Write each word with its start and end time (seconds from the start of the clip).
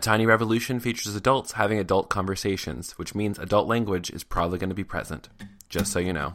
A 0.00 0.02
Tiny 0.02 0.24
Revolution 0.24 0.80
features 0.80 1.14
adults 1.14 1.52
having 1.52 1.78
adult 1.78 2.08
conversations, 2.08 2.92
which 2.92 3.14
means 3.14 3.38
adult 3.38 3.68
language 3.68 4.08
is 4.08 4.24
probably 4.24 4.58
going 4.58 4.70
to 4.70 4.74
be 4.74 4.82
present. 4.82 5.28
Just 5.68 5.92
so 5.92 5.98
you 5.98 6.14
know. 6.14 6.32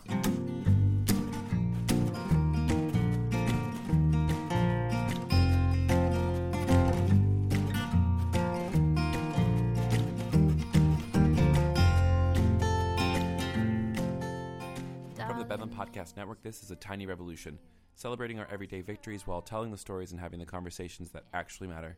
From 15.25 15.39
the 15.39 15.43
Bedlam 15.43 15.71
Podcast 15.71 16.15
Network, 16.17 16.43
this 16.43 16.61
is 16.61 16.69
A 16.69 16.75
Tiny 16.75 17.07
Revolution, 17.07 17.57
celebrating 17.95 18.37
our 18.37 18.47
everyday 18.51 18.81
victories 18.81 19.25
while 19.25 19.41
telling 19.41 19.71
the 19.71 19.77
stories 19.77 20.11
and 20.11 20.21
having 20.21 20.37
the 20.37 20.45
conversations 20.45 21.09
that 21.13 21.23
actually 21.33 21.67
matter. 21.67 21.97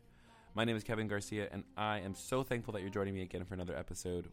My 0.58 0.64
name 0.64 0.74
is 0.74 0.82
Kevin 0.82 1.06
Garcia, 1.06 1.46
and 1.52 1.62
I 1.76 2.00
am 2.00 2.16
so 2.16 2.42
thankful 2.42 2.72
that 2.72 2.80
you're 2.80 2.90
joining 2.90 3.14
me 3.14 3.22
again 3.22 3.44
for 3.44 3.54
another 3.54 3.76
episode. 3.76 4.26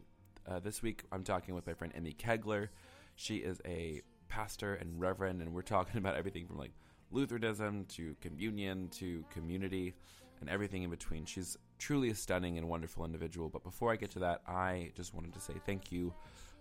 Uh, 0.44 0.58
this 0.58 0.82
week, 0.82 1.04
I'm 1.12 1.22
talking 1.22 1.54
with 1.54 1.68
my 1.68 1.72
friend 1.72 1.92
Emmy 1.94 2.14
Kegler. 2.14 2.70
She 3.14 3.36
is 3.36 3.62
a 3.64 4.02
pastor 4.26 4.74
and 4.74 5.00
reverend, 5.00 5.40
and 5.40 5.54
we're 5.54 5.62
talking 5.62 5.98
about 5.98 6.16
everything 6.16 6.44
from 6.48 6.58
like 6.58 6.72
Lutheranism 7.12 7.84
to 7.90 8.16
communion 8.20 8.88
to 8.88 9.24
community 9.30 9.94
and 10.40 10.50
everything 10.50 10.82
in 10.82 10.90
between. 10.90 11.26
She's 11.26 11.56
truly 11.78 12.10
a 12.10 12.14
stunning 12.16 12.58
and 12.58 12.68
wonderful 12.68 13.04
individual. 13.04 13.48
But 13.48 13.62
before 13.62 13.92
I 13.92 13.94
get 13.94 14.10
to 14.10 14.18
that, 14.18 14.42
I 14.48 14.90
just 14.96 15.14
wanted 15.14 15.32
to 15.34 15.40
say 15.40 15.54
thank 15.64 15.92
you 15.92 16.12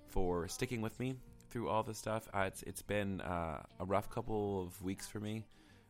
for 0.05 0.47
sticking 0.47 0.81
with 0.81 0.99
me 0.99 1.15
through 1.49 1.69
all 1.69 1.81
this 1.81 1.97
stuff. 1.97 2.27
Uh, 2.35 2.41
it's 2.41 2.61
it's 2.67 2.83
been 2.83 3.19
uh, 3.21 3.63
a 3.79 3.85
rough 3.85 4.11
couple 4.11 4.61
of 4.61 4.79
weeks 4.83 5.07
for 5.07 5.19
me. 5.19 5.43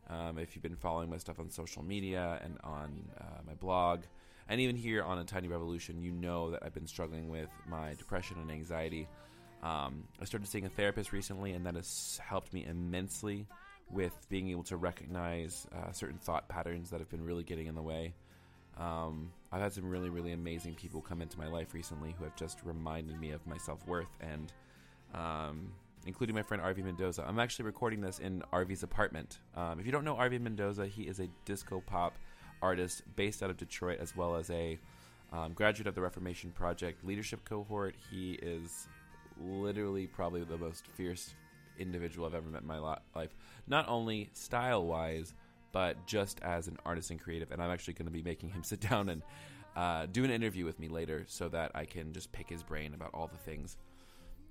Um, 0.08 0.38
if 0.38 0.54
you've 0.54 0.62
been 0.62 0.76
following 0.76 1.10
my 1.10 1.18
stuff 1.18 1.40
on 1.40 1.50
social 1.50 1.82
media 1.82 2.40
and 2.42 2.58
on 2.62 3.08
uh, 3.20 3.42
my 3.46 3.54
blog, 3.54 4.02
and 4.48 4.60
even 4.60 4.76
here 4.76 5.02
on 5.02 5.18
a 5.18 5.24
Tiny 5.24 5.48
Revolution, 5.48 6.02
you 6.02 6.12
know 6.12 6.52
that 6.52 6.62
I've 6.62 6.74
been 6.74 6.86
struggling 6.86 7.28
with 7.28 7.48
my 7.68 7.94
depression 7.94 8.36
and 8.40 8.50
anxiety. 8.50 9.08
Um, 9.62 10.04
I 10.20 10.24
started 10.24 10.48
seeing 10.48 10.66
a 10.66 10.68
therapist 10.68 11.12
recently, 11.12 11.52
and 11.52 11.66
that 11.66 11.74
has 11.74 12.20
helped 12.24 12.52
me 12.52 12.64
immensely 12.64 13.46
with 13.90 14.12
being 14.28 14.48
able 14.50 14.62
to 14.64 14.76
recognize 14.76 15.66
uh, 15.74 15.90
certain 15.92 16.18
thought 16.18 16.48
patterns 16.48 16.90
that 16.90 17.00
have 17.00 17.10
been 17.10 17.24
really 17.24 17.42
getting 17.42 17.66
in 17.66 17.74
the 17.74 17.82
way. 17.82 18.14
Um, 18.78 19.32
I've 19.50 19.62
had 19.62 19.72
some 19.72 19.88
really, 19.88 20.10
really 20.10 20.32
amazing 20.32 20.74
people 20.74 21.00
come 21.00 21.22
into 21.22 21.38
my 21.38 21.46
life 21.46 21.72
recently 21.72 22.14
who 22.18 22.24
have 22.24 22.36
just 22.36 22.58
reminded 22.64 23.18
me 23.18 23.30
of 23.30 23.46
my 23.46 23.56
self 23.56 23.86
worth 23.86 24.08
and 24.20 24.52
um, 25.14 25.72
including 26.06 26.34
my 26.34 26.42
friend 26.42 26.62
RV 26.62 26.82
Mendoza. 26.84 27.24
I'm 27.26 27.38
actually 27.38 27.64
recording 27.64 28.00
this 28.00 28.18
in 28.18 28.42
RV's 28.52 28.82
apartment. 28.82 29.38
Um, 29.56 29.80
if 29.80 29.86
you 29.86 29.92
don't 29.92 30.04
know 30.04 30.14
RV 30.14 30.40
Mendoza, 30.40 30.86
he 30.86 31.02
is 31.02 31.20
a 31.20 31.28
disco 31.44 31.82
pop 31.84 32.14
artist 32.62 33.02
based 33.16 33.42
out 33.42 33.50
of 33.50 33.56
Detroit, 33.56 33.98
as 34.00 34.16
well 34.16 34.36
as 34.36 34.50
a 34.50 34.78
um, 35.32 35.52
graduate 35.52 35.86
of 35.86 35.94
the 35.94 36.00
Reformation 36.00 36.50
Project 36.50 37.04
leadership 37.04 37.44
cohort. 37.44 37.94
He 38.10 38.32
is 38.34 38.88
literally 39.40 40.06
probably 40.06 40.44
the 40.44 40.56
most 40.56 40.86
fierce 40.96 41.34
individual 41.78 42.26
I've 42.26 42.34
ever 42.34 42.48
met 42.48 42.62
in 42.62 42.68
my 42.68 42.78
life. 42.78 43.34
Not 43.66 43.88
only 43.88 44.30
style 44.32 44.86
wise, 44.86 45.34
but 45.72 46.06
just 46.06 46.40
as 46.40 46.68
an 46.68 46.78
artist 46.86 47.10
and 47.10 47.20
creative. 47.20 47.50
And 47.50 47.62
I'm 47.62 47.70
actually 47.70 47.94
going 47.94 48.06
to 48.06 48.12
be 48.12 48.22
making 48.22 48.50
him 48.50 48.62
sit 48.64 48.80
down 48.80 49.08
and 49.08 49.22
uh, 49.76 50.06
do 50.06 50.24
an 50.24 50.30
interview 50.30 50.64
with 50.64 50.78
me 50.78 50.88
later 50.88 51.24
so 51.26 51.48
that 51.50 51.72
I 51.74 51.84
can 51.84 52.12
just 52.12 52.32
pick 52.32 52.48
his 52.48 52.62
brain 52.62 52.94
about 52.94 53.10
all 53.12 53.26
the 53.26 53.36
things. 53.36 53.76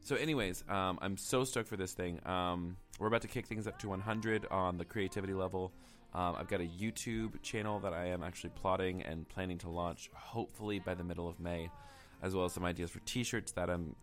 So, 0.06 0.16
anyways, 0.16 0.64
um, 0.70 1.00
I'm 1.02 1.18
so 1.18 1.44
stoked 1.44 1.68
for 1.68 1.78
this 1.78 1.94
thing. 1.94 2.20
Um, 2.28 2.78
we're 3.00 3.08
about 3.08 3.24
to 3.24 3.28
kick 3.28 3.48
things 3.48 3.66
up 3.66 3.80
to 3.80 3.90
100 3.90 4.46
on 4.52 4.78
the 4.78 4.86
creativity 4.86 5.34
level. 5.34 5.74
Um, 6.14 6.36
I've 6.38 6.48
got 6.48 6.62
a 6.62 6.70
YouTube 6.80 7.42
channel 7.42 7.80
that 7.80 7.92
I 7.92 8.10
am 8.10 8.22
actually 8.22 8.52
plotting 8.52 9.02
and 9.02 9.28
planning 9.28 9.58
to 9.58 9.70
launch 9.70 10.12
hopefully 10.14 10.78
by 10.78 10.94
the 10.94 11.04
middle 11.04 11.28
of 11.28 11.40
May, 11.40 11.72
as 12.22 12.36
well 12.36 12.46
as 12.46 12.54
some 12.54 12.64
ideas 12.64 12.92
for 12.92 13.00
t 13.00 13.24
shirts 13.24 13.52
that 13.54 13.68
I'm 13.68 13.96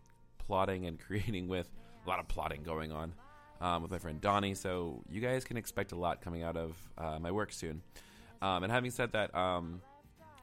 plotting 0.44 0.86
and 0.86 0.98
creating 1.06 1.46
with 1.46 1.70
a 2.04 2.08
lot 2.08 2.18
of 2.18 2.26
plotting 2.26 2.64
going 2.64 2.90
on 2.90 3.14
um, 3.60 3.82
with 3.82 3.92
my 3.92 3.98
friend 3.98 4.20
Donnie. 4.20 4.56
So, 4.56 5.04
you 5.08 5.20
guys 5.20 5.44
can 5.44 5.56
expect 5.56 5.92
a 5.92 5.96
lot 5.96 6.20
coming 6.20 6.42
out 6.42 6.56
of 6.56 6.76
uh, 6.98 7.20
my 7.20 7.30
work 7.30 7.52
soon. 7.52 7.80
Um, 8.42 8.64
and 8.64 8.72
having 8.72 8.90
said 8.90 9.12
that, 9.12 9.32
um, 9.36 9.80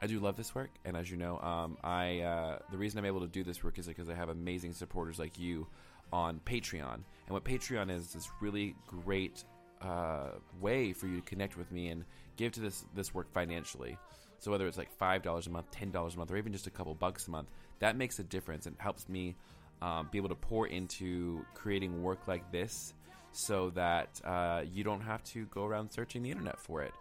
I 0.02 0.06
do 0.06 0.18
love 0.18 0.36
this 0.36 0.54
work, 0.54 0.70
and 0.84 0.96
as 0.96 1.10
you 1.10 1.18
know, 1.18 1.38
um, 1.40 1.76
I 1.84 2.20
uh, 2.20 2.58
the 2.70 2.78
reason 2.78 2.98
I'm 2.98 3.04
able 3.04 3.20
to 3.20 3.26
do 3.26 3.44
this 3.44 3.62
work 3.62 3.78
is 3.78 3.86
because 3.86 4.08
I 4.08 4.14
have 4.14 4.30
amazing 4.30 4.72
supporters 4.72 5.18
like 5.18 5.38
you 5.38 5.66
on 6.12 6.40
Patreon. 6.46 6.94
And 6.94 7.04
what 7.28 7.44
Patreon 7.44 7.90
is 7.90 8.04
is 8.06 8.12
this 8.14 8.28
really 8.40 8.74
great 8.86 9.44
uh, 9.82 10.30
way 10.60 10.92
for 10.92 11.06
you 11.06 11.16
to 11.16 11.22
connect 11.22 11.56
with 11.58 11.70
me 11.70 11.88
and 11.88 12.04
give 12.36 12.52
to 12.52 12.60
this 12.60 12.84
this 12.94 13.14
work 13.14 13.30
financially. 13.32 13.98
So 14.38 14.50
whether 14.50 14.66
it's 14.66 14.78
like 14.78 14.90
five 14.90 15.22
dollars 15.22 15.46
a 15.46 15.50
month, 15.50 15.70
ten 15.70 15.90
dollars 15.90 16.14
a 16.14 16.18
month, 16.18 16.30
or 16.30 16.38
even 16.38 16.52
just 16.52 16.66
a 16.66 16.70
couple 16.70 16.94
bucks 16.94 17.28
a 17.28 17.30
month, 17.30 17.48
that 17.80 17.94
makes 17.96 18.18
a 18.18 18.24
difference 18.24 18.64
and 18.64 18.76
helps 18.78 19.06
me 19.06 19.36
um, 19.82 20.08
be 20.10 20.16
able 20.16 20.30
to 20.30 20.34
pour 20.34 20.66
into 20.66 21.44
creating 21.54 22.02
work 22.02 22.26
like 22.26 22.50
this, 22.50 22.94
so 23.32 23.68
that 23.70 24.18
uh, 24.24 24.62
you 24.72 24.82
don't 24.82 25.02
have 25.02 25.22
to 25.24 25.44
go 25.46 25.66
around 25.66 25.90
searching 25.90 26.22
the 26.22 26.30
internet 26.30 26.58
for 26.58 26.80
it. 26.82 26.94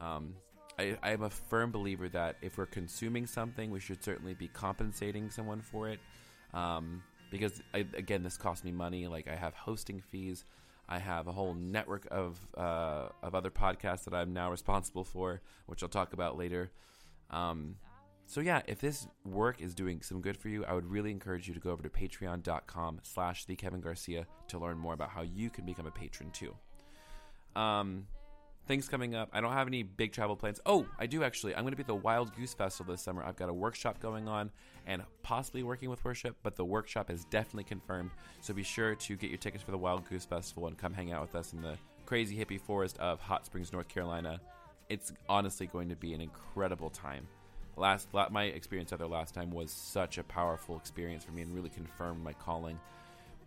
Um, 0.00 0.34
I, 0.78 0.96
I 1.02 1.10
am 1.12 1.22
a 1.22 1.30
firm 1.30 1.70
believer 1.70 2.08
that 2.10 2.36
if 2.42 2.58
we're 2.58 2.66
consuming 2.66 3.26
something, 3.26 3.70
we 3.70 3.80
should 3.80 4.02
certainly 4.02 4.34
be 4.34 4.48
compensating 4.48 5.30
someone 5.30 5.62
for 5.62 5.88
it. 5.88 6.00
Um, 6.52 7.02
because 7.30 7.62
I, 7.74 7.78
again, 7.94 8.22
this 8.22 8.36
costs 8.36 8.64
me 8.64 8.72
money. 8.72 9.06
Like 9.06 9.28
I 9.28 9.34
have 9.34 9.54
hosting 9.54 10.00
fees, 10.00 10.44
I 10.88 10.98
have 10.98 11.26
a 11.26 11.32
whole 11.32 11.54
network 11.54 12.06
of 12.10 12.38
uh, 12.56 13.08
of 13.22 13.34
other 13.34 13.50
podcasts 13.50 14.04
that 14.04 14.14
I'm 14.14 14.32
now 14.32 14.50
responsible 14.50 15.04
for, 15.04 15.40
which 15.66 15.82
I'll 15.82 15.88
talk 15.88 16.12
about 16.12 16.38
later. 16.38 16.70
Um, 17.30 17.76
so 18.26 18.40
yeah, 18.40 18.62
if 18.66 18.80
this 18.80 19.06
work 19.24 19.60
is 19.60 19.74
doing 19.74 20.02
some 20.02 20.20
good 20.20 20.36
for 20.36 20.48
you, 20.48 20.64
I 20.64 20.74
would 20.74 20.86
really 20.86 21.10
encourage 21.10 21.46
you 21.48 21.54
to 21.54 21.60
go 21.60 21.70
over 21.70 21.82
to 21.82 21.88
patreon.com 21.88 23.00
slash 23.02 23.44
the 23.44 23.54
Kevin 23.54 23.80
Garcia 23.80 24.26
to 24.48 24.58
learn 24.58 24.78
more 24.78 24.94
about 24.94 25.10
how 25.10 25.22
you 25.22 25.48
can 25.48 25.64
become 25.64 25.86
a 25.86 25.90
patron 25.90 26.30
too. 26.30 26.54
Um, 27.54 28.06
things 28.66 28.88
coming 28.88 29.14
up. 29.14 29.30
I 29.32 29.40
don't 29.40 29.52
have 29.52 29.66
any 29.66 29.82
big 29.82 30.12
travel 30.12 30.36
plans. 30.36 30.60
Oh, 30.66 30.86
I 30.98 31.06
do 31.06 31.22
actually. 31.22 31.54
I'm 31.54 31.62
going 31.62 31.72
to 31.72 31.76
be 31.76 31.82
at 31.82 31.86
the 31.86 31.94
Wild 31.94 32.34
Goose 32.36 32.54
Festival 32.54 32.92
this 32.92 33.02
summer. 33.02 33.22
I've 33.22 33.36
got 33.36 33.48
a 33.48 33.54
workshop 33.54 34.00
going 34.00 34.28
on 34.28 34.50
and 34.86 35.02
possibly 35.22 35.62
working 35.62 35.90
with 35.90 36.04
worship, 36.04 36.36
but 36.42 36.56
the 36.56 36.64
workshop 36.64 37.10
is 37.10 37.24
definitely 37.26 37.64
confirmed. 37.64 38.10
So 38.40 38.54
be 38.54 38.62
sure 38.62 38.94
to 38.94 39.16
get 39.16 39.30
your 39.30 39.38
tickets 39.38 39.62
for 39.62 39.70
the 39.70 39.78
Wild 39.78 40.08
Goose 40.08 40.24
Festival 40.24 40.66
and 40.66 40.76
come 40.76 40.92
hang 40.92 41.12
out 41.12 41.22
with 41.22 41.34
us 41.34 41.52
in 41.52 41.62
the 41.62 41.76
crazy 42.04 42.36
hippie 42.36 42.60
forest 42.60 42.98
of 42.98 43.20
Hot 43.20 43.46
Springs, 43.46 43.72
North 43.72 43.88
Carolina. 43.88 44.40
It's 44.88 45.12
honestly 45.28 45.66
going 45.66 45.88
to 45.88 45.96
be 45.96 46.14
an 46.14 46.20
incredible 46.20 46.90
time. 46.90 47.26
Last, 47.76 48.08
my 48.30 48.44
experience 48.44 48.92
out 48.92 49.00
there 49.00 49.08
last 49.08 49.34
time 49.34 49.50
was 49.50 49.70
such 49.70 50.18
a 50.18 50.22
powerful 50.22 50.76
experience 50.76 51.24
for 51.24 51.32
me 51.32 51.42
and 51.42 51.54
really 51.54 51.68
confirmed 51.68 52.24
my 52.24 52.32
calling 52.32 52.78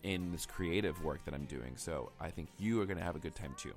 in 0.03 0.31
this 0.31 0.45
creative 0.45 1.03
work 1.03 1.23
that 1.25 1.33
I'm 1.33 1.45
doing. 1.45 1.73
So 1.75 2.11
I 2.19 2.29
think 2.29 2.49
you 2.57 2.79
are 2.81 2.85
going 2.85 2.99
to 2.99 3.03
have 3.03 3.15
a 3.15 3.19
good 3.19 3.35
time 3.35 3.55
too. 3.57 3.73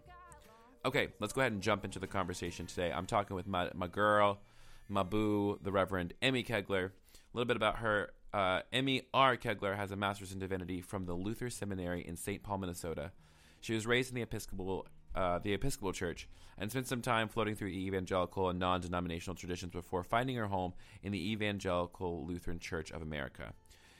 Okay, 0.84 1.08
let's 1.20 1.32
go 1.32 1.42
ahead 1.42 1.52
and 1.52 1.62
jump 1.62 1.84
into 1.84 2.00
the 2.00 2.08
conversation 2.08 2.66
today. 2.66 2.90
I'm 2.92 3.06
talking 3.06 3.36
with 3.36 3.46
my, 3.46 3.70
my 3.72 3.86
girl, 3.86 4.40
my 4.88 5.04
boo, 5.04 5.60
the 5.62 5.70
Reverend 5.70 6.12
Emmy 6.20 6.42
Kegler. 6.42 6.86
A 6.86 6.90
little 7.32 7.46
bit 7.46 7.56
about 7.56 7.78
her. 7.78 8.10
Uh, 8.34 8.62
Emmy 8.72 9.02
R. 9.14 9.36
Kegler 9.36 9.76
has 9.76 9.92
a 9.92 9.96
master's 9.96 10.32
in 10.32 10.40
divinity 10.40 10.80
from 10.80 11.04
the 11.04 11.12
Luther 11.14 11.50
Seminary 11.50 12.04
in 12.04 12.16
St. 12.16 12.42
Paul, 12.42 12.58
Minnesota. 12.58 13.12
She 13.60 13.74
was 13.74 13.86
raised 13.86 14.08
in 14.08 14.16
the 14.16 14.22
Episcopal, 14.22 14.88
uh, 15.14 15.38
the 15.38 15.52
Episcopal 15.52 15.92
Church 15.92 16.28
and 16.58 16.70
spent 16.70 16.88
some 16.88 17.00
time 17.00 17.28
floating 17.28 17.54
through 17.54 17.68
evangelical 17.68 18.48
and 18.48 18.58
non 18.58 18.80
denominational 18.80 19.36
traditions 19.36 19.70
before 19.70 20.02
finding 20.02 20.34
her 20.34 20.46
home 20.46 20.72
in 21.04 21.12
the 21.12 21.30
Evangelical 21.30 22.26
Lutheran 22.26 22.58
Church 22.58 22.90
of 22.90 23.02
America. 23.02 23.52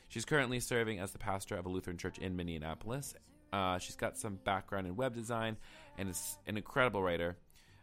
She's 0.09 0.25
currently 0.25 0.59
serving 0.59 0.99
as 0.99 1.13
the 1.13 1.19
pastor 1.19 1.55
of 1.57 1.65
a 1.65 1.69
Lutheran 1.69 1.97
church 1.97 2.19
in 2.19 2.35
Minneapolis. 2.35 3.15
Uh, 3.53 3.79
she's 3.79 3.97
got 3.97 4.17
some 4.17 4.37
background 4.45 4.87
in 4.87 4.97
web 4.97 5.15
design 5.15 5.57
and 5.99 6.09
is 6.09 6.39
an 6.47 6.57
incredible 6.57 7.03
writer. 7.03 7.37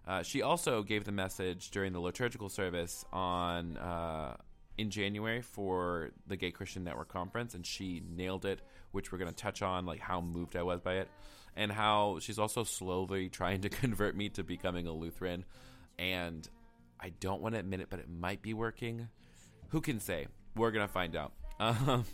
Uh, 0.08 0.24
she 0.24 0.42
also 0.42 0.81
gave 0.81 1.03
the 1.03 1.12
message 1.12 1.70
during 1.72 1.94
the 1.94 2.00
liturgical 2.00 2.50
service 2.50 3.06
on 3.14 3.78
uh, 3.78 4.36
in 4.78 4.90
January 4.90 5.41
for 5.41 6.09
the 6.26 6.35
Gay 6.35 6.52
Christian 6.52 6.84
Network 6.84 7.09
conference, 7.09 7.53
and 7.53 7.66
she 7.66 8.02
nailed 8.09 8.46
it. 8.46 8.61
Which 8.91 9.11
we're 9.11 9.20
going 9.20 9.29
to 9.29 9.35
touch 9.35 9.61
on, 9.61 9.85
like 9.85 10.00
how 10.00 10.20
moved 10.20 10.56
I 10.56 10.64
was 10.64 10.82
by 10.82 10.96
it, 10.96 11.09
and 11.56 11.72
how 11.72 12.17
she's 12.20 12.40
also 12.40 12.64
slowly 12.64 13.29
trying 13.29 13.61
to 13.61 13.70
convert 13.70 14.16
me 14.16 14.29
to 14.29 14.44
becoming 14.44 14.88
a 14.88 14.91
Lutheran. 14.91 15.46
And 16.00 16.47
I 17.00 17.09
don't 17.20 17.41
want 17.41 17.53
to 17.53 17.59
admit 17.59 17.82
it, 17.82 17.88
but 17.91 18.00
it 18.00 18.09
might 18.09 18.41
be 18.41 18.55
working. 18.55 19.09
Who 19.70 19.82
can 19.82 20.00
say? 20.00 20.28
We're 20.55 20.72
going 20.72 20.88
to 20.88 20.91
find 20.91 21.16
out. 21.16 21.34
Um, 21.62 22.05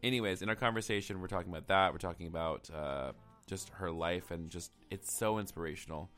anyways, 0.00 0.42
in 0.42 0.48
our 0.48 0.54
conversation, 0.54 1.20
we're 1.20 1.26
talking 1.26 1.50
about 1.50 1.66
that. 1.66 1.92
We're 1.92 1.98
talking 1.98 2.28
about 2.28 2.70
uh, 2.72 3.12
just 3.46 3.70
her 3.70 3.90
life 3.90 4.30
and 4.30 4.50
just 4.50 4.70
it's 4.90 5.16
so 5.16 5.38
inspirational. 5.38 6.10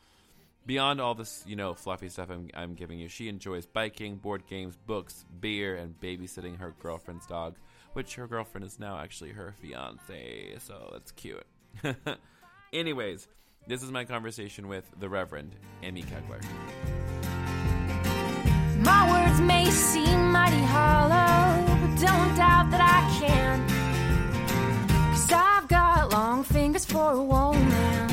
Beyond 0.66 1.00
all 1.00 1.14
this, 1.14 1.44
you 1.46 1.56
know, 1.56 1.72
fluffy 1.74 2.08
stuff 2.08 2.28
I'm, 2.30 2.50
I'm 2.52 2.74
giving 2.74 2.98
you, 2.98 3.08
she 3.08 3.28
enjoys 3.28 3.64
biking, 3.64 4.16
board 4.16 4.46
games, 4.46 4.76
books, 4.86 5.24
beer, 5.40 5.76
and 5.76 5.98
babysitting 5.98 6.58
her 6.58 6.74
girlfriend's 6.80 7.26
dog, 7.26 7.56
which 7.94 8.16
her 8.16 8.26
girlfriend 8.26 8.66
is 8.66 8.78
now 8.78 8.98
actually 8.98 9.30
her 9.30 9.54
fiance, 9.62 10.56
so 10.58 10.90
that's 10.92 11.10
cute. 11.12 11.46
Anyways, 12.72 13.28
this 13.66 13.82
is 13.82 13.90
my 13.90 14.04
conversation 14.04 14.68
with 14.68 14.84
the 14.98 15.08
Reverend 15.08 15.56
Emmy 15.82 16.02
Kegler. 16.02 16.42
My 18.84 19.10
words 19.10 19.40
may 19.40 19.70
seem 19.70 20.30
mighty 20.30 20.62
hollow, 20.62 21.64
but 21.66 22.00
don't 22.00 22.36
doubt 22.36 22.70
that 22.70 22.80
I 22.80 23.18
can 23.18 23.47
is 26.78 26.84
for 26.84 27.12
a 27.12 27.22
woman. 27.22 28.08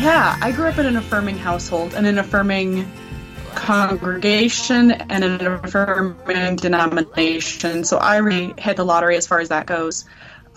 Yeah, 0.00 0.38
I 0.40 0.52
grew 0.52 0.68
up 0.68 0.78
in 0.78 0.86
an 0.86 0.96
affirming 0.96 1.36
household 1.36 1.92
and 1.92 2.06
an 2.06 2.16
affirming 2.16 2.90
congregation 3.54 4.92
and 4.92 5.24
an 5.24 5.46
affirming 5.46 6.56
denomination. 6.56 7.84
So 7.84 7.98
I 7.98 8.18
really 8.18 8.54
hit 8.56 8.76
the 8.76 8.84
lottery 8.84 9.18
as 9.18 9.26
far 9.26 9.40
as 9.40 9.50
that 9.50 9.66
goes. 9.66 10.06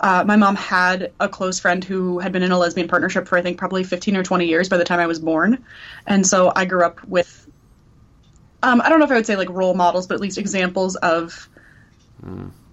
Uh, 0.02 0.24
my 0.26 0.34
mom 0.34 0.56
had 0.56 1.12
a 1.20 1.28
close 1.28 1.60
friend 1.60 1.84
who 1.84 2.18
had 2.18 2.32
been 2.32 2.42
in 2.42 2.50
a 2.50 2.58
lesbian 2.58 2.88
partnership 2.88 3.28
for 3.28 3.38
I 3.38 3.42
think 3.42 3.56
probably 3.56 3.84
15 3.84 4.16
or 4.16 4.24
20 4.24 4.46
years 4.46 4.68
by 4.68 4.76
the 4.76 4.84
time 4.84 4.98
I 4.98 5.06
was 5.06 5.20
born, 5.20 5.64
and 6.06 6.26
so 6.26 6.52
I 6.54 6.64
grew 6.64 6.84
up 6.84 7.04
with. 7.04 7.38
Um, 8.64 8.80
I 8.80 8.88
don't 8.88 8.98
know 8.98 9.04
if 9.04 9.10
I 9.10 9.14
would 9.14 9.26
say 9.26 9.36
like 9.36 9.48
role 9.48 9.74
models, 9.74 10.06
but 10.06 10.14
at 10.14 10.20
least 10.20 10.38
examples 10.38 10.96
of 10.96 11.48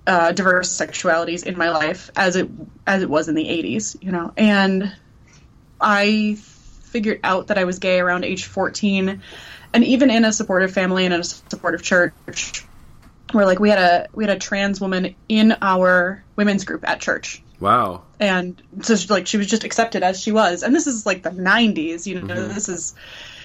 uh, 0.08 0.31
diverse 0.31 0.70
sexualities 0.70 1.46
in 1.46 1.58
my 1.58 1.70
life 1.70 2.10
as 2.16 2.36
it 2.36 2.50
as 2.88 3.04
it 3.04 3.10
was 3.10 3.28
in 3.28 3.36
the 3.36 3.46
80s, 3.46 3.96
you 4.02 4.12
know. 4.12 4.34
And 4.36 4.92
I 5.80 6.36
figured 6.36 7.20
out 7.24 7.48
that 7.48 7.58
I 7.60 7.64
was 7.64 7.78
gay 7.78 8.00
around 8.00 8.26
age 8.26 8.46
14, 8.46 9.22
and 9.74 9.84
even 9.84 10.10
in 10.10 10.26
a 10.26 10.34
supportive 10.34 10.72
family 10.72 11.06
and 11.06 11.14
in 11.14 11.20
a 11.22 11.24
supportive 11.24 11.84
church, 11.84 12.66
where 13.31 13.46
like 13.46 13.60
we 13.60 13.70
had 13.70 13.80
a 13.80 14.08
we 14.14 14.24
had 14.24 14.36
a 14.36 14.40
trans 14.40 14.81
woman 14.81 15.16
in 15.28 15.56
our 15.62 16.24
women's 16.36 16.64
group 16.66 16.88
at 16.88 17.00
church. 17.00 17.42
Wow. 17.60 18.04
And 18.20 18.62
so 18.81 18.96
she, 18.96 19.08
like 19.08 19.28
she 19.28 19.38
was 19.38 19.48
just 19.48 19.64
accepted 19.64 20.04
as 20.04 20.22
she 20.22 20.31
was, 20.31 20.64
and 20.64 20.74
this 20.74 20.88
is 20.88 21.06
like 21.06 21.24
the 21.24 21.30
90s, 21.30 22.06
you 22.06 22.22
know. 22.22 22.34
Mhm. 22.34 22.54
This 22.54 22.70
is 22.70 22.96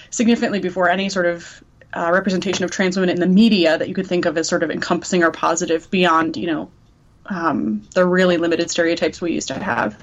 significantly 0.09 0.59
before 0.59 0.89
any 0.89 1.09
sort 1.09 1.25
of 1.25 1.63
uh, 1.93 2.09
representation 2.11 2.65
of 2.65 2.71
trans 2.71 2.97
women 2.97 3.09
in 3.09 3.19
the 3.19 3.27
media 3.27 3.77
that 3.77 3.87
you 3.87 3.95
could 3.95 4.07
think 4.07 4.25
of 4.25 4.37
as 4.37 4.47
sort 4.47 4.63
of 4.63 4.71
encompassing 4.71 5.23
or 5.23 5.31
positive 5.31 5.89
beyond, 5.89 6.35
you 6.35 6.47
know, 6.47 6.69
um, 7.27 7.87
the 7.93 8.05
really 8.05 8.37
limited 8.37 8.69
stereotypes 8.69 9.21
we 9.21 9.31
used 9.31 9.47
to 9.47 9.53
have. 9.53 9.97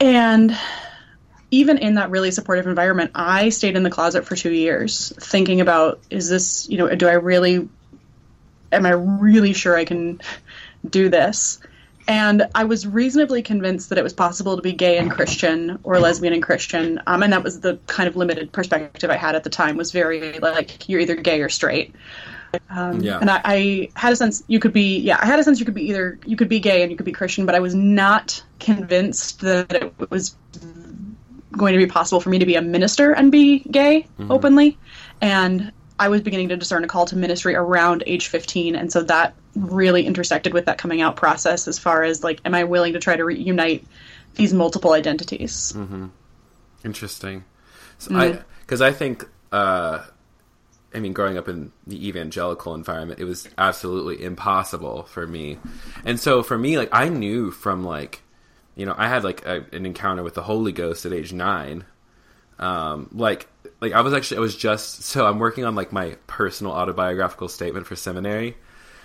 And 0.00 0.56
even 1.50 1.78
in 1.78 1.94
that 1.94 2.10
really 2.10 2.30
supportive 2.30 2.66
environment, 2.66 3.12
I 3.14 3.50
stayed 3.50 3.76
in 3.76 3.82
the 3.82 3.90
closet 3.90 4.24
for 4.24 4.36
two 4.36 4.52
years 4.52 5.12
thinking 5.18 5.60
about 5.60 6.00
is 6.10 6.28
this, 6.28 6.68
you 6.68 6.78
know, 6.78 6.94
do 6.94 7.06
I 7.06 7.12
really, 7.12 7.68
am 8.72 8.86
I 8.86 8.90
really 8.90 9.52
sure 9.52 9.76
I 9.76 9.84
can 9.84 10.20
do 10.88 11.08
this? 11.08 11.60
And 12.08 12.48
I 12.54 12.64
was 12.64 12.86
reasonably 12.86 13.42
convinced 13.42 13.90
that 13.90 13.98
it 13.98 14.02
was 14.02 14.12
possible 14.12 14.56
to 14.56 14.62
be 14.62 14.72
gay 14.72 14.98
and 14.98 15.10
Christian 15.10 15.78
or 15.84 16.00
lesbian 16.00 16.32
and 16.32 16.42
Christian. 16.42 17.00
Um, 17.06 17.22
and 17.22 17.32
that 17.32 17.44
was 17.44 17.60
the 17.60 17.78
kind 17.86 18.08
of 18.08 18.16
limited 18.16 18.50
perspective 18.50 19.08
I 19.08 19.16
had 19.16 19.36
at 19.36 19.44
the 19.44 19.50
time 19.50 19.76
was 19.76 19.92
very 19.92 20.38
like, 20.40 20.88
you're 20.88 21.00
either 21.00 21.14
gay 21.14 21.40
or 21.40 21.48
straight. 21.48 21.94
Um, 22.70 23.00
Yeah. 23.00 23.18
And 23.18 23.30
I, 23.30 23.40
I 23.44 23.88
had 23.94 24.12
a 24.12 24.16
sense 24.16 24.42
you 24.48 24.58
could 24.58 24.72
be, 24.72 24.98
yeah, 24.98 25.18
I 25.20 25.26
had 25.26 25.38
a 25.38 25.44
sense 25.44 25.60
you 25.60 25.64
could 25.64 25.74
be 25.74 25.88
either, 25.88 26.18
you 26.26 26.36
could 26.36 26.48
be 26.48 26.58
gay 26.58 26.82
and 26.82 26.90
you 26.90 26.96
could 26.96 27.06
be 27.06 27.12
Christian, 27.12 27.46
but 27.46 27.54
I 27.54 27.60
was 27.60 27.74
not 27.74 28.42
convinced 28.58 29.40
that 29.42 29.72
it 29.72 30.10
was 30.10 30.36
going 31.52 31.72
to 31.72 31.78
be 31.78 31.86
possible 31.86 32.20
for 32.20 32.30
me 32.30 32.38
to 32.40 32.46
be 32.46 32.56
a 32.56 32.62
minister 32.62 33.12
and 33.12 33.30
be 33.30 33.60
gay 33.60 34.08
openly. 34.28 34.76
And 35.20 35.72
I 36.02 36.08
was 36.08 36.20
beginning 36.20 36.48
to 36.48 36.56
discern 36.56 36.82
a 36.82 36.88
call 36.88 37.06
to 37.06 37.16
ministry 37.16 37.54
around 37.54 38.02
age 38.08 38.26
15. 38.26 38.74
And 38.74 38.92
so 38.92 39.04
that 39.04 39.36
really 39.54 40.04
intersected 40.04 40.52
with 40.52 40.64
that 40.64 40.76
coming 40.76 41.00
out 41.00 41.14
process 41.14 41.68
as 41.68 41.78
far 41.78 42.02
as 42.02 42.24
like, 42.24 42.40
am 42.44 42.56
I 42.56 42.64
willing 42.64 42.94
to 42.94 42.98
try 42.98 43.14
to 43.14 43.24
reunite 43.24 43.86
these 44.34 44.52
multiple 44.52 44.94
identities? 44.94 45.72
Interesting. 46.84 47.44
So 47.98 48.16
I 48.16 48.42
because 48.62 48.80
I 48.80 48.90
think 48.90 49.28
uh, 49.52 50.04
I 50.92 50.98
mean 50.98 51.12
growing 51.12 51.38
up 51.38 51.48
in 51.48 51.70
the 51.86 52.08
evangelical 52.08 52.74
environment, 52.74 53.20
it 53.20 53.24
was 53.24 53.48
absolutely 53.56 54.24
impossible 54.24 55.04
for 55.04 55.24
me. 55.24 55.58
And 56.04 56.18
so 56.18 56.42
for 56.42 56.58
me, 56.58 56.78
like 56.78 56.88
I 56.90 57.10
knew 57.10 57.52
from 57.52 57.84
like 57.84 58.22
you 58.74 58.86
know 58.86 58.94
I 58.98 59.06
had 59.06 59.22
like 59.22 59.46
a, 59.46 59.64
an 59.70 59.86
encounter 59.86 60.24
with 60.24 60.34
the 60.34 60.42
Holy 60.42 60.72
Ghost 60.72 61.06
at 61.06 61.12
age 61.12 61.32
nine. 61.32 61.84
Um, 62.58 63.08
like 63.12 63.46
like 63.82 63.92
I 63.92 64.00
was 64.00 64.14
actually 64.14 64.38
I 64.38 64.40
was 64.40 64.56
just 64.56 65.02
so 65.02 65.26
I'm 65.26 65.40
working 65.40 65.64
on 65.64 65.74
like 65.74 65.92
my 65.92 66.16
personal 66.28 66.72
autobiographical 66.72 67.48
statement 67.48 67.86
for 67.86 67.96
seminary. 67.96 68.56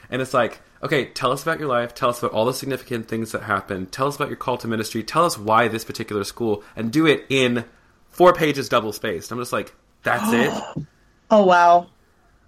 And 0.09 0.21
it's 0.21 0.33
like, 0.33 0.61
okay, 0.81 1.05
tell 1.05 1.31
us 1.33 1.41
about 1.41 1.59
your 1.59 1.67
life. 1.67 1.93
Tell 1.93 2.09
us 2.09 2.19
about 2.19 2.31
all 2.31 2.45
the 2.45 2.53
significant 2.53 3.09
things 3.09 3.33
that 3.33 3.41
happened. 3.41 3.91
Tell 3.91 4.07
us 4.07 4.15
about 4.15 4.29
your 4.29 4.37
call 4.37 4.57
to 4.59 4.67
ministry. 4.67 5.03
Tell 5.03 5.25
us 5.25 5.37
why 5.37 5.67
this 5.67 5.83
particular 5.83 6.23
school, 6.23 6.63
and 6.77 6.93
do 6.93 7.05
it 7.05 7.25
in 7.27 7.65
four 8.09 8.33
pages 8.33 8.69
double 8.69 8.93
spaced. 8.93 9.31
I'm 9.31 9.39
just 9.39 9.51
like, 9.51 9.73
that's 10.03 10.31
it. 10.31 10.85
Oh, 11.29 11.43
wow. 11.45 11.87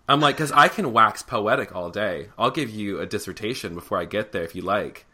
I'm 0.08 0.22
like, 0.22 0.38
because 0.38 0.54
I 0.54 0.70
can 0.70 0.94
wax 0.94 1.22
poetic 1.22 1.76
all 1.76 1.90
day. 1.90 2.30
I'll 2.38 2.50
give 2.50 2.70
you 2.70 3.02
a 3.02 3.06
dissertation 3.06 3.76
before 3.76 3.98
I 3.98 4.06
get 4.06 4.32
there 4.32 4.44
if 4.44 4.56
you 4.56 4.62
like. 4.62 5.06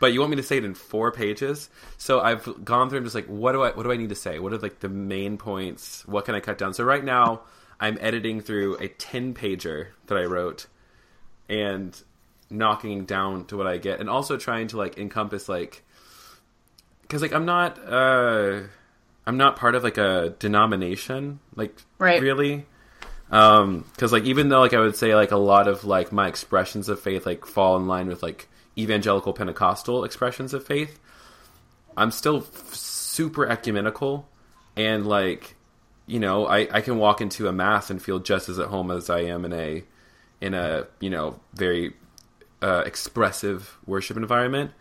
But 0.00 0.12
you 0.12 0.20
want 0.20 0.30
me 0.30 0.36
to 0.36 0.42
say 0.42 0.58
it 0.58 0.64
in 0.64 0.74
four 0.74 1.10
pages? 1.10 1.68
So 1.96 2.20
I've 2.20 2.64
gone 2.64 2.88
through 2.88 2.98
and 2.98 3.06
just 3.06 3.14
like, 3.14 3.26
what 3.26 3.52
do 3.52 3.62
I 3.62 3.70
what 3.70 3.82
do 3.82 3.92
I 3.92 3.96
need 3.96 4.10
to 4.10 4.14
say? 4.14 4.38
What 4.38 4.52
are 4.52 4.58
like 4.58 4.80
the 4.80 4.88
main 4.88 5.38
points? 5.38 6.06
What 6.06 6.24
can 6.24 6.34
I 6.34 6.40
cut 6.40 6.58
down? 6.58 6.72
So 6.74 6.84
right 6.84 7.04
now 7.04 7.42
I'm 7.80 7.98
editing 8.00 8.40
through 8.40 8.76
a 8.76 8.88
ten 8.88 9.34
pager 9.34 9.88
that 10.06 10.16
I 10.18 10.24
wrote 10.24 10.66
and 11.48 12.00
knocking 12.50 13.04
down 13.04 13.44
to 13.46 13.56
what 13.56 13.66
I 13.66 13.78
get, 13.78 14.00
and 14.00 14.08
also 14.08 14.36
trying 14.36 14.68
to 14.68 14.76
like 14.76 14.98
encompass 14.98 15.48
like, 15.48 15.82
because 17.02 17.22
like 17.22 17.32
I'm 17.32 17.44
not 17.46 17.78
uh 17.84 18.60
I'm 19.26 19.36
not 19.36 19.56
part 19.56 19.74
of 19.74 19.82
like 19.84 19.98
a 19.98 20.34
denomination, 20.38 21.40
like 21.56 21.76
Right. 21.98 22.22
really 22.22 22.66
um 23.30 23.84
because 23.92 24.10
like 24.10 24.24
even 24.24 24.48
though 24.48 24.60
like 24.60 24.72
i 24.72 24.80
would 24.80 24.96
say 24.96 25.14
like 25.14 25.32
a 25.32 25.36
lot 25.36 25.68
of 25.68 25.84
like 25.84 26.10
my 26.12 26.28
expressions 26.28 26.88
of 26.88 26.98
faith 26.98 27.26
like 27.26 27.44
fall 27.44 27.76
in 27.76 27.86
line 27.86 28.06
with 28.08 28.22
like 28.22 28.48
evangelical 28.78 29.32
pentecostal 29.32 30.04
expressions 30.04 30.54
of 30.54 30.64
faith 30.64 30.98
i'm 31.96 32.10
still 32.10 32.38
f- 32.38 32.74
super 32.74 33.46
ecumenical 33.46 34.28
and 34.76 35.06
like 35.06 35.56
you 36.06 36.20
know 36.20 36.46
i 36.46 36.68
i 36.72 36.80
can 36.80 36.98
walk 36.98 37.20
into 37.20 37.48
a 37.48 37.52
mass 37.52 37.90
and 37.90 38.00
feel 38.02 38.18
just 38.18 38.48
as 38.48 38.58
at 38.58 38.68
home 38.68 38.90
as 38.90 39.10
i 39.10 39.20
am 39.20 39.44
in 39.44 39.52
a 39.52 39.82
in 40.40 40.54
a 40.54 40.86
you 41.00 41.10
know 41.10 41.38
very 41.54 41.92
uh, 42.60 42.82
expressive 42.84 43.78
worship 43.86 44.16
environment 44.16 44.72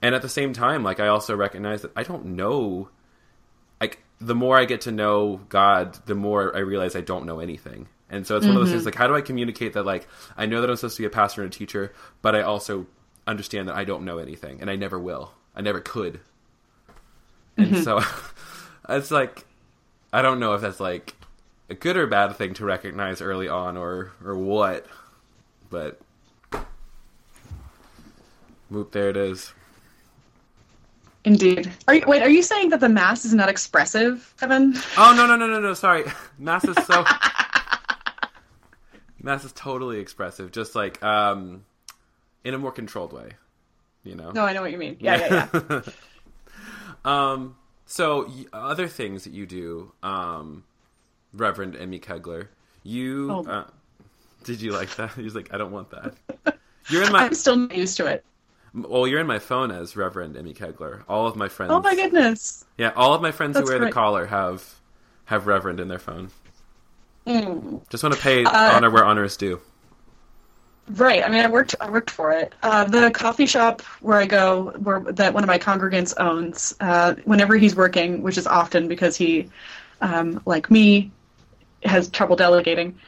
and 0.00 0.14
at 0.14 0.22
the 0.22 0.28
same 0.28 0.52
time 0.52 0.84
like 0.84 1.00
i 1.00 1.08
also 1.08 1.34
recognize 1.34 1.82
that 1.82 1.90
i 1.96 2.02
don't 2.04 2.24
know 2.24 2.88
like 3.80 4.02
the 4.20 4.34
more 4.34 4.58
I 4.58 4.64
get 4.64 4.82
to 4.82 4.92
know 4.92 5.40
God, 5.48 5.98
the 6.06 6.14
more 6.14 6.54
I 6.54 6.60
realize 6.60 6.96
I 6.96 7.00
don't 7.00 7.26
know 7.26 7.40
anything. 7.40 7.88
And 8.10 8.26
so 8.26 8.36
it's 8.36 8.46
one 8.46 8.56
of 8.56 8.62
those 8.62 8.70
things 8.70 8.86
like 8.86 8.94
how 8.94 9.06
do 9.06 9.14
I 9.14 9.20
communicate 9.20 9.74
that 9.74 9.84
like 9.84 10.08
I 10.36 10.46
know 10.46 10.60
that 10.62 10.70
I'm 10.70 10.76
supposed 10.76 10.96
to 10.96 11.02
be 11.02 11.06
a 11.06 11.10
pastor 11.10 11.42
and 11.42 11.52
a 11.52 11.56
teacher, 11.56 11.92
but 12.22 12.34
I 12.34 12.40
also 12.40 12.86
understand 13.28 13.68
that 13.68 13.76
I 13.76 13.84
don't 13.84 14.04
know 14.04 14.18
anything 14.18 14.60
and 14.60 14.70
I 14.70 14.76
never 14.76 14.98
will. 14.98 15.32
I 15.54 15.60
never 15.60 15.80
could. 15.80 16.20
And 17.56 17.82
so 17.82 18.00
it's 18.88 19.10
like 19.10 19.44
I 20.12 20.22
don't 20.22 20.40
know 20.40 20.54
if 20.54 20.60
that's 20.60 20.80
like 20.80 21.14
a 21.68 21.74
good 21.74 21.96
or 21.96 22.06
bad 22.06 22.34
thing 22.36 22.54
to 22.54 22.64
recognize 22.64 23.20
early 23.20 23.48
on 23.48 23.76
or 23.76 24.12
or 24.24 24.36
what. 24.36 24.86
But 25.70 26.00
whoop 28.70 28.92
there 28.92 29.10
it 29.10 29.16
is. 29.16 29.52
Indeed. 31.24 31.70
Are 31.86 31.94
you, 31.94 32.04
wait, 32.06 32.22
are 32.22 32.28
you 32.30 32.42
saying 32.42 32.70
that 32.70 32.80
the 32.80 32.88
mass 32.88 33.24
is 33.24 33.34
not 33.34 33.50
expressive, 33.50 34.34
Evan? 34.40 34.74
Oh 34.96 35.12
no 35.14 35.26
no 35.26 35.36
no 35.36 35.46
no 35.46 35.60
no! 35.60 35.74
Sorry, 35.74 36.04
mass 36.38 36.64
is 36.64 36.76
so 36.86 37.04
mass 39.22 39.44
is 39.44 39.52
totally 39.52 39.98
expressive, 39.98 40.52
just 40.52 40.74
like 40.74 41.02
um, 41.02 41.64
in 42.44 42.54
a 42.54 42.58
more 42.58 42.72
controlled 42.72 43.12
way. 43.12 43.32
You 44.04 44.14
know. 44.14 44.30
No, 44.30 44.44
I 44.44 44.52
know 44.52 44.62
what 44.62 44.70
you 44.72 44.78
mean. 44.78 44.96
Yeah, 45.00 45.48
yeah, 45.52 45.60
yeah. 45.70 45.80
Um. 47.04 47.56
So 47.86 48.26
y- 48.26 48.46
other 48.52 48.86
things 48.88 49.24
that 49.24 49.32
you 49.32 49.46
do, 49.46 49.92
um, 50.02 50.64
Reverend 51.32 51.76
Emmy 51.76 51.98
Kegler, 51.98 52.48
you 52.82 53.30
Oh. 53.32 53.44
uh, 53.46 53.64
did 54.44 54.60
you 54.60 54.72
like 54.72 54.94
that? 54.96 55.12
He 55.14 55.22
was 55.22 55.34
like, 55.34 55.54
I 55.54 55.58
don't 55.58 55.72
want 55.72 55.90
that. 55.90 56.14
You're 56.90 57.04
in 57.04 57.12
my 57.12 57.24
I'm 57.24 57.34
still 57.34 57.56
not 57.56 57.74
used 57.76 57.96
to 57.98 58.06
it. 58.06 58.24
well, 58.74 59.06
you're 59.06 59.20
in 59.20 59.26
my 59.26 59.38
phone 59.38 59.70
as 59.70 59.96
Reverend 59.96 60.36
Emmy 60.36 60.52
Kegler. 60.54 61.02
All 61.08 61.26
of 61.26 61.36
my 61.36 61.48
friends. 61.48 61.72
Oh 61.72 61.80
my 61.80 61.94
goodness. 61.94 62.64
Yeah, 62.76 62.92
all 62.96 63.14
of 63.14 63.22
my 63.22 63.30
friends 63.32 63.54
That's 63.54 63.68
who 63.70 63.76
wear 63.78 63.84
the 63.86 63.92
collar 63.92 64.26
have 64.26 64.74
have 65.26 65.46
Reverend 65.46 65.80
in 65.80 65.88
their 65.88 65.98
phone. 65.98 66.30
Mm. 67.26 67.88
Just 67.90 68.02
want 68.02 68.14
to 68.14 68.20
pay 68.20 68.44
Uh, 68.44 68.74
honor 68.74 68.90
where 68.90 69.04
honor 69.04 69.24
is 69.24 69.36
due. 69.36 69.60
Right. 70.90 71.24
I 71.24 71.28
mean, 71.28 71.44
I 71.44 71.48
worked. 71.48 71.74
I 71.80 71.90
worked 71.90 72.10
for 72.10 72.32
it. 72.32 72.54
Uh, 72.62 72.84
the 72.84 73.10
coffee 73.10 73.46
shop 73.46 73.82
where 74.00 74.18
I 74.18 74.26
go, 74.26 74.72
where 74.78 75.00
that 75.00 75.34
one 75.34 75.44
of 75.44 75.48
my 75.48 75.58
congregants 75.58 76.14
owns, 76.18 76.74
uh, 76.80 77.14
whenever 77.24 77.56
he's 77.56 77.76
working, 77.76 78.22
which 78.22 78.38
is 78.38 78.46
often 78.46 78.88
because 78.88 79.16
he, 79.16 79.50
um, 80.00 80.40
like 80.46 80.70
me, 80.70 81.10
has 81.82 82.08
trouble 82.08 82.36
delegating. 82.36 82.98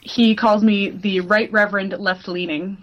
He 0.00 0.34
calls 0.36 0.62
me 0.62 0.90
the 0.90 1.20
Right 1.20 1.50
Reverend 1.50 1.92
Left 1.98 2.28
Leaning, 2.28 2.76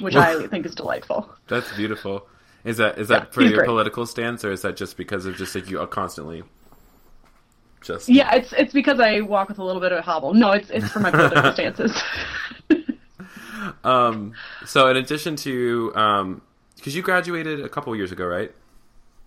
which 0.00 0.16
I 0.16 0.46
think 0.48 0.66
is 0.66 0.74
delightful. 0.74 1.28
That's 1.46 1.72
beautiful. 1.72 2.26
Is 2.64 2.78
that 2.78 2.98
is 2.98 3.08
that 3.08 3.28
Yeah, 3.28 3.30
for 3.30 3.42
your 3.42 3.58
great. 3.58 3.66
political 3.66 4.06
stance, 4.06 4.44
or 4.44 4.50
is 4.52 4.62
that 4.62 4.76
just 4.76 4.96
because 4.96 5.26
of 5.26 5.36
just 5.36 5.54
like 5.54 5.68
you 5.68 5.78
are 5.80 5.86
constantly 5.86 6.42
just 7.82 8.08
Yeah, 8.08 8.34
it's 8.34 8.52
it's 8.54 8.72
because 8.72 8.98
I 9.00 9.20
walk 9.20 9.48
with 9.48 9.58
a 9.58 9.64
little 9.64 9.80
bit 9.80 9.92
of 9.92 9.98
a 9.98 10.02
hobble. 10.02 10.34
No, 10.34 10.52
it's 10.52 10.70
it's 10.70 10.90
for 10.90 11.00
my 11.00 11.10
political 11.10 11.52
stances. 11.52 12.02
Um. 13.82 14.34
So 14.66 14.88
in 14.88 14.96
addition 14.96 15.36
to 15.36 15.92
um, 15.94 16.42
because 16.76 16.94
you 16.94 17.02
graduated 17.02 17.60
a 17.60 17.68
couple 17.68 17.94
years 17.96 18.12
ago, 18.12 18.26
right? 18.26 18.52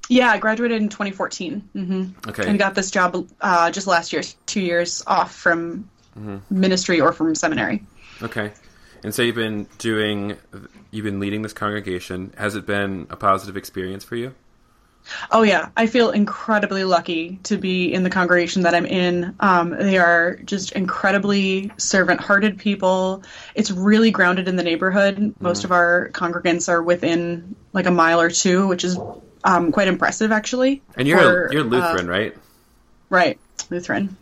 Yeah, 0.10 0.30
I 0.30 0.38
graduated 0.38 0.82
in 0.82 0.90
2014. 0.90 1.70
Mm-hmm. 1.76 2.30
Okay. 2.30 2.48
And 2.48 2.58
got 2.58 2.76
this 2.76 2.92
job 2.92 3.28
uh, 3.42 3.72
just 3.72 3.88
last 3.88 4.14
year, 4.14 4.22
two 4.46 4.62
years 4.62 5.04
off 5.06 5.34
from 5.34 5.90
ministry 6.50 7.02
or 7.02 7.12
from 7.14 7.36
seminary. 7.36 7.84
Okay. 8.22 8.54
And 9.04 9.14
so 9.14 9.22
you've 9.22 9.36
been 9.36 9.68
doing, 9.78 10.38
you've 10.92 11.04
been 11.04 11.20
leading 11.20 11.42
this 11.42 11.54
congregation. 11.54 12.34
Has 12.38 12.56
it 12.56 12.66
been 12.66 13.08
a 13.10 13.16
positive 13.16 13.58
experience 13.58 14.04
for 14.04 14.16
you? 14.16 14.34
Oh 15.32 15.44
yeah, 15.44 15.70
I 15.76 15.88
feel 15.88 16.12
incredibly 16.12 16.84
lucky 16.84 17.40
to 17.44 17.58
be 17.58 17.94
in 17.94 18.04
the 18.04 18.10
congregation 18.10 18.64
that 18.64 18.76
I'm 18.76 18.86
in. 18.86 19.36
Um, 19.40 19.70
they 19.72 19.98
are 19.98 20.38
just 20.38 20.72
incredibly 20.74 21.72
servant-hearted 21.78 22.58
people. 22.58 23.24
It's 23.56 23.72
really 23.72 24.12
grounded 24.12 24.48
in 24.48 24.56
the 24.56 24.64
neighborhood. 24.64 25.36
Most 25.40 25.64
of 25.64 25.72
our 25.72 26.10
congregants 26.10 26.70
are 26.70 26.82
within 26.82 27.56
like 27.74 27.86
a 27.86 27.92
mile 27.92 28.22
or 28.22 28.30
two, 28.30 28.68
which 28.68 28.84
is 28.84 28.98
um, 29.44 29.72
quite 29.72 29.88
impressive 29.88 30.32
actually. 30.32 30.82
And 30.96 31.08
you're 31.08 31.20
for, 31.20 31.54
you're 31.54 31.64
uh, 31.64 31.68
Lutheran, 31.68 32.08
right? 32.08 32.36
Right, 33.10 33.40
Lutheran. 33.70 34.18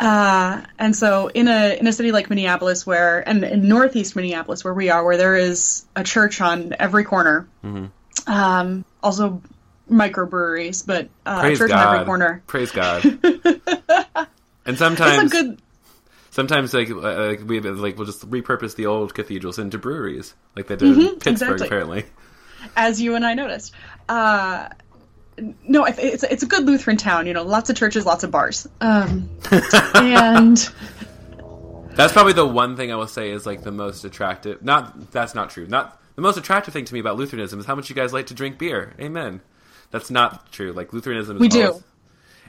Uh, 0.00 0.62
and 0.78 0.94
so 0.94 1.26
in 1.26 1.48
a 1.48 1.76
in 1.76 1.88
a 1.88 1.92
city 1.92 2.12
like 2.12 2.30
Minneapolis, 2.30 2.86
where 2.86 3.28
and 3.28 3.42
in 3.42 3.66
northeast 3.68 4.14
Minneapolis, 4.14 4.62
where 4.62 4.74
we 4.74 4.90
are, 4.90 5.04
where 5.04 5.16
there 5.16 5.34
is 5.34 5.84
a 5.96 6.04
church 6.04 6.40
on 6.40 6.72
every 6.78 7.02
corner, 7.02 7.48
um, 8.26 8.84
also 9.02 9.42
microbreweries, 9.90 10.86
but 10.86 11.08
uh, 11.26 11.40
Praise 11.40 11.58
church 11.58 11.70
God. 11.70 11.94
every 11.94 12.06
corner. 12.06 12.42
Praise 12.46 12.70
God. 12.70 13.04
and 14.66 14.78
sometimes, 14.78 15.32
good, 15.32 15.60
sometimes 16.30 16.74
like, 16.74 16.90
uh, 16.90 16.94
like 16.96 17.40
we 17.46 17.60
like 17.60 17.96
we'll 17.96 18.06
just 18.06 18.28
repurpose 18.30 18.74
the 18.76 18.86
old 18.86 19.14
cathedrals 19.14 19.58
into 19.58 19.78
breweries, 19.78 20.34
like 20.56 20.66
they 20.66 20.76
did 20.76 20.98
in 20.98 21.16
Pittsburgh, 21.18 21.32
exactly. 21.32 21.66
apparently. 21.66 22.04
as 22.76 23.00
you 23.00 23.14
and 23.14 23.24
I 23.24 23.34
noticed. 23.34 23.72
Uh, 24.08 24.68
no, 25.62 25.84
it's 25.84 26.24
it's 26.24 26.42
a 26.42 26.46
good 26.46 26.64
Lutheran 26.64 26.96
town. 26.96 27.26
You 27.26 27.34
know, 27.34 27.44
lots 27.44 27.70
of 27.70 27.76
churches, 27.76 28.04
lots 28.04 28.24
of 28.24 28.30
bars, 28.30 28.66
um, 28.80 29.28
and 29.94 30.56
That's 31.98 32.12
probably 32.12 32.32
the 32.32 32.46
one 32.46 32.76
thing 32.76 32.92
I 32.92 32.94
will 32.94 33.08
say 33.08 33.30
is 33.30 33.44
like 33.44 33.62
the 33.62 33.72
most 33.72 34.04
attractive. 34.04 34.62
Not 34.62 35.10
that's 35.10 35.34
not 35.34 35.50
true. 35.50 35.66
Not 35.66 36.00
the 36.18 36.22
most 36.22 36.36
attractive 36.36 36.74
thing 36.74 36.84
to 36.84 36.92
me 36.92 36.98
about 36.98 37.16
Lutheranism 37.16 37.60
is 37.60 37.66
how 37.66 37.76
much 37.76 37.88
you 37.88 37.94
guys 37.94 38.12
like 38.12 38.26
to 38.26 38.34
drink 38.34 38.58
beer. 38.58 38.92
Amen. 39.00 39.40
That's 39.92 40.10
not 40.10 40.50
true. 40.50 40.72
Like 40.72 40.92
Lutheranism, 40.92 41.36
is 41.36 41.40
We 41.40 41.46
do. 41.46 41.66
always- 41.68 41.84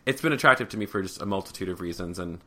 it's 0.08 0.24
been 0.24 0.34
attractive 0.34 0.70
to 0.70 0.78
me 0.78 0.88
for 0.88 1.04
just 1.04 1.22
a 1.22 1.26
multitude 1.28 1.70
of 1.70 1.80
reasons, 1.80 2.18
and 2.18 2.40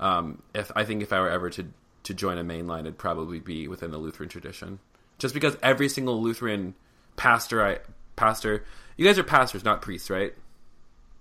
um, 0.00 0.42
if 0.56 0.72
I 0.74 0.84
think 0.84 1.04
if 1.04 1.12
I 1.12 1.20
were 1.20 1.30
ever 1.30 1.50
to 1.50 1.66
to 2.02 2.14
join 2.14 2.36
a 2.36 2.42
mainline, 2.42 2.80
it'd 2.80 2.98
probably 2.98 3.38
be 3.38 3.68
within 3.68 3.92
the 3.92 3.98
Lutheran 3.98 4.28
tradition, 4.28 4.80
just 5.18 5.34
because 5.34 5.56
every 5.62 5.88
single 5.88 6.20
Lutheran 6.20 6.74
pastor 7.14 7.64
I 7.64 7.78
pastor, 8.16 8.64
you 8.96 9.06
guys 9.06 9.20
are 9.20 9.22
pastors, 9.24 9.62
not 9.64 9.82
priests, 9.82 10.10
right? 10.10 10.34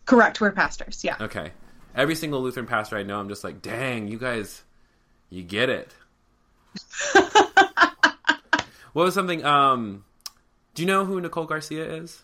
correct, 0.06 0.42
we're 0.42 0.52
pastors. 0.52 1.04
Yeah. 1.04 1.18
Okay. 1.22 1.52
Every 1.94 2.16
single 2.16 2.42
Lutheran 2.42 2.66
pastor 2.66 2.98
I 2.98 3.04
know, 3.04 3.20
I'm 3.20 3.30
just 3.30 3.44
like, 3.44 3.62
dang, 3.62 4.08
you 4.08 4.18
guys, 4.18 4.64
you 5.30 5.44
get 5.44 5.70
it. 5.70 5.94
what 8.96 9.04
was 9.04 9.14
something? 9.14 9.44
Um, 9.44 10.06
do 10.74 10.82
you 10.82 10.88
know 10.88 11.04
who 11.04 11.20
Nicole 11.20 11.44
Garcia 11.44 11.84
is? 11.96 12.24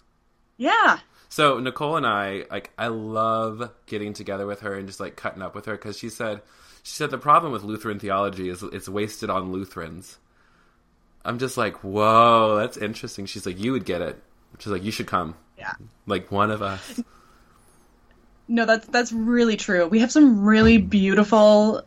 Yeah. 0.56 1.00
So 1.28 1.60
Nicole 1.60 1.98
and 1.98 2.08
I, 2.08 2.46
like, 2.50 2.72
I 2.78 2.88
love 2.88 3.72
getting 3.88 4.14
together 4.14 4.48
with 4.48 4.62
her 4.62 4.74
and 4.76 4.88
just 4.88 5.02
like 5.02 5.18
cutting 5.18 5.42
up 5.42 5.54
with 5.54 5.66
her 5.66 5.74
because 5.74 5.98
she 5.98 6.08
said, 6.08 6.42
she 6.82 6.94
said 6.94 7.12
the 7.12 7.18
problem 7.18 7.52
with 7.52 7.64
Lutheran 7.64 8.00
theology 8.00 8.48
is 8.48 8.64
it's 8.64 8.88
wasted 8.88 9.30
on 9.30 9.52
Lutherans. 9.52 10.18
I'm 11.26 11.40
just 11.40 11.58
like, 11.58 11.84
whoa, 11.84 12.56
that's 12.60 12.78
interesting. 12.78 13.26
She's 13.26 13.46
like, 13.46 13.60
you 13.60 13.74
would 13.74 13.84
get 13.84 14.02
it. 14.02 14.24
She's 14.60 14.72
like, 14.72 14.84
you 14.86 14.92
should 14.92 15.08
come, 15.08 15.36
Yeah. 15.58 15.74
like 16.08 16.32
one 16.32 16.52
of 16.52 16.62
us. 16.62 17.02
No, 18.48 18.66
that's 18.66 18.86
that's 18.88 19.14
really 19.14 19.56
true. 19.56 19.88
We 19.88 20.00
have 20.00 20.12
some 20.12 20.44
really 20.44 20.78
beautiful, 20.78 21.84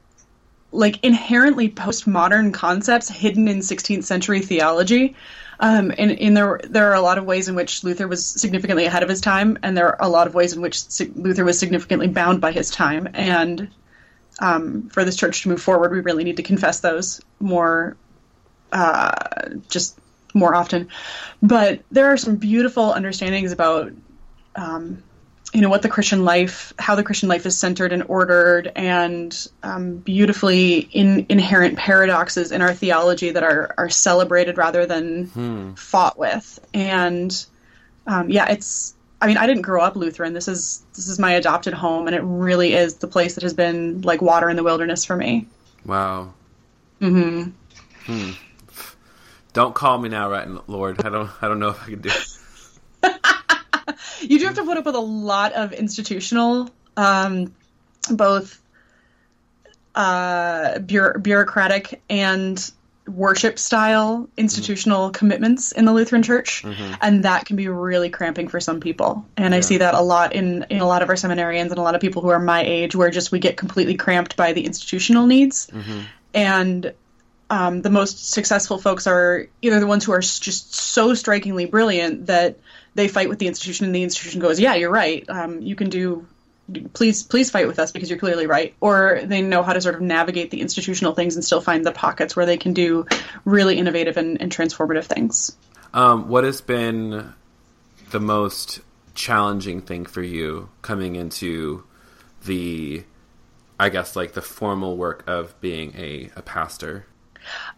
like 0.75 1.02
inherently 1.04 1.71
postmodern 1.71 2.52
concepts 2.52 3.09
hidden 3.09 3.47
in 3.49 3.61
16th 3.61 4.04
century 4.04 4.40
theology. 4.40 5.14
Um, 5.61 5.93
and, 5.97 6.11
and 6.11 6.37
there 6.37 6.61
there 6.64 6.90
are 6.90 6.95
a 6.95 7.00
lot 7.00 7.16
of 7.16 7.25
ways 7.25 7.49
in 7.49 7.54
which 7.54 7.85
Luther 7.85 8.09
was 8.09 8.26
significantly 8.26 8.87
ahead 8.87 9.04
of 9.04 9.09
his 9.09 9.21
time, 9.21 9.57
and 9.62 9.76
there 9.76 9.87
are 9.87 9.97
a 10.00 10.09
lot 10.09 10.26
of 10.26 10.35
ways 10.35 10.52
in 10.52 10.61
which 10.61 10.83
Luther 11.14 11.45
was 11.45 11.59
significantly 11.59 12.09
bound 12.09 12.40
by 12.40 12.50
his 12.50 12.71
time. 12.71 13.09
And 13.14 13.71
um, 14.40 14.88
for 14.88 15.04
this 15.04 15.16
church 15.16 15.43
to 15.43 15.49
move 15.49 15.62
forward, 15.62 15.93
we 15.93 16.00
really 16.00 16.25
need 16.25 16.38
to 16.38 16.43
confess 16.43 16.81
those 16.81 17.21
more, 17.38 17.97
uh, 18.73 19.14
just 19.69 19.97
more 20.35 20.57
often. 20.57 20.88
But 21.40 21.83
there 21.93 22.07
are 22.07 22.16
some 22.16 22.35
beautiful 22.35 22.93
understandings 22.93 23.52
about 23.52 23.93
you 25.54 25.61
know 25.61 25.68
what 25.68 25.82
the 25.82 25.88
Christian 25.88 26.25
life, 26.25 26.73
how 26.80 26.96
the 26.96 27.04
Christian 27.04 27.28
life 27.28 27.46
is 27.46 27.56
centered 27.56 27.92
and 27.92 28.02
ordered, 28.08 28.73
and 28.75 29.49
um, 29.62 29.99
beautifully 29.99 30.78
in, 30.78 31.26
inherent 31.28 31.78
paradoxes 31.78 32.50
in 32.50 32.61
our 32.61 32.75
theology 32.75 33.30
that 33.30 33.44
are 33.44 33.73
are 33.78 33.88
celebrated 33.88 34.58
rather 34.58 34.84
than 34.84 35.26
fought 35.76 36.18
with. 36.18 36.58
And 36.75 37.46
um, 38.06 38.28
yeah, 38.30 38.50
it's. 38.50 38.94
I 39.20 39.28
mean, 39.28 39.38
I 39.38 39.46
didn't 39.46 39.62
grow 39.62 39.80
up 39.80 39.94
Lutheran. 39.94 40.34
This 40.34 40.49
is 40.49 40.84
this 40.94 41.06
is 41.06 41.20
my 41.20 41.32
adopted 41.34 41.73
home, 41.73 42.08
and 42.08 42.16
it 42.16 42.23
really 42.23 42.75
is 42.75 42.96
the 42.96 43.06
place 43.06 43.37
that 43.37 43.42
has 43.44 43.54
been 43.54 44.02
like 44.02 44.20
water 44.20 44.50
in 44.50 44.56
the 44.56 44.64
wilderness 44.64 45.04
for 45.04 45.16
me. 45.16 45.46
Wow. 45.87 46.34
Mm-hmm. 47.00 47.50
Hmm. 48.06 48.30
Don't 49.52 49.75
call 49.75 49.99
me 49.99 50.08
now, 50.08 50.28
right, 50.28 50.49
Lord. 50.68 51.06
I 51.06 51.11
don't. 51.11 51.30
I 51.40 51.46
don't 51.46 51.61
know 51.61 51.68
if 51.68 51.80
I 51.80 51.87
can 51.87 52.00
do. 52.00 52.08
it. 52.08 52.34
You 54.31 54.38
do 54.38 54.47
have 54.47 54.57
to 54.57 54.64
put 54.64 54.76
up 54.76 54.85
with 54.87 54.95
a 54.95 55.00
lot 55.00 55.52
of 55.52 55.73
institutional, 55.73 56.71
um, 56.97 57.54
both 58.11 58.61
uh, 59.95 60.78
bureau- 60.81 61.19
bureaucratic 61.19 62.02
and 62.11 62.71
worship 63.07 63.59
style 63.59 64.28
institutional 64.37 65.11
commitments 65.11 65.73
in 65.73 65.85
the 65.85 65.93
Lutheran 65.93 66.23
Church, 66.23 66.64
and 67.02 67.25
that 67.25 67.45
can 67.45 67.57
be 67.57 67.69
really 67.69 68.09
cramping 68.09 68.49
for 68.49 68.61
some 68.61 68.81
people. 68.81 69.26
And 69.37 69.54
I 69.54 69.61
see 69.61 69.76
that 69.78 69.95
a 69.95 70.00
lot 70.00 70.33
in 70.33 70.64
in 70.71 70.81
a 70.81 70.87
lot 70.87 71.02
of 71.02 71.11
our 71.11 71.14
seminarians 71.16 71.69
and 71.69 71.78
a 71.78 71.83
lot 71.83 71.95
of 71.95 72.00
people 72.00 72.23
who 72.23 72.28
are 72.31 72.38
my 72.40 72.62
age, 72.64 72.97
where 72.97 73.11
just 73.11 73.31
we 73.31 73.38
get 73.40 73.57
completely 73.59 73.95
cramped 73.97 74.37
by 74.37 74.52
the 74.54 74.64
institutional 74.64 75.26
needs, 75.26 75.71
and 76.33 76.93
um, 77.50 77.83
the 77.83 77.90
most 77.90 78.31
successful 78.31 78.78
folks 78.78 79.07
are 79.07 79.49
either 79.61 79.78
the 79.81 79.87
ones 79.87 80.04
who 80.04 80.12
are 80.12 80.21
just 80.21 80.75
so 80.75 81.12
strikingly 81.14 81.66
brilliant 81.66 82.26
that 82.26 82.57
they 82.94 83.08
fight 83.08 83.28
with 83.28 83.38
the 83.38 83.46
institution 83.46 83.86
and 83.86 83.94
the 83.94 84.02
institution 84.02 84.40
goes, 84.40 84.60
yeah, 84.60 84.74
you're 84.74 84.90
right. 84.90 85.28
Um, 85.28 85.60
you 85.60 85.74
can 85.74 85.90
do, 85.90 86.26
please, 86.92 87.22
please 87.22 87.50
fight 87.50 87.66
with 87.66 87.78
us 87.78 87.92
because 87.92 88.08
you're 88.08 88.18
clearly 88.18 88.46
right. 88.46 88.74
Or 88.80 89.20
they 89.24 89.42
know 89.42 89.62
how 89.62 89.72
to 89.72 89.80
sort 89.80 89.96
of 89.96 90.00
navigate 90.00 90.50
the 90.50 90.60
institutional 90.60 91.14
things 91.14 91.34
and 91.34 91.44
still 91.44 91.60
find 91.60 91.84
the 91.84 91.92
pockets 91.92 92.36
where 92.36 92.46
they 92.46 92.56
can 92.56 92.72
do 92.72 93.06
really 93.44 93.78
innovative 93.78 94.16
and, 94.16 94.40
and 94.40 94.52
transformative 94.52 95.04
things. 95.04 95.56
Um, 95.92 96.28
what 96.28 96.44
has 96.44 96.60
been 96.60 97.34
the 98.10 98.20
most 98.20 98.80
challenging 99.14 99.80
thing 99.80 100.06
for 100.06 100.22
you 100.22 100.68
coming 100.82 101.16
into 101.16 101.84
the, 102.44 103.04
I 103.78 103.88
guess, 103.88 104.16
like 104.16 104.32
the 104.32 104.42
formal 104.42 104.96
work 104.96 105.24
of 105.26 105.60
being 105.60 105.94
a, 105.96 106.30
a 106.36 106.42
pastor? 106.42 107.06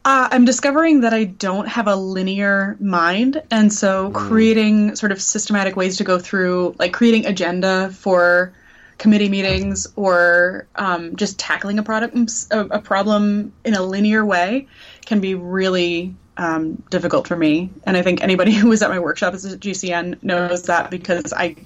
Uh, 0.05 0.29
I'm 0.31 0.45
discovering 0.45 1.01
that 1.01 1.13
I 1.13 1.25
don't 1.25 1.67
have 1.67 1.89
a 1.89 1.97
linear 1.97 2.77
mind, 2.81 3.43
and 3.51 3.73
so 3.73 4.11
creating 4.11 4.97
sort 4.97 5.13
of 5.13 5.21
systematic 5.21 5.77
ways 5.77 5.97
to 5.99 6.05
go 6.05 6.19
through, 6.19 6.77
like 6.79 6.93
creating 6.93 7.27
agenda 7.27 7.91
for 7.91 8.53
committee 8.99 9.29
meetings 9.29 9.87
or 9.97 10.67
um, 10.77 11.17
just 11.17 11.39
tackling 11.39 11.79
a 11.79 11.83
product 11.83 12.17
a, 12.51 12.61
a 12.61 12.81
problem 12.81 13.53
in 13.65 13.75
a 13.75 13.83
linear 13.83 14.25
way, 14.25 14.69
can 15.05 15.21
be 15.21 15.35
really 15.35 16.15
um, 16.37 16.83
difficult 16.91 17.27
for 17.27 17.37
me. 17.37 17.71
And 17.85 17.97
I 17.97 18.03
think 18.03 18.23
anybody 18.23 18.53
who 18.55 18.69
was 18.69 18.83
at 18.83 18.91
my 18.91 18.99
workshop 18.99 19.35
at 19.35 19.41
GCN 19.41 20.23
knows 20.23 20.65
that 20.65 20.91
because 20.91 21.33
I, 21.33 21.57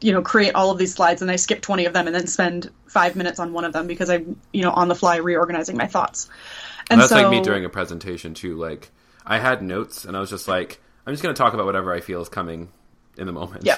you 0.00 0.12
know, 0.12 0.22
create 0.22 0.54
all 0.54 0.70
of 0.70 0.78
these 0.78 0.94
slides 0.94 1.22
and 1.22 1.30
I 1.30 1.36
skip 1.36 1.60
20 1.60 1.86
of 1.86 1.92
them 1.92 2.06
and 2.06 2.14
then 2.14 2.26
spend 2.26 2.70
five 2.86 3.16
minutes 3.16 3.38
on 3.38 3.52
one 3.52 3.64
of 3.64 3.72
them 3.72 3.86
because 3.86 4.10
I'm, 4.10 4.40
you 4.52 4.62
know, 4.62 4.70
on 4.70 4.88
the 4.88 4.94
fly 4.94 5.16
reorganizing 5.16 5.76
my 5.76 5.86
thoughts. 5.86 6.28
And 6.90 7.00
That's 7.00 7.10
so, 7.10 7.22
like 7.22 7.30
me 7.30 7.40
during 7.40 7.64
a 7.64 7.68
presentation 7.68 8.34
too. 8.34 8.56
Like 8.56 8.90
I 9.24 9.38
had 9.38 9.62
notes, 9.62 10.04
and 10.04 10.16
I 10.16 10.20
was 10.20 10.28
just 10.28 10.48
like, 10.48 10.80
I'm 11.06 11.14
just 11.14 11.22
going 11.22 11.34
to 11.34 11.38
talk 11.38 11.54
about 11.54 11.64
whatever 11.64 11.94
I 11.94 12.00
feel 12.00 12.20
is 12.20 12.28
coming 12.28 12.70
in 13.16 13.26
the 13.26 13.32
moment. 13.32 13.64
Yeah. 13.64 13.76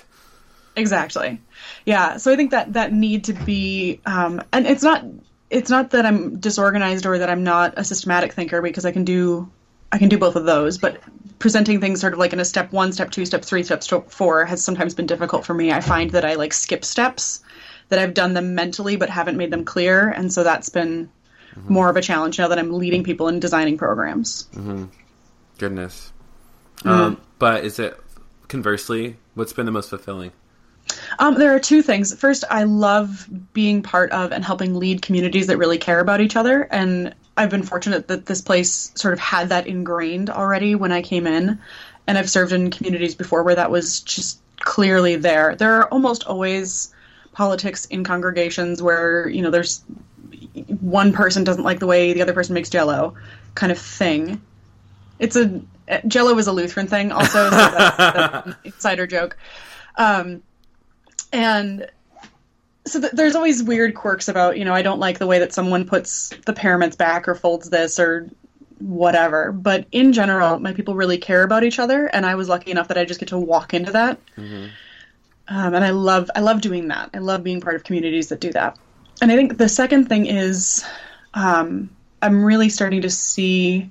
Exactly. 0.75 1.40
Yeah. 1.85 2.16
So 2.16 2.33
I 2.33 2.37
think 2.37 2.50
that 2.50 2.73
that 2.73 2.92
need 2.92 3.25
to 3.25 3.35
be, 3.35 4.00
um, 4.07 4.42
and 4.52 4.66
it's 4.66 4.83
not, 4.83 5.04
it's 5.50 5.69
not 5.69 5.90
that 5.90 6.07
I'm 6.07 6.38
disorganized 6.40 7.04
or 7.04 7.19
that 7.19 7.28
I'm 7.28 7.45
not 7.45 7.75
a 7.76 7.85
systematic 7.85 8.33
thinker 8.33 8.62
because 8.62 8.87
I 8.87 8.92
can 8.92 9.04
do, 9.04 9.50
I 9.92 9.99
can 9.99 10.09
do 10.09 10.16
both 10.16 10.35
of 10.35 10.47
those. 10.47 10.78
But 10.78 10.99
presenting 11.38 11.78
things 11.78 12.00
sort 12.00 12.14
of 12.14 12.19
like 12.19 12.33
in 12.33 12.40
a 12.40 12.45
step 12.45 12.73
one, 12.73 12.92
step 12.92 13.11
two, 13.11 13.26
step 13.26 13.45
three, 13.45 13.62
step 13.62 13.85
four 14.11 14.47
has 14.47 14.64
sometimes 14.64 14.95
been 14.95 15.07
difficult 15.07 15.45
for 15.45 15.52
me. 15.52 15.73
I 15.73 15.83
find 15.83 16.11
that 16.12 16.25
I 16.25 16.35
like 16.35 16.54
skip 16.54 16.87
steps, 16.87 17.42
that 17.90 17.99
I've 17.99 18.14
done 18.14 18.33
them 18.33 18.54
mentally 18.54 18.97
but 18.97 19.11
haven't 19.11 19.37
made 19.37 19.50
them 19.50 19.66
clear, 19.66 20.09
and 20.09 20.33
so 20.33 20.42
that's 20.42 20.71
been 20.71 21.11
more 21.56 21.88
of 21.88 21.97
a 21.97 22.02
challenge 22.02 22.38
now 22.38 22.49
that 22.49 22.59
I'm 22.59 22.73
leading 22.73 23.04
people 23.04 23.28
in 23.28 23.40
designing 23.40 23.78
programs. 23.78 24.49
Goodness. 25.59 26.12
Mm-hmm. 26.78 26.88
Um, 26.88 27.21
but 27.38 27.64
is 27.64 27.78
it 27.78 27.99
conversely? 28.49 29.16
What's 29.35 29.52
been 29.52 29.66
the 29.66 29.73
most 29.73 29.90
fulfilling? 29.90 30.32
Um, 31.18 31.35
there 31.35 31.54
are 31.54 31.61
two 31.61 31.82
things. 31.82 32.14
First, 32.14 32.44
I 32.50 32.64
love 32.64 33.28
being 33.52 33.82
part 33.82 34.11
of 34.12 34.32
and 34.32 34.44
helping 34.44 34.75
lead 34.75 35.02
communities 35.02 35.47
that 35.47 35.56
really 35.56 35.78
care 35.78 36.00
about 36.00 36.21
each 36.21 36.37
other. 36.37 36.62
And 36.71 37.14
I've 37.37 37.50
been 37.50 37.62
fortunate 37.62 38.09
that 38.09 38.26
this 38.26 38.40
place 38.40 38.92
sort 38.94 39.14
of 39.14 39.21
had 39.21 39.50
that 39.50 39.66
ingrained 39.66 40.28
already 40.30 40.75
when 40.75 40.92
I 40.92 41.02
came 41.02 41.26
in. 41.26 41.59
And 42.06 42.18
I've 42.18 42.28
served 42.28 42.52
in 42.52 42.71
communities 42.71 43.14
before 43.14 43.42
where 43.44 43.54
that 43.54 43.71
was 43.71 44.00
just 44.00 44.40
clearly 44.59 45.16
there. 45.16 45.54
There 45.54 45.75
are 45.75 45.88
almost 45.88 46.25
always 46.25 46.92
politics 47.32 47.87
in 47.87 48.04
congregations 48.04 48.82
where, 48.82 49.28
you 49.28 49.40
know, 49.40 49.50
there's 49.50 49.82
one 50.80 51.12
person 51.12 51.44
doesn't 51.44 51.64
like 51.64 51.78
the 51.78 51.87
way 51.87 52.12
the 52.12 52.23
other 52.23 52.32
person 52.32 52.54
makes 52.54 52.71
jello 52.71 53.14
kind 53.54 53.73
of 53.73 53.78
thing. 53.78 54.40
It's 55.18 55.37
a 55.37 55.62
jello 56.06 56.37
is 56.38 56.47
a 56.47 56.52
Lutheran 56.52 56.87
thing 56.87 57.12
also, 57.12 57.50
so 57.50 57.50
that's, 57.50 57.97
that's 57.97 58.47
an 58.47 58.56
insider 58.64 59.06
joke. 59.06 59.37
Um, 59.97 60.42
and 61.32 61.88
so 62.87 63.00
th- 63.00 63.12
there's 63.12 63.35
always 63.35 63.62
weird 63.62 63.94
quirks 63.94 64.28
about 64.28 64.59
you 64.59 64.64
know 64.64 64.75
I 64.75 64.82
don't 64.82 64.99
like 64.99 65.18
the 65.18 65.26
way 65.26 65.38
that 65.38 65.52
someone 65.52 65.87
puts 65.87 66.30
the 66.47 66.52
paraments 66.52 66.97
back 66.97 67.28
or 67.28 67.35
folds 67.35 67.71
this 67.71 67.99
or 67.99 68.28
whatever. 68.78 69.52
But 69.52 69.87
in 69.92 70.12
general, 70.12 70.59
my 70.59 70.73
people 70.73 70.94
really 70.94 71.18
care 71.18 71.42
about 71.42 71.64
each 71.64 71.78
other, 71.78 72.06
and 72.06 72.26
I 72.26 72.35
was 72.35 72.49
lucky 72.49 72.71
enough 72.71 72.88
that 72.88 72.99
I 72.99 73.04
just 73.04 73.21
get 73.21 73.28
to 73.30 73.38
walk 73.38 73.75
into 73.75 73.92
that. 73.92 74.18
Mm-hmm. 74.37 74.66
Um, 75.49 75.75
and 75.75 75.85
I 75.85 75.90
love 75.90 76.30
I 76.35 76.40
love 76.40 76.61
doing 76.61 76.88
that. 76.88 77.11
I 77.14 77.18
love 77.18 77.42
being 77.42 77.61
part 77.61 77.76
of 77.76 77.85
communities 77.85 78.28
that 78.28 78.40
do 78.40 78.52
that. 78.52 78.78
And 79.22 79.30
I 79.30 79.36
think 79.36 79.56
the 79.56 79.68
second 79.68 80.08
thing 80.08 80.26
is 80.26 80.84
um, 81.32 81.90
I'm 82.20 82.44
really 82.44 82.68
starting 82.68 83.02
to 83.02 83.10
see 83.10 83.88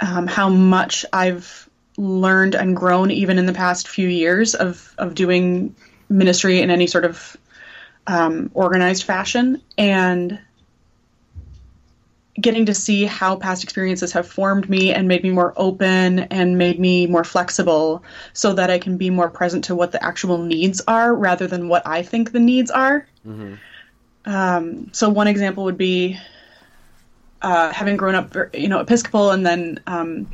um, 0.00 0.26
how 0.26 0.48
much 0.48 1.04
I've 1.12 1.68
learned 1.98 2.54
and 2.54 2.74
grown 2.74 3.10
even 3.10 3.38
in 3.38 3.44
the 3.44 3.52
past 3.52 3.88
few 3.88 4.08
years 4.08 4.54
of 4.54 4.94
of 4.96 5.14
doing 5.14 5.76
ministry 6.08 6.60
in 6.62 6.70
any 6.70 6.86
sort 6.86 7.04
of 7.04 7.36
um, 8.06 8.50
organized 8.54 9.02
fashion 9.02 9.60
and 9.76 10.38
getting 12.40 12.64
to 12.64 12.74
see 12.74 13.04
how 13.04 13.36
past 13.36 13.64
experiences 13.64 14.12
have 14.12 14.26
formed 14.26 14.70
me 14.70 14.94
and 14.94 15.06
made 15.06 15.22
me 15.22 15.28
more 15.28 15.52
open 15.58 16.20
and 16.20 16.56
made 16.56 16.80
me 16.80 17.06
more 17.06 17.22
flexible 17.22 18.02
so 18.32 18.54
that 18.54 18.70
I 18.70 18.78
can 18.78 18.96
be 18.96 19.10
more 19.10 19.28
present 19.28 19.64
to 19.64 19.74
what 19.74 19.92
the 19.92 20.02
actual 20.02 20.38
needs 20.38 20.80
are 20.88 21.14
rather 21.14 21.46
than 21.46 21.68
what 21.68 21.86
I 21.86 22.02
think 22.02 22.32
the 22.32 22.40
needs 22.40 22.70
are. 22.70 23.06
Mm-hmm. 23.26 23.54
Um, 24.24 24.92
so 24.92 25.08
one 25.08 25.26
example 25.26 25.64
would 25.64 25.78
be 25.78 26.18
uh, 27.40 27.72
having 27.72 27.96
grown 27.96 28.14
up, 28.14 28.34
you 28.54 28.68
know, 28.68 28.80
Episcopal 28.80 29.30
and 29.30 29.44
then 29.44 29.80
um, 29.86 30.30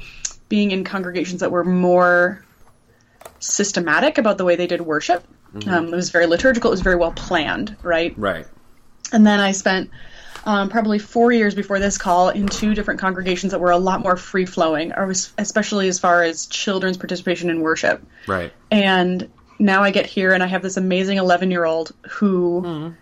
being 0.49 0.71
in 0.71 0.85
congregations 0.85 1.41
that 1.41 1.51
were 1.51 1.65
more 1.65 2.45
systematic 3.41 4.19
about 4.19 4.39
the 4.39 4.45
way 4.45 4.57
they 4.57 4.67
did 4.67 4.81
worship. 4.81 5.25
Mm-hmm. 5.55 5.71
Um, 5.71 5.87
it 5.87 5.97
was 5.97 6.11
very 6.11 6.27
liturgical. 6.27 6.71
It 6.71 6.73
was 6.73 6.83
very 6.83 6.97
well 6.97 7.13
planned, 7.13 7.77
right? 7.83 8.15
Right. 8.19 8.47
And 9.13 9.27
then 9.27 9.41
I 9.41 9.53
spent 9.53 9.91
um, 10.45 10.69
probably 10.69 10.99
four 10.99 11.33
years 11.33 11.55
before 11.55 11.79
this 11.79 11.97
call 11.99 12.29
in 12.29 12.47
two 12.47 12.75
different 12.75 13.01
congregations 13.01 13.53
that 13.53 13.59
were 13.59 13.71
a 13.71 13.79
lot 13.79 14.01
more 14.01 14.17
free 14.17 14.47
flowing, 14.47 14.93
especially 15.39 15.89
as 15.89 15.99
far 15.99 16.23
as 16.23 16.47
children's 16.47 16.97
participation 16.97 17.49
in 17.49 17.61
worship. 17.61 18.03
Right. 18.27 18.53
And 18.71 19.31
now 19.59 19.83
I 19.83 19.91
get 19.91 20.07
here 20.07 20.33
and 20.33 20.43
I 20.43 20.47
have 20.47 20.63
this 20.63 20.77
amazing 20.77 21.19
11 21.19 21.51
year 21.51 21.65
old 21.65 21.93
who 22.09 22.63
mm. 22.65 22.95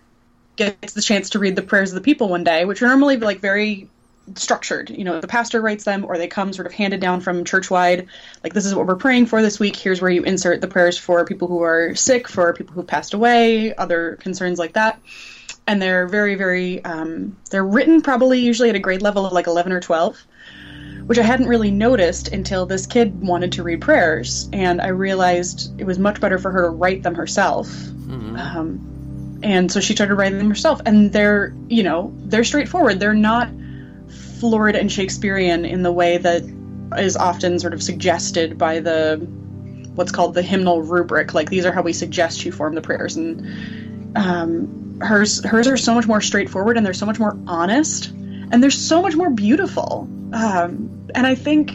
gets 0.55 0.93
the 0.93 1.01
chance 1.01 1.31
to 1.31 1.39
read 1.39 1.55
the 1.55 1.61
prayers 1.61 1.91
of 1.91 1.95
the 1.95 2.01
people 2.01 2.29
one 2.29 2.43
day, 2.43 2.65
which 2.65 2.81
are 2.81 2.87
normally 2.87 3.17
like 3.17 3.39
very 3.39 3.89
structured. 4.35 4.89
You 4.89 5.03
know, 5.03 5.21
the 5.21 5.27
pastor 5.27 5.61
writes 5.61 5.83
them 5.83 6.05
or 6.05 6.17
they 6.17 6.27
come 6.27 6.53
sort 6.53 6.65
of 6.65 6.73
handed 6.73 6.99
down 6.99 7.21
from 7.21 7.45
church 7.45 7.69
wide. 7.69 8.07
Like, 8.43 8.53
this 8.53 8.65
is 8.65 8.75
what 8.75 8.87
we're 8.87 8.95
praying 8.95 9.27
for 9.27 9.41
this 9.41 9.59
week. 9.59 9.75
Here's 9.75 10.01
where 10.01 10.11
you 10.11 10.23
insert 10.23 10.61
the 10.61 10.67
prayers 10.67 10.97
for 10.97 11.25
people 11.25 11.47
who 11.47 11.61
are 11.61 11.95
sick, 11.95 12.27
for 12.27 12.53
people 12.53 12.73
who 12.73 12.83
passed 12.83 13.13
away, 13.13 13.73
other 13.75 14.17
concerns 14.17 14.59
like 14.59 14.73
that. 14.73 14.99
And 15.65 15.81
they're 15.81 16.07
very, 16.07 16.35
very, 16.35 16.83
um, 16.83 17.37
they're 17.49 17.65
written 17.65 18.01
probably 18.01 18.39
usually 18.39 18.69
at 18.69 18.75
a 18.75 18.79
grade 18.79 19.01
level 19.01 19.25
of 19.25 19.33
like 19.33 19.47
11 19.47 19.71
or 19.71 19.81
12, 19.81 20.17
which 21.07 21.17
I 21.17 21.23
hadn't 21.23 21.47
really 21.47 21.71
noticed 21.71 22.27
until 22.27 22.65
this 22.65 22.85
kid 22.85 23.21
wanted 23.21 23.53
to 23.53 23.63
read 23.63 23.81
prayers. 23.81 24.49
And 24.51 24.81
I 24.81 24.89
realized 24.89 25.79
it 25.79 25.85
was 25.85 25.97
much 25.97 26.19
better 26.19 26.37
for 26.37 26.51
her 26.51 26.63
to 26.63 26.69
write 26.69 27.01
them 27.01 27.15
herself. 27.15 27.67
Mm-hmm. 27.67 28.35
Um, 28.35 29.39
and 29.41 29.71
so 29.71 29.79
she 29.79 29.93
started 29.93 30.15
writing 30.15 30.37
them 30.37 30.49
herself. 30.49 30.81
And 30.85 31.13
they're, 31.13 31.55
you 31.69 31.83
know, 31.83 32.13
they're 32.17 32.43
straightforward. 32.43 32.99
They're 32.99 33.13
not 33.13 33.49
florid 34.39 34.75
and 34.75 34.91
Shakespearean 34.91 35.65
in 35.65 35.81
the 35.81 35.91
way 35.91 36.17
that 36.17 36.43
is 36.97 37.15
often 37.15 37.57
sort 37.59 37.73
of 37.73 37.81
suggested 37.81 38.57
by 38.57 38.81
the 38.81 39.15
what's 39.95 40.11
called 40.11 40.33
the 40.33 40.41
hymnal 40.41 40.81
rubric. 40.81 41.33
Like 41.33 41.49
these 41.49 41.65
are 41.65 41.71
how 41.71 41.81
we 41.81 41.93
suggest 41.93 42.45
you 42.45 42.51
form 42.51 42.75
the 42.75 42.81
prayers, 42.81 43.15
and 43.15 44.15
um, 44.17 44.99
hers 45.01 45.43
hers 45.43 45.67
are 45.67 45.77
so 45.77 45.93
much 45.93 46.07
more 46.07 46.21
straightforward 46.21 46.77
and 46.77 46.85
they're 46.85 46.93
so 46.93 47.05
much 47.05 47.19
more 47.19 47.37
honest 47.47 48.07
and 48.07 48.61
they're 48.63 48.71
so 48.71 49.01
much 49.01 49.15
more 49.15 49.29
beautiful. 49.29 50.07
Um, 50.33 50.96
and 51.15 51.27
I 51.27 51.35
think 51.35 51.71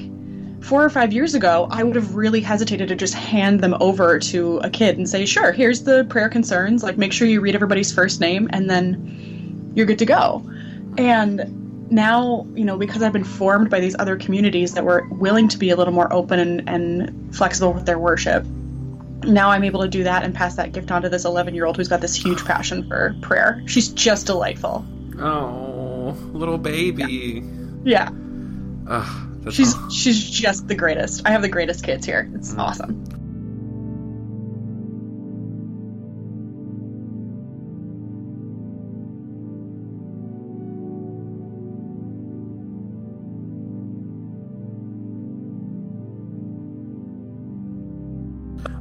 four 0.64 0.84
or 0.84 0.90
five 0.90 1.12
years 1.12 1.34
ago, 1.34 1.66
I 1.70 1.82
would 1.82 1.96
have 1.96 2.14
really 2.14 2.40
hesitated 2.40 2.88
to 2.88 2.94
just 2.94 3.14
hand 3.14 3.60
them 3.60 3.76
over 3.80 4.18
to 4.18 4.58
a 4.58 4.70
kid 4.70 4.96
and 4.96 5.08
say, 5.08 5.24
"Sure, 5.24 5.52
here's 5.52 5.82
the 5.82 6.04
prayer 6.08 6.28
concerns. 6.28 6.82
Like, 6.82 6.98
make 6.98 7.12
sure 7.12 7.26
you 7.26 7.40
read 7.40 7.54
everybody's 7.54 7.92
first 7.92 8.20
name, 8.20 8.48
and 8.52 8.70
then 8.70 9.72
you're 9.74 9.86
good 9.86 9.98
to 9.98 10.06
go." 10.06 10.44
And 10.98 11.90
now, 11.90 12.46
you 12.54 12.64
know, 12.64 12.76
because 12.76 13.02
I've 13.02 13.12
been 13.12 13.24
formed 13.24 13.70
by 13.70 13.80
these 13.80 13.94
other 13.98 14.16
communities 14.16 14.74
that 14.74 14.84
were 14.84 15.06
willing 15.10 15.48
to 15.48 15.58
be 15.58 15.70
a 15.70 15.76
little 15.76 15.92
more 15.92 16.12
open 16.12 16.38
and, 16.38 16.68
and 16.68 17.36
flexible 17.36 17.72
with 17.72 17.84
their 17.84 17.98
worship, 17.98 18.46
now 19.24 19.50
I'm 19.50 19.62
able 19.64 19.82
to 19.82 19.88
do 19.88 20.04
that 20.04 20.24
and 20.24 20.34
pass 20.34 20.56
that 20.56 20.72
gift 20.72 20.90
on 20.90 21.02
to 21.02 21.08
this 21.08 21.24
11 21.24 21.54
year 21.54 21.66
old 21.66 21.76
who's 21.76 21.88
got 21.88 22.00
this 22.00 22.14
huge 22.14 22.44
passion 22.44 22.88
for 22.88 23.14
prayer. 23.20 23.62
She's 23.66 23.88
just 23.88 24.26
delightful. 24.26 24.84
Oh, 25.18 26.16
little 26.32 26.58
baby. 26.58 27.42
Yeah. 27.84 28.08
yeah. 28.10 28.21
She's 29.50 29.74
she's 29.90 30.30
just 30.30 30.68
the 30.68 30.74
greatest. 30.74 31.26
I 31.26 31.30
have 31.30 31.42
the 31.42 31.48
greatest 31.48 31.84
kids 31.84 32.06
here. 32.06 32.30
It's 32.34 32.52
mm. 32.52 32.58
awesome. 32.58 33.04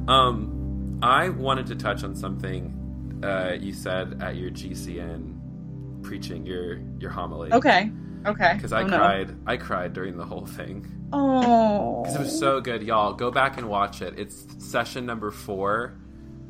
Um, 0.08 0.98
I 1.02 1.30
wanted 1.30 1.66
to 1.66 1.76
touch 1.76 2.04
on 2.04 2.14
something 2.14 3.20
uh, 3.24 3.56
you 3.58 3.72
said 3.72 4.22
at 4.22 4.36
your 4.36 4.50
GCN 4.50 6.02
preaching 6.02 6.44
your 6.44 6.80
your 6.98 7.10
homily. 7.10 7.52
Okay. 7.52 7.90
Okay. 8.24 8.52
Because 8.54 8.72
I 8.72 8.82
oh, 8.82 8.88
cried. 8.88 9.28
No. 9.28 9.36
I 9.46 9.56
cried 9.56 9.92
during 9.92 10.16
the 10.16 10.24
whole 10.24 10.46
thing. 10.46 10.86
Oh. 11.12 12.02
Because 12.02 12.16
it 12.16 12.20
was 12.20 12.38
so 12.38 12.60
good, 12.60 12.82
y'all. 12.82 13.12
Go 13.12 13.30
back 13.30 13.58
and 13.58 13.68
watch 13.68 14.02
it. 14.02 14.18
It's 14.18 14.46
session 14.58 15.06
number 15.06 15.30
four, 15.30 15.94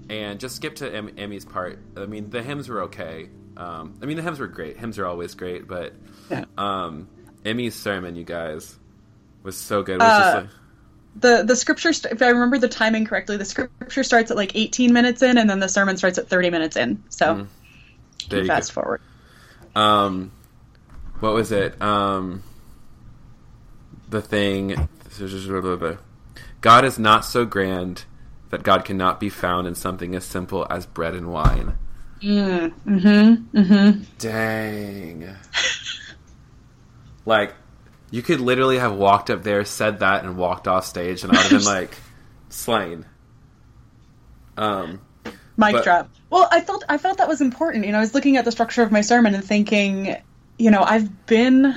and 0.09 0.39
just 0.39 0.57
skip 0.57 0.77
to 0.77 0.95
em- 0.95 1.15
Emmy's 1.17 1.45
part. 1.45 1.79
I 1.97 2.07
mean, 2.07 2.31
the 2.31 2.43
hymns 2.43 2.69
were 2.69 2.83
okay. 2.83 3.29
Um, 3.57 3.99
I 4.03 4.07
mean, 4.07 4.17
the 4.17 4.23
hymns 4.23 4.39
were 4.39 4.47
great. 4.47 4.79
Hymns 4.79 4.99
are 4.99 5.07
always 5.07 5.35
great, 5.35 5.67
but 5.67 5.95
yeah. 6.31 6.45
um, 6.57 7.09
Emmy's 7.45 7.75
sermon, 7.75 8.17
you 8.17 8.25
guys, 8.25 8.79
was 9.43 9.57
so 9.57 9.83
good. 9.83 9.97
It 9.97 9.99
was 9.99 10.09
uh, 10.09 10.21
just 10.21 10.37
like, 10.45 10.63
the 11.17 11.43
the 11.47 11.57
scripture 11.57 11.91
if 11.91 12.23
i 12.23 12.29
remember 12.29 12.59
the 12.59 12.69
timing 12.69 13.05
correctly 13.05 13.37
the 13.37 13.45
scripture 13.45 14.03
starts 14.03 14.31
at 14.31 14.37
like 14.37 14.57
18 14.57 14.93
minutes 14.93 15.23
in 15.23 15.37
and 15.37 15.49
then 15.49 15.61
the 15.61 15.69
sermon 15.69 15.97
starts 15.97 16.17
at 16.19 16.29
30 16.29 16.51
minutes 16.51 16.77
in 16.77 17.03
so 17.11 17.47
mm. 18.31 18.33
you 18.33 18.47
fast 18.47 18.75
go. 18.75 18.81
forward 18.81 19.03
um 19.75 20.33
what 21.23 21.33
was 21.33 21.53
it 21.53 21.81
um 21.81 22.43
the 24.09 24.21
thing 24.21 24.89
god 26.61 26.85
is 26.85 26.99
not 26.99 27.25
so 27.25 27.45
grand 27.45 28.05
that 28.51 28.63
god 28.63 28.85
cannot 28.85 29.19
be 29.19 29.29
found 29.29 29.67
in 29.67 29.75
something 29.75 30.15
as 30.15 30.25
simple 30.25 30.67
as 30.69 30.85
bread 30.85 31.15
and 31.15 31.33
wine 31.33 31.79
mm, 32.21 32.73
mm-hmm 32.87 33.59
mm-hmm 33.59 34.03
dang 34.19 35.35
like 37.25 37.55
you 38.13 38.21
could 38.21 38.41
literally 38.41 38.79
have 38.79 38.95
walked 38.95 39.31
up 39.31 39.43
there, 39.43 39.65
said 39.65 40.01
that, 40.01 40.23
and 40.23 40.37
walked 40.37 40.69
off 40.69 40.85
stage, 40.85 41.25
and 41.25 41.33
I 41.33 41.37
would 41.37 41.51
have 41.51 41.61
been 41.61 41.65
like 41.65 41.97
slain. 42.51 43.07
Um, 44.59 45.01
mic 45.57 45.73
but, 45.73 45.85
drop. 45.85 46.11
Well, 46.29 46.47
I 46.53 46.61
felt 46.61 46.85
I 46.91 46.99
felt 46.99 47.19
that 47.19 47.27
was 47.27 47.41
important. 47.41 47.87
You 47.87 47.93
know, 47.93 47.99
I 47.99 48.03
was 48.03 48.15
looking 48.15 48.37
at 48.37 48.45
the 48.45 48.53
structure 48.53 48.83
of 48.83 48.93
my 48.93 49.01
sermon 49.01 49.35
and 49.35 49.43
thinking, 49.43 50.15
you 50.59 50.71
know, 50.71 50.83
I've 50.83 51.27
been 51.27 51.75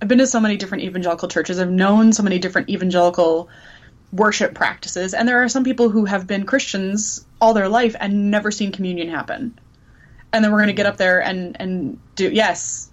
I've 0.00 0.08
been 0.08 0.18
to 0.18 0.26
so 0.26 0.40
many 0.40 0.56
different 0.56 0.84
evangelical 0.84 1.28
churches. 1.28 1.58
I've 1.58 1.70
known 1.70 2.12
so 2.12 2.22
many 2.22 2.38
different 2.38 2.68
evangelical 2.68 3.48
worship 4.12 4.54
practices, 4.54 5.14
and 5.14 5.28
there 5.28 5.42
are 5.42 5.48
some 5.48 5.64
people 5.64 5.88
who 5.88 6.04
have 6.04 6.26
been 6.26 6.44
Christians 6.44 7.24
all 7.40 7.54
their 7.54 7.68
life 7.68 7.96
and 7.98 8.30
never 8.30 8.50
seen 8.50 8.72
communion 8.72 9.08
happen. 9.08 9.58
And 10.32 10.44
then 10.44 10.52
we're 10.52 10.58
going 10.58 10.68
to 10.68 10.74
get 10.74 10.86
up 10.86 10.96
there 10.96 11.22
and 11.22 11.56
and 11.58 11.98
do 12.14 12.30
yes, 12.30 12.90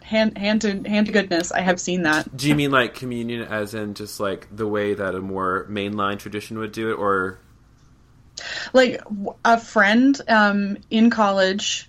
hand 0.00 0.38
hand 0.38 0.62
to 0.62 0.82
hand 0.88 1.06
to 1.06 1.12
goodness, 1.12 1.50
I 1.50 1.60
have 1.60 1.80
seen 1.80 2.02
that. 2.02 2.36
Do 2.36 2.48
you 2.48 2.54
mean 2.54 2.70
like 2.70 2.94
communion, 2.94 3.42
as 3.42 3.74
in 3.74 3.94
just 3.94 4.20
like 4.20 4.46
the 4.54 4.66
way 4.66 4.94
that 4.94 5.14
a 5.14 5.20
more 5.20 5.66
mainline 5.68 6.18
tradition 6.18 6.58
would 6.58 6.72
do 6.72 6.90
it, 6.90 6.94
or 6.94 7.38
like 8.72 9.00
a 9.44 9.58
friend 9.58 10.20
um, 10.28 10.78
in 10.90 11.10
college 11.10 11.88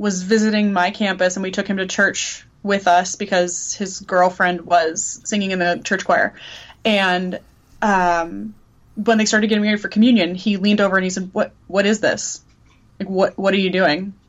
was 0.00 0.22
visiting 0.22 0.72
my 0.72 0.90
campus, 0.90 1.36
and 1.36 1.42
we 1.42 1.50
took 1.50 1.66
him 1.66 1.76
to 1.76 1.86
church 1.86 2.46
with 2.62 2.88
us 2.88 3.16
because 3.16 3.74
his 3.74 4.00
girlfriend 4.00 4.62
was 4.62 5.20
singing 5.24 5.50
in 5.50 5.58
the 5.58 5.78
church 5.84 6.06
choir, 6.06 6.34
and 6.86 7.38
um, 7.82 8.54
when 8.94 9.18
they 9.18 9.26
started 9.26 9.48
getting 9.48 9.62
ready 9.62 9.76
for 9.76 9.88
communion, 9.88 10.34
he 10.34 10.56
leaned 10.56 10.80
over 10.80 10.96
and 10.96 11.04
he 11.04 11.10
said, 11.10 11.28
"What 11.34 11.52
what 11.66 11.84
is 11.84 12.00
this? 12.00 12.40
Like 12.98 13.10
what 13.10 13.36
what 13.36 13.52
are 13.52 13.58
you 13.58 13.70
doing?" 13.70 14.14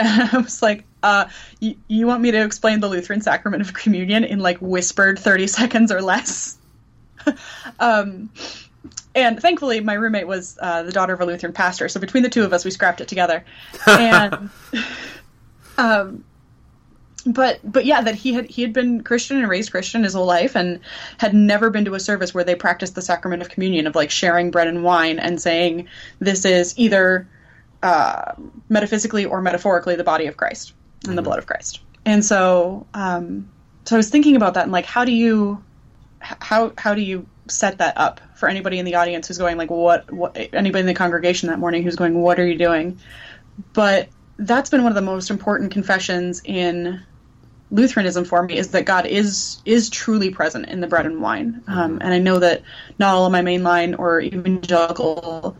And 0.00 0.30
I 0.32 0.38
was 0.38 0.62
like, 0.62 0.84
uh, 1.02 1.28
you, 1.58 1.74
you 1.88 2.06
want 2.06 2.22
me 2.22 2.30
to 2.30 2.44
explain 2.44 2.78
the 2.78 2.88
Lutheran 2.88 3.20
sacrament 3.20 3.62
of 3.62 3.74
communion 3.74 4.22
in 4.22 4.38
like 4.38 4.58
whispered 4.58 5.18
30 5.18 5.46
seconds 5.58 5.90
or 5.90 6.00
less? 6.00 6.56
um, 7.80 8.30
and 9.22 9.40
thankfully, 9.40 9.80
my 9.80 9.94
roommate 9.94 10.26
was 10.26 10.58
uh, 10.60 10.82
the 10.82 10.92
daughter 10.92 11.12
of 11.12 11.20
a 11.20 11.26
Lutheran 11.26 11.52
pastor. 11.52 11.88
So 11.88 12.00
between 12.00 12.22
the 12.22 12.28
two 12.28 12.44
of 12.44 12.52
us, 12.52 12.64
we 12.64 12.70
scrapped 12.70 13.00
it 13.00 13.08
together. 13.08 13.44
And, 13.86 14.50
um, 15.78 16.24
but 17.26 17.60
but 17.64 17.84
yeah, 17.84 18.02
that 18.02 18.14
he 18.14 18.32
had 18.32 18.46
he 18.46 18.62
had 18.62 18.72
been 18.72 19.02
Christian 19.02 19.38
and 19.38 19.48
raised 19.48 19.70
Christian 19.70 20.04
his 20.04 20.14
whole 20.14 20.26
life, 20.26 20.56
and 20.56 20.80
had 21.18 21.34
never 21.34 21.70
been 21.70 21.84
to 21.86 21.94
a 21.94 22.00
service 22.00 22.32
where 22.32 22.44
they 22.44 22.54
practiced 22.54 22.94
the 22.94 23.02
sacrament 23.02 23.42
of 23.42 23.48
communion 23.48 23.86
of 23.86 23.94
like 23.94 24.10
sharing 24.10 24.50
bread 24.50 24.68
and 24.68 24.82
wine 24.82 25.18
and 25.18 25.40
saying 25.40 25.88
this 26.20 26.44
is 26.44 26.78
either 26.78 27.28
uh, 27.82 28.32
metaphysically 28.68 29.24
or 29.24 29.40
metaphorically 29.42 29.96
the 29.96 30.04
body 30.04 30.26
of 30.26 30.36
Christ 30.36 30.72
and 31.02 31.08
mm-hmm. 31.08 31.16
the 31.16 31.22
blood 31.22 31.38
of 31.38 31.46
Christ. 31.46 31.80
And 32.04 32.24
so, 32.24 32.86
um, 32.94 33.50
so 33.84 33.96
I 33.96 33.98
was 33.98 34.10
thinking 34.10 34.36
about 34.36 34.54
that 34.54 34.64
and 34.64 34.72
like, 34.72 34.86
how 34.86 35.04
do 35.04 35.12
you, 35.12 35.62
how 36.20 36.72
how 36.76 36.94
do 36.94 37.00
you 37.00 37.26
set 37.50 37.78
that 37.78 37.96
up 37.96 38.20
for 38.36 38.48
anybody 38.48 38.78
in 38.78 38.84
the 38.84 38.96
audience 38.96 39.28
who's 39.28 39.38
going 39.38 39.56
like, 39.56 39.70
what, 39.70 40.10
what 40.12 40.36
anybody 40.52 40.80
in 40.80 40.86
the 40.86 40.94
congregation 40.94 41.48
that 41.48 41.58
morning 41.58 41.82
who's 41.82 41.96
going, 41.96 42.20
what 42.20 42.38
are 42.38 42.46
you 42.46 42.58
doing? 42.58 42.98
But 43.72 44.08
that's 44.38 44.70
been 44.70 44.82
one 44.82 44.92
of 44.92 44.96
the 44.96 45.02
most 45.02 45.30
important 45.30 45.72
confessions 45.72 46.40
in 46.44 47.02
Lutheranism 47.70 48.24
for 48.24 48.42
me 48.42 48.56
is 48.56 48.68
that 48.68 48.86
God 48.86 49.06
is 49.06 49.60
is 49.64 49.90
truly 49.90 50.30
present 50.30 50.68
in 50.68 50.80
the 50.80 50.86
bread 50.86 51.06
and 51.06 51.20
wine. 51.20 51.62
Um, 51.66 51.92
mm-hmm. 51.92 52.02
and 52.02 52.14
I 52.14 52.18
know 52.18 52.38
that 52.38 52.62
not 52.98 53.14
all 53.14 53.26
of 53.26 53.32
my 53.32 53.42
mainline 53.42 53.98
or 53.98 54.20
evangelical 54.20 55.56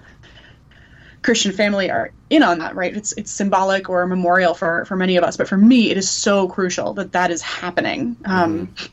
Christian 1.22 1.52
family 1.52 1.90
are 1.90 2.12
in 2.30 2.42
on 2.42 2.60
that, 2.60 2.74
right? 2.74 2.96
It's 2.96 3.12
it's 3.12 3.30
symbolic 3.30 3.90
or 3.90 4.02
a 4.02 4.08
memorial 4.08 4.54
for 4.54 4.84
for 4.86 4.96
many 4.96 5.16
of 5.16 5.24
us, 5.24 5.36
but 5.36 5.48
for 5.48 5.58
me, 5.58 5.90
it 5.90 5.98
is 5.98 6.08
so 6.08 6.48
crucial 6.48 6.94
that 6.94 7.12
that 7.12 7.30
is 7.30 7.42
happening. 7.42 8.16
Um, 8.24 8.68
mm. 8.68 8.88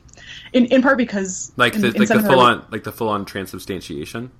In 0.56 0.66
in 0.66 0.82
part 0.82 0.96
because 0.96 1.52
like 1.56 1.74
the, 1.74 1.88
in, 1.88 1.92
like 1.94 2.08
the 2.08 2.22
full 2.22 2.40
on 2.40 2.64
like 2.70 2.84
the 2.84 2.92
full 2.92 3.08
on 3.08 3.24
transubstantiation. 3.24 4.30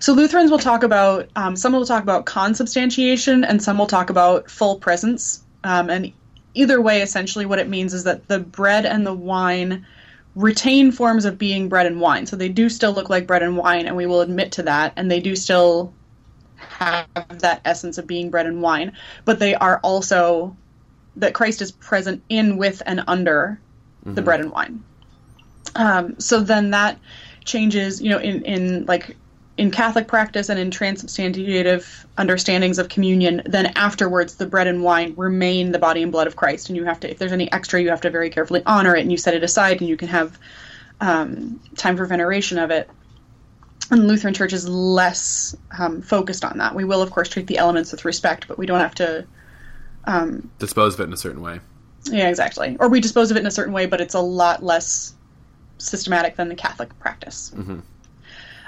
So 0.00 0.12
Lutherans 0.12 0.50
will 0.50 0.58
talk 0.58 0.82
about 0.82 1.30
um, 1.34 1.56
some 1.56 1.72
will 1.72 1.86
talk 1.86 2.02
about 2.02 2.26
consubstantiation, 2.26 3.42
and 3.42 3.62
some 3.62 3.78
will 3.78 3.86
talk 3.86 4.10
about 4.10 4.50
full 4.50 4.78
presence. 4.78 5.42
Um, 5.64 5.88
and 5.88 6.12
either 6.54 6.80
way, 6.80 7.00
essentially, 7.00 7.46
what 7.46 7.58
it 7.58 7.68
means 7.68 7.94
is 7.94 8.04
that 8.04 8.28
the 8.28 8.38
bread 8.38 8.84
and 8.84 9.06
the 9.06 9.14
wine 9.14 9.86
retain 10.34 10.92
forms 10.92 11.24
of 11.24 11.38
being 11.38 11.68
bread 11.68 11.86
and 11.86 12.00
wine. 12.00 12.26
So 12.26 12.36
they 12.36 12.48
do 12.48 12.68
still 12.68 12.92
look 12.92 13.08
like 13.08 13.26
bread 13.26 13.42
and 13.42 13.56
wine, 13.56 13.86
and 13.86 13.96
we 13.96 14.06
will 14.06 14.20
admit 14.20 14.52
to 14.52 14.62
that, 14.64 14.92
and 14.96 15.10
they 15.10 15.20
do 15.20 15.34
still 15.34 15.92
have 16.56 17.06
that 17.40 17.62
essence 17.64 17.96
of 17.96 18.06
being 18.06 18.30
bread 18.30 18.46
and 18.46 18.60
wine, 18.60 18.92
but 19.24 19.38
they 19.38 19.54
are 19.54 19.78
also 19.82 20.56
that 21.16 21.34
Christ 21.34 21.60
is 21.62 21.72
present 21.72 22.22
in, 22.28 22.56
with, 22.56 22.82
and 22.84 23.04
under 23.06 23.60
mm-hmm. 24.04 24.14
the 24.14 24.22
bread 24.22 24.40
and 24.40 24.50
wine. 24.50 24.82
Um, 25.74 26.18
so 26.20 26.40
then 26.40 26.70
that 26.70 26.98
changes, 27.44 28.00
you 28.00 28.10
know, 28.10 28.18
in, 28.18 28.44
in 28.44 28.86
like 28.86 29.16
in 29.56 29.70
Catholic 29.70 30.08
practice 30.08 30.48
and 30.48 30.58
in 30.58 30.70
transubstantiative 30.70 32.06
understandings 32.16 32.78
of 32.78 32.88
communion, 32.88 33.42
then 33.44 33.66
afterwards 33.76 34.36
the 34.36 34.46
bread 34.46 34.66
and 34.66 34.82
wine 34.82 35.14
remain 35.16 35.72
the 35.72 35.78
body 35.78 36.02
and 36.02 36.10
blood 36.10 36.26
of 36.26 36.36
Christ, 36.36 36.68
and 36.68 36.76
you 36.76 36.84
have 36.84 37.00
to, 37.00 37.10
if 37.10 37.18
there's 37.18 37.32
any 37.32 37.52
extra, 37.52 37.80
you 37.80 37.90
have 37.90 38.00
to 38.02 38.10
very 38.10 38.30
carefully 38.30 38.62
honor 38.64 38.96
it, 38.96 39.02
and 39.02 39.10
you 39.10 39.18
set 39.18 39.34
it 39.34 39.42
aside, 39.42 39.80
and 39.80 39.88
you 39.88 39.96
can 39.96 40.08
have 40.08 40.38
um, 41.00 41.60
time 41.76 41.96
for 41.96 42.06
veneration 42.06 42.58
of 42.58 42.70
it 42.70 42.88
and 43.92 44.08
Lutheran 44.08 44.32
Church 44.32 44.54
is 44.54 44.66
less 44.68 45.54
um, 45.78 46.00
focused 46.00 46.44
on 46.44 46.58
that. 46.58 46.74
We 46.74 46.84
will, 46.84 47.02
of 47.02 47.10
course, 47.10 47.28
treat 47.28 47.46
the 47.46 47.58
elements 47.58 47.92
with 47.92 48.04
respect, 48.06 48.48
but 48.48 48.56
we 48.56 48.64
don't 48.64 48.80
have 48.80 48.94
to 48.96 49.26
um, 50.04 50.50
dispose 50.58 50.94
of 50.94 51.00
it 51.00 51.04
in 51.04 51.12
a 51.12 51.16
certain 51.16 51.42
way. 51.42 51.60
Yeah, 52.04 52.28
exactly. 52.28 52.76
Or 52.80 52.88
we 52.88 53.00
dispose 53.00 53.30
of 53.30 53.36
it 53.36 53.40
in 53.40 53.46
a 53.46 53.50
certain 53.50 53.72
way, 53.72 53.86
but 53.86 54.00
it's 54.00 54.14
a 54.14 54.20
lot 54.20 54.62
less 54.62 55.14
systematic 55.78 56.36
than 56.36 56.48
the 56.48 56.54
Catholic 56.54 56.98
practice. 56.98 57.52
Mm-hmm. 57.54 57.80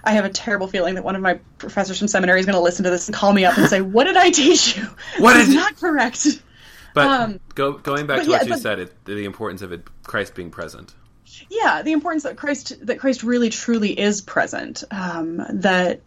I 0.04 0.12
have 0.12 0.24
a 0.24 0.28
terrible 0.28 0.68
feeling 0.68 0.96
that 0.96 1.04
one 1.04 1.16
of 1.16 1.22
my 1.22 1.40
professors 1.58 1.98
from 1.98 2.08
seminary 2.08 2.38
is 2.38 2.46
going 2.46 2.56
to 2.56 2.60
listen 2.60 2.84
to 2.84 2.90
this 2.90 3.08
and 3.08 3.14
call 3.14 3.32
me 3.32 3.44
up 3.44 3.56
and 3.56 3.68
say, 3.68 3.80
"What 3.80 4.04
did 4.04 4.16
I 4.16 4.30
teach 4.30 4.76
you? 4.76 4.86
What 5.18 5.36
is 5.36 5.48
not 5.48 5.76
correct?" 5.76 6.26
But 6.92 7.06
um, 7.06 7.40
go, 7.54 7.72
going 7.72 8.06
back 8.06 8.22
to 8.22 8.30
yeah, 8.30 8.38
what 8.38 8.46
you 8.46 8.52
but, 8.52 8.60
said, 8.60 8.78
it, 8.78 9.04
the 9.04 9.24
importance 9.24 9.62
of 9.62 9.72
it, 9.72 9.82
Christ 10.04 10.34
being 10.34 10.50
present 10.50 10.94
yeah 11.50 11.82
the 11.82 11.92
importance 11.92 12.22
that 12.22 12.36
christ 12.36 12.74
that 12.86 12.98
christ 12.98 13.22
really 13.22 13.50
truly 13.50 13.98
is 13.98 14.20
present 14.20 14.84
um, 14.90 15.44
that 15.48 16.00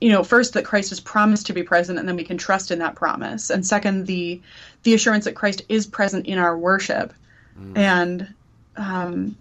you 0.00 0.10
know 0.10 0.22
first 0.22 0.54
that 0.54 0.64
christ 0.64 0.92
is 0.92 1.00
promised 1.00 1.46
to 1.46 1.52
be 1.52 1.62
present 1.62 1.98
and 1.98 2.08
then 2.08 2.16
we 2.16 2.24
can 2.24 2.38
trust 2.38 2.70
in 2.70 2.78
that 2.78 2.94
promise 2.94 3.50
and 3.50 3.66
second 3.66 4.06
the 4.06 4.40
the 4.86 4.94
assurance 4.94 5.26
that 5.26 5.34
christ 5.34 5.62
is 5.68 5.86
present 5.86 6.26
in 6.26 6.38
our 6.38 6.56
worship 6.56 7.12
mm. 7.60 7.76
and 7.76 8.32
um, 8.76 9.36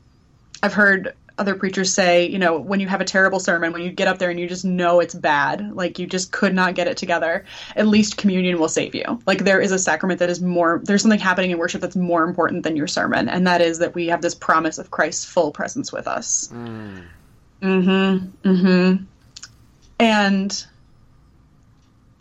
i've 0.61 0.73
heard 0.73 1.15
other 1.37 1.55
preachers 1.55 1.93
say, 1.93 2.27
you 2.27 2.39
know, 2.39 2.57
when 2.57 2.79
you 2.79 2.87
have 2.87 3.01
a 3.01 3.05
terrible 3.05 3.39
sermon, 3.39 3.73
when 3.73 3.81
you 3.81 3.91
get 3.91 4.07
up 4.07 4.17
there 4.17 4.29
and 4.29 4.39
you 4.39 4.47
just 4.47 4.63
know 4.63 4.99
it's 4.99 5.13
bad, 5.13 5.75
like 5.75 5.99
you 5.99 6.07
just 6.07 6.31
could 6.31 6.53
not 6.53 6.75
get 6.75 6.87
it 6.87 6.97
together, 6.97 7.45
at 7.75 7.87
least 7.87 8.17
communion 8.17 8.59
will 8.59 8.69
save 8.69 8.95
you. 8.95 9.21
Like 9.25 9.43
there 9.43 9.59
is 9.59 9.71
a 9.71 9.79
sacrament 9.79 10.19
that 10.19 10.29
is 10.29 10.41
more, 10.41 10.81
there's 10.83 11.01
something 11.01 11.19
happening 11.19 11.51
in 11.51 11.57
worship 11.57 11.81
that's 11.81 11.95
more 11.95 12.23
important 12.23 12.63
than 12.63 12.75
your 12.75 12.87
sermon, 12.87 13.27
and 13.27 13.47
that 13.47 13.61
is 13.61 13.79
that 13.79 13.93
we 13.93 14.07
have 14.07 14.21
this 14.21 14.35
promise 14.35 14.77
of 14.77 14.91
Christ's 14.91 15.25
full 15.25 15.51
presence 15.51 15.91
with 15.91 16.07
us. 16.07 16.49
Mm. 16.53 17.03
Mm-hmm. 17.61 18.49
Mm-hmm. 18.49 19.03
And 19.99 20.65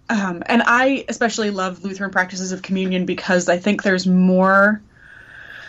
um, 0.09 0.43
and 0.47 0.63
I 0.65 1.05
especially 1.09 1.51
love 1.51 1.83
Lutheran 1.83 2.11
practices 2.11 2.53
of 2.53 2.63
communion 2.63 3.07
because 3.07 3.49
I 3.49 3.59
think 3.59 3.83
there's 3.83 4.07
more 4.07 4.83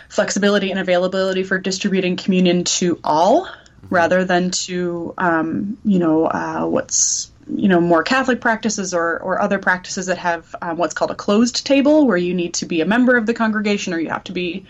flexibility 0.08 0.70
and 0.70 0.78
availability 0.78 1.42
for 1.42 1.58
distributing 1.58 2.16
communion 2.16 2.64
to 2.64 3.00
all 3.02 3.46
mm-hmm. 3.46 3.94
rather 3.94 4.24
than 4.24 4.50
to 4.50 5.14
um, 5.16 5.78
you 5.84 5.98
know 5.98 6.26
uh, 6.26 6.66
what's 6.66 7.30
you 7.48 7.68
know 7.68 7.80
more 7.80 8.02
Catholic 8.02 8.40
practices 8.40 8.92
or 8.92 9.18
or 9.20 9.40
other 9.40 9.58
practices 9.58 10.06
that 10.06 10.18
have 10.18 10.54
um, 10.60 10.76
what's 10.76 10.94
called 10.94 11.10
a 11.10 11.14
closed 11.14 11.66
table 11.66 12.06
where 12.06 12.18
you 12.18 12.34
need 12.34 12.54
to 12.54 12.66
be 12.66 12.82
a 12.82 12.86
member 12.86 13.16
of 13.16 13.24
the 13.24 13.34
congregation 13.34 13.94
or 13.94 14.00
you 14.00 14.10
have 14.10 14.24
to 14.24 14.32
be 14.32 14.66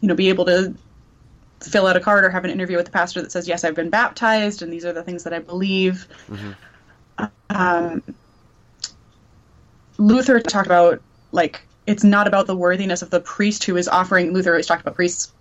you 0.00 0.08
know 0.08 0.14
be 0.14 0.30
able 0.30 0.46
to 0.46 0.74
fill 1.60 1.86
out 1.86 1.94
a 1.94 2.00
card 2.00 2.24
or 2.24 2.30
have 2.30 2.46
an 2.46 2.50
interview 2.50 2.78
with 2.78 2.86
the 2.86 2.92
pastor 2.92 3.20
that 3.20 3.30
says 3.30 3.46
yes 3.46 3.64
I've 3.64 3.74
been 3.74 3.90
baptized 3.90 4.62
and 4.62 4.72
these 4.72 4.86
are 4.86 4.94
the 4.94 5.02
things 5.02 5.24
that 5.24 5.34
I 5.34 5.40
believe. 5.40 6.06
Mm-hmm. 6.30 6.52
Um, 7.50 8.02
Luther 10.00 10.40
talked 10.40 10.66
about 10.66 11.02
like 11.30 11.60
it's 11.86 12.02
not 12.02 12.26
about 12.26 12.46
the 12.46 12.56
worthiness 12.56 13.02
of 13.02 13.10
the 13.10 13.20
priest 13.20 13.64
who 13.64 13.76
is 13.76 13.86
offering. 13.86 14.32
Luther 14.32 14.50
always 14.50 14.66
talked 14.66 14.80
about 14.80 14.94
priests. 14.94 15.32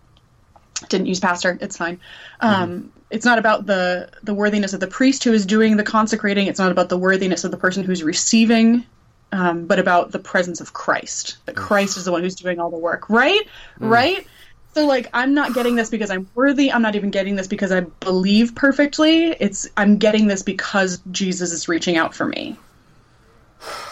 Didn't 0.90 1.08
use 1.08 1.20
pastor. 1.20 1.58
It's 1.62 1.78
fine. 1.78 2.00
Um, 2.42 2.70
mm-hmm. 2.70 2.88
It's 3.10 3.26
not 3.26 3.40
about 3.40 3.66
the 3.66 4.10
the 4.24 4.34
worthiness 4.34 4.74
of 4.74 4.82
the 4.82 4.88
priest 4.88 5.24
who 5.24 5.34
is 5.34 5.46
doing 5.46 5.78
the 5.78 5.84
consecrating. 5.84 6.48
It's 6.48 6.60
not 6.60 6.72
about 6.72 6.90
the 6.90 6.98
worthiness 6.98 7.44
of 7.44 7.52
the 7.52 7.58
person 7.58 7.84
who's 7.84 8.04
receiving, 8.04 8.86
um, 9.32 9.66
but 9.66 9.80
about 9.80 10.12
the 10.12 10.20
presence 10.20 10.60
of 10.60 10.74
Christ. 10.74 11.38
That 11.46 11.56
Christ 11.56 11.98
is 11.98 12.06
the 12.06 12.12
one 12.12 12.22
who's 12.22 12.36
doing 12.36 12.60
all 12.60 12.70
the 12.70 12.78
work. 12.78 13.10
Right. 13.10 13.42
Mm. 13.80 13.90
Right. 13.90 14.28
So 14.74 14.86
like 14.86 15.10
I'm 15.14 15.34
not 15.34 15.54
getting 15.54 15.76
this 15.76 15.90
because 15.90 16.12
I'm 16.12 16.30
worthy. 16.36 16.72
I'm 16.72 16.82
not 16.82 16.96
even 16.96 17.12
getting 17.12 17.36
this 17.36 17.48
because 17.48 17.72
I 17.72 17.82
believe 17.82 18.56
perfectly. 18.56 19.28
It's 19.40 19.70
I'm 19.78 19.98
getting 19.98 20.28
this 20.28 20.44
because 20.44 21.02
Jesus 21.12 21.54
is 21.54 21.70
reaching 21.70 21.96
out 21.96 22.14
for 22.14 22.26
me. 22.26 22.58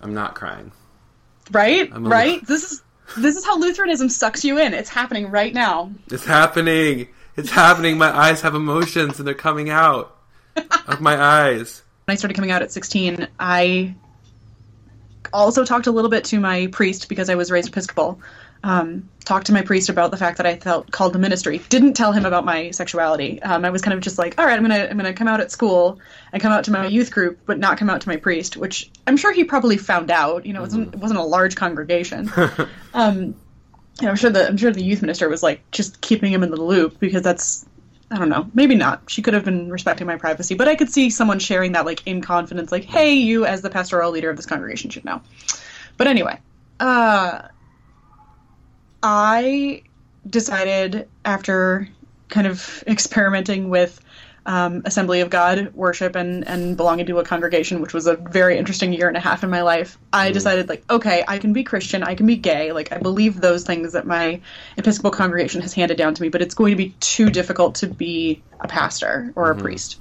I'm 0.00 0.14
not 0.14 0.34
crying. 0.34 0.72
Right? 1.50 1.90
Right? 1.92 2.46
This 2.46 2.70
is 2.70 2.82
this 3.16 3.36
is 3.36 3.44
how 3.44 3.58
Lutheranism 3.58 4.08
sucks 4.08 4.44
you 4.44 4.58
in. 4.58 4.72
It's 4.72 4.88
happening 4.88 5.30
right 5.30 5.52
now. 5.52 5.92
It's 6.10 6.24
happening. 6.24 7.08
It's 7.36 7.50
happening. 7.50 7.98
My 7.98 8.16
eyes 8.16 8.40
have 8.42 8.54
emotions 8.54 9.18
and 9.18 9.26
they're 9.26 9.34
coming 9.34 9.70
out 9.70 10.16
of 10.86 11.00
my 11.00 11.20
eyes. 11.20 11.82
When 12.04 12.14
I 12.14 12.16
started 12.16 12.34
coming 12.34 12.50
out 12.50 12.62
at 12.62 12.72
16, 12.72 13.28
I 13.38 13.94
also 15.32 15.64
talked 15.64 15.86
a 15.86 15.92
little 15.92 16.10
bit 16.10 16.24
to 16.26 16.40
my 16.40 16.68
priest 16.68 17.08
because 17.08 17.28
I 17.30 17.34
was 17.34 17.50
raised 17.50 17.68
Episcopal. 17.68 18.20
Um, 18.62 19.08
talked 19.24 19.46
to 19.46 19.52
my 19.52 19.62
priest 19.62 19.88
about 19.88 20.10
the 20.10 20.16
fact 20.16 20.36
that 20.38 20.46
I 20.46 20.56
felt 20.56 20.90
called 20.90 21.12
to 21.12 21.18
ministry. 21.18 21.58
Didn't 21.68 21.94
tell 21.94 22.12
him 22.12 22.26
about 22.26 22.44
my 22.44 22.70
sexuality. 22.72 23.40
Um, 23.42 23.64
I 23.64 23.70
was 23.70 23.80
kind 23.80 23.94
of 23.94 24.00
just 24.00 24.18
like, 24.18 24.38
all 24.38 24.44
right, 24.44 24.56
I'm 24.56 24.62
gonna 24.62 24.88
I'm 24.90 24.96
gonna 24.96 25.12
come 25.12 25.28
out 25.28 25.40
at 25.40 25.50
school 25.50 25.98
and 26.32 26.42
come 26.42 26.52
out 26.52 26.64
to 26.64 26.70
my 26.70 26.86
youth 26.86 27.10
group, 27.10 27.38
but 27.46 27.58
not 27.58 27.78
come 27.78 27.88
out 27.88 28.00
to 28.02 28.08
my 28.08 28.16
priest. 28.16 28.56
Which 28.56 28.90
I'm 29.06 29.16
sure 29.16 29.32
he 29.32 29.44
probably 29.44 29.76
found 29.76 30.10
out. 30.10 30.44
You 30.44 30.52
know, 30.52 30.60
it 30.60 30.64
wasn't, 30.64 30.94
it 30.94 31.00
wasn't 31.00 31.20
a 31.20 31.24
large 31.24 31.56
congregation. 31.56 32.30
um, 32.94 33.34
you 34.00 34.06
know, 34.06 34.10
I'm 34.10 34.16
sure 34.16 34.30
the 34.30 34.46
I'm 34.46 34.56
sure 34.56 34.72
the 34.72 34.82
youth 34.82 35.00
minister 35.00 35.28
was 35.28 35.42
like 35.42 35.68
just 35.70 36.00
keeping 36.00 36.32
him 36.32 36.42
in 36.42 36.50
the 36.50 36.60
loop 36.60 36.98
because 36.98 37.22
that's 37.22 37.66
I 38.10 38.18
don't 38.18 38.28
know, 38.28 38.50
maybe 38.54 38.74
not. 38.74 39.02
She 39.08 39.22
could 39.22 39.34
have 39.34 39.44
been 39.44 39.70
respecting 39.70 40.06
my 40.06 40.16
privacy, 40.16 40.56
but 40.56 40.66
I 40.66 40.74
could 40.74 40.90
see 40.90 41.10
someone 41.10 41.38
sharing 41.38 41.72
that 41.72 41.86
like 41.86 42.04
in 42.06 42.20
confidence, 42.20 42.72
like, 42.72 42.84
hey, 42.84 43.14
you 43.14 43.46
as 43.46 43.62
the 43.62 43.70
pastoral 43.70 44.10
leader 44.10 44.28
of 44.28 44.36
this 44.36 44.46
congregation 44.46 44.90
should 44.90 45.04
know. 45.04 45.22
But 45.96 46.08
anyway, 46.08 46.40
uh, 46.80 47.42
I 49.02 49.82
decided 50.28 51.08
after 51.24 51.88
kind 52.28 52.46
of 52.46 52.84
experimenting 52.86 53.70
with 53.70 54.00
um, 54.46 54.82
Assembly 54.84 55.20
of 55.20 55.30
God 55.30 55.74
worship 55.74 56.16
and, 56.16 56.46
and 56.48 56.76
belonging 56.76 57.06
to 57.06 57.18
a 57.18 57.24
congregation, 57.24 57.80
which 57.80 57.92
was 57.92 58.06
a 58.06 58.16
very 58.16 58.56
interesting 58.58 58.92
year 58.92 59.06
and 59.06 59.16
a 59.16 59.20
half 59.20 59.44
in 59.44 59.50
my 59.50 59.62
life, 59.62 59.98
I 60.12 60.32
decided, 60.32 60.68
like, 60.68 60.82
okay, 60.90 61.24
I 61.28 61.38
can 61.38 61.52
be 61.52 61.62
Christian, 61.62 62.02
I 62.02 62.14
can 62.14 62.26
be 62.26 62.36
gay. 62.36 62.72
Like, 62.72 62.92
I 62.92 62.98
believe 62.98 63.40
those 63.40 63.64
things 63.64 63.92
that 63.92 64.06
my 64.06 64.40
Episcopal 64.76 65.10
congregation 65.10 65.60
has 65.60 65.74
handed 65.74 65.98
down 65.98 66.14
to 66.14 66.22
me, 66.22 66.30
but 66.30 66.42
it's 66.42 66.54
going 66.54 66.70
to 66.70 66.76
be 66.76 66.94
too 67.00 67.30
difficult 67.30 67.76
to 67.76 67.86
be 67.86 68.42
a 68.60 68.68
pastor 68.68 69.32
or 69.36 69.50
a 69.50 69.56
priest. 69.56 69.98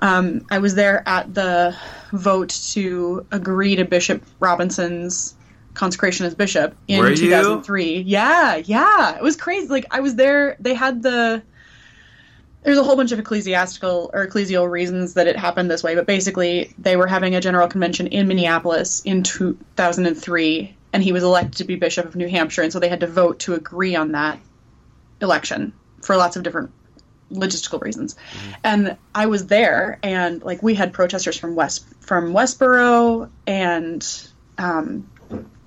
Um, 0.00 0.46
I 0.50 0.58
was 0.58 0.74
there 0.74 1.02
at 1.08 1.32
the 1.32 1.76
vote 2.12 2.50
to 2.72 3.26
agree 3.30 3.76
to 3.76 3.84
Bishop 3.84 4.24
Robinson's 4.40 5.34
consecration 5.78 6.26
as 6.26 6.34
bishop 6.34 6.76
in 6.88 6.98
Were 6.98 7.10
you? 7.10 7.16
2003. 7.16 8.00
Yeah, 8.00 8.56
yeah. 8.56 9.16
It 9.16 9.22
was 9.22 9.36
crazy. 9.36 9.68
Like, 9.68 9.86
I 9.90 10.00
was 10.00 10.16
there, 10.16 10.56
they 10.58 10.74
had 10.74 11.02
the 11.02 11.42
there's 12.64 12.76
a 12.76 12.82
whole 12.82 12.96
bunch 12.96 13.12
of 13.12 13.18
ecclesiastical 13.20 14.10
or 14.12 14.26
ecclesial 14.26 14.68
reasons 14.68 15.14
that 15.14 15.28
it 15.28 15.36
happened 15.36 15.70
this 15.70 15.82
way, 15.82 15.94
but 15.94 16.06
basically 16.06 16.74
they 16.76 16.96
were 16.96 17.06
having 17.06 17.36
a 17.36 17.40
general 17.40 17.68
convention 17.68 18.08
in 18.08 18.26
Minneapolis 18.26 19.00
in 19.04 19.22
2003, 19.22 20.76
and 20.92 21.02
he 21.02 21.12
was 21.12 21.22
elected 21.22 21.54
to 21.54 21.64
be 21.64 21.76
bishop 21.76 22.04
of 22.06 22.16
New 22.16 22.28
Hampshire, 22.28 22.62
and 22.62 22.72
so 22.72 22.80
they 22.80 22.88
had 22.88 23.00
to 23.00 23.06
vote 23.06 23.38
to 23.40 23.54
agree 23.54 23.94
on 23.94 24.12
that 24.12 24.40
election 25.20 25.72
for 26.02 26.16
lots 26.16 26.36
of 26.36 26.42
different 26.42 26.72
logistical 27.30 27.80
reasons. 27.80 28.16
And 28.64 28.96
I 29.14 29.26
was 29.26 29.46
there, 29.46 30.00
and 30.02 30.42
like 30.42 30.60
we 30.60 30.74
had 30.74 30.92
protesters 30.92 31.38
from 31.38 31.54
West 31.54 31.86
from 32.00 32.32
Westboro, 32.32 33.30
and 33.46 34.28
um, 34.58 35.08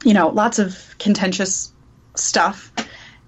you 0.04 0.14
know, 0.14 0.30
lots 0.30 0.60
of 0.60 0.96
contentious 1.00 1.72
stuff. 2.16 2.72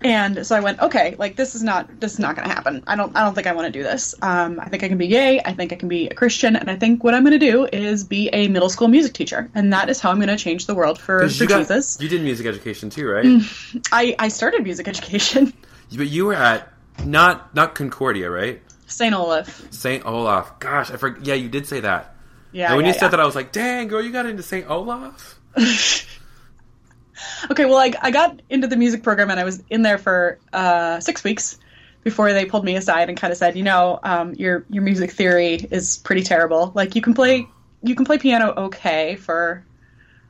And 0.01 0.45
so 0.45 0.53
I 0.55 0.59
went, 0.59 0.81
okay, 0.81 1.15
like 1.17 1.38
this 1.38 1.55
is 1.55 1.63
not 1.63 2.01
this 2.01 2.13
is 2.13 2.19
not 2.19 2.36
going 2.36 2.47
to 2.47 2.53
happen. 2.53 2.83
I 2.88 2.97
don't 2.97 3.15
I 3.15 3.23
don't 3.23 3.33
think 3.33 3.47
I 3.47 3.53
want 3.53 3.67
to 3.67 3.71
do 3.71 3.83
this. 3.83 4.13
Um, 4.21 4.59
I 4.59 4.67
think 4.67 4.83
I 4.83 4.89
can 4.89 4.97
be 4.97 5.07
gay. 5.07 5.39
I 5.45 5.53
think 5.53 5.71
I 5.71 5.75
can 5.75 5.88
be 5.88 6.07
a 6.09 6.13
Christian, 6.13 6.57
and 6.57 6.69
I 6.69 6.75
think 6.75 7.05
what 7.05 7.13
I'm 7.13 7.23
going 7.23 7.39
to 7.39 7.51
do 7.51 7.65
is 7.71 8.03
be 8.03 8.27
a 8.33 8.49
middle 8.49 8.69
school 8.69 8.89
music 8.89 9.13
teacher, 9.13 9.49
and 9.55 9.71
that 9.71 9.89
is 9.89 10.01
how 10.01 10.12
I'm 10.12 10.17
going 10.17 10.27
to 10.27 10.36
change 10.36 10.65
the 10.65 10.75
world 10.75 10.99
for, 10.99 11.19
for 11.19 11.33
you, 11.33 11.47
got- 11.47 11.59
Jesus. 11.59 11.97
you 12.01 12.09
did 12.09 12.21
music 12.21 12.45
education 12.45 12.89
too, 12.89 13.07
right? 13.07 13.25
I 13.93 14.13
I 14.19 14.27
started 14.27 14.63
music 14.63 14.89
education, 14.89 15.53
But 15.95 16.07
you 16.09 16.25
were 16.25 16.33
at 16.33 16.73
not 17.05 17.55
not 17.55 17.75
Concordia, 17.75 18.29
right? 18.29 18.62
St. 18.88 19.13
Olaf. 19.13 19.67
Saint 19.71 20.05
Olaf. 20.05 20.59
Gosh, 20.59 20.91
I 20.91 20.97
forgot. 20.97 21.25
Yeah, 21.25 21.36
you 21.36 21.49
did 21.49 21.65
say 21.65 21.79
that. 21.79 22.15
Yeah. 22.51 22.67
and 22.67 22.75
when 22.75 22.86
yeah, 22.86 22.91
you 22.91 22.99
said 22.99 23.05
yeah. 23.05 23.09
that, 23.09 23.19
I 23.19 23.25
was 23.25 23.36
like, 23.36 23.51
"Dang, 23.51 23.88
girl, 23.88 24.01
you 24.01 24.12
got 24.12 24.25
into 24.25 24.43
Saint 24.43 24.69
Olaf." 24.69 25.39
Okay, 27.52 27.65
well, 27.65 27.78
I, 27.78 27.93
I 28.02 28.12
got 28.12 28.41
into 28.49 28.67
the 28.67 28.78
music 28.78 29.04
program 29.04 29.30
and 29.30 29.39
I 29.39 29.43
was 29.43 29.63
in 29.69 29.82
there 29.82 29.97
for 29.97 30.39
uh, 30.52 30.99
six 30.99 31.23
weeks 31.23 31.60
before 32.04 32.34
they 32.34 32.45
pulled 32.45 32.65
me 32.65 32.76
aside 32.76 33.10
and 33.10 33.17
kind 33.17 33.32
of 33.32 33.38
said, 33.38 33.56
you 33.56 33.63
know, 33.63 33.99
um, 34.04 34.34
your 34.36 34.65
your 34.69 34.84
music 34.84 35.12
theory 35.12 35.56
is 35.71 35.97
pretty 35.99 36.23
terrible. 36.23 36.71
Like 36.76 36.95
you 36.95 37.02
can 37.02 37.13
play 37.13 37.47
you 37.82 37.95
can 37.95 38.06
play 38.06 38.17
piano 38.17 38.54
okay 38.56 39.15
for 39.15 39.65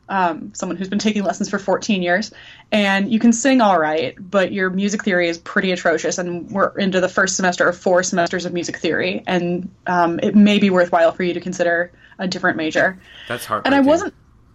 um, 0.10 0.54
someone 0.54 0.76
who's 0.76 0.90
been 0.90 1.00
taking 1.00 1.24
lessons 1.24 1.50
for 1.50 1.58
14 1.58 2.04
years, 2.04 2.32
and 2.72 3.12
you 3.12 3.20
can 3.20 3.32
sing 3.32 3.62
all 3.62 3.80
right, 3.80 4.16
but 4.20 4.52
your 4.52 4.70
music 4.70 5.04
theory 5.04 5.30
is 5.30 5.38
pretty 5.38 5.72
atrocious. 5.72 6.18
And 6.18 6.52
we're 6.52 6.78
into 6.78 7.00
the 7.00 7.10
first 7.10 7.38
semester 7.38 7.68
of 7.68 7.78
four 7.78 8.04
semesters 8.04 8.46
of 8.46 8.54
music 8.54 8.78
theory, 8.78 9.24
and 9.26 9.72
um, 9.88 10.20
it 10.22 10.36
may 10.36 10.60
be 10.60 10.70
worthwhile 10.70 11.14
for 11.14 11.24
you 11.24 11.34
to 11.34 11.40
consider 11.40 11.92
a 12.20 12.28
different 12.28 12.58
major 12.58 13.00
That's 13.28 13.46
hard. 13.46 13.64
and 13.66 13.74
I 13.74 13.80
wasn't. 13.80 14.14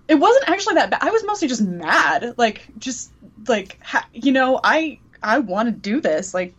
It 0.09 0.17
wasn't 0.17 0.49
actually 0.49 0.75
that 0.77 0.91
bad. 0.91 1.03
I 1.03 1.11
was 1.11 1.25
mostly 1.25 1.49
just 1.49 1.63
mad, 1.63 2.35
like 2.37 2.67
just 2.79 3.13
like 3.47 3.79
ha- 3.83 4.09
you 4.13 4.33
know, 4.33 4.59
I 4.65 4.99
I 5.23 5.39
want 5.39 5.69
to 5.69 5.73
do 5.73 6.01
this. 6.01 6.33
Like, 6.35 6.55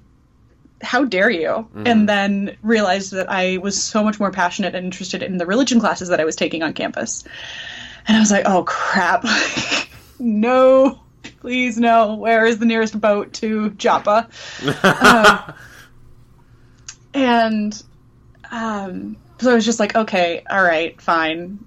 how 0.81 1.03
dare 1.05 1.29
you? 1.29 1.67
And 1.87 2.07
then 2.07 2.57
realized 2.61 3.11
that 3.11 3.29
I 3.29 3.57
was 3.57 3.81
so 3.81 4.03
much 4.03 4.19
more 4.19 4.31
passionate 4.31 4.75
and 4.75 4.85
interested 4.85 5.23
in 5.23 5.37
the 5.37 5.45
religion 5.45 5.79
classes 5.79 6.09
that 6.09 6.19
I 6.19 6.25
was 6.25 6.35
taking 6.35 6.61
on 6.63 6.73
campus. 6.73 7.23
And 8.07 8.15
I 8.15 8.19
was 8.19 8.31
like, 8.31 8.45
oh 8.45 8.63
crap, 8.63 9.25
no, 10.19 10.99
please 11.41 11.77
no. 11.77 12.15
Where 12.15 12.45
is 12.45 12.59
the 12.59 12.65
nearest 12.65 12.99
boat 12.99 13.33
to 13.35 13.71
Joppa? 13.71 14.29
Um, 17.11 17.21
and 17.21 17.83
um, 18.51 19.17
so 19.39 19.51
I 19.51 19.55
was 19.55 19.65
just 19.65 19.79
like, 19.79 19.95
okay, 19.95 20.43
all 20.49 20.61
right, 20.63 20.99
fine. 21.01 21.59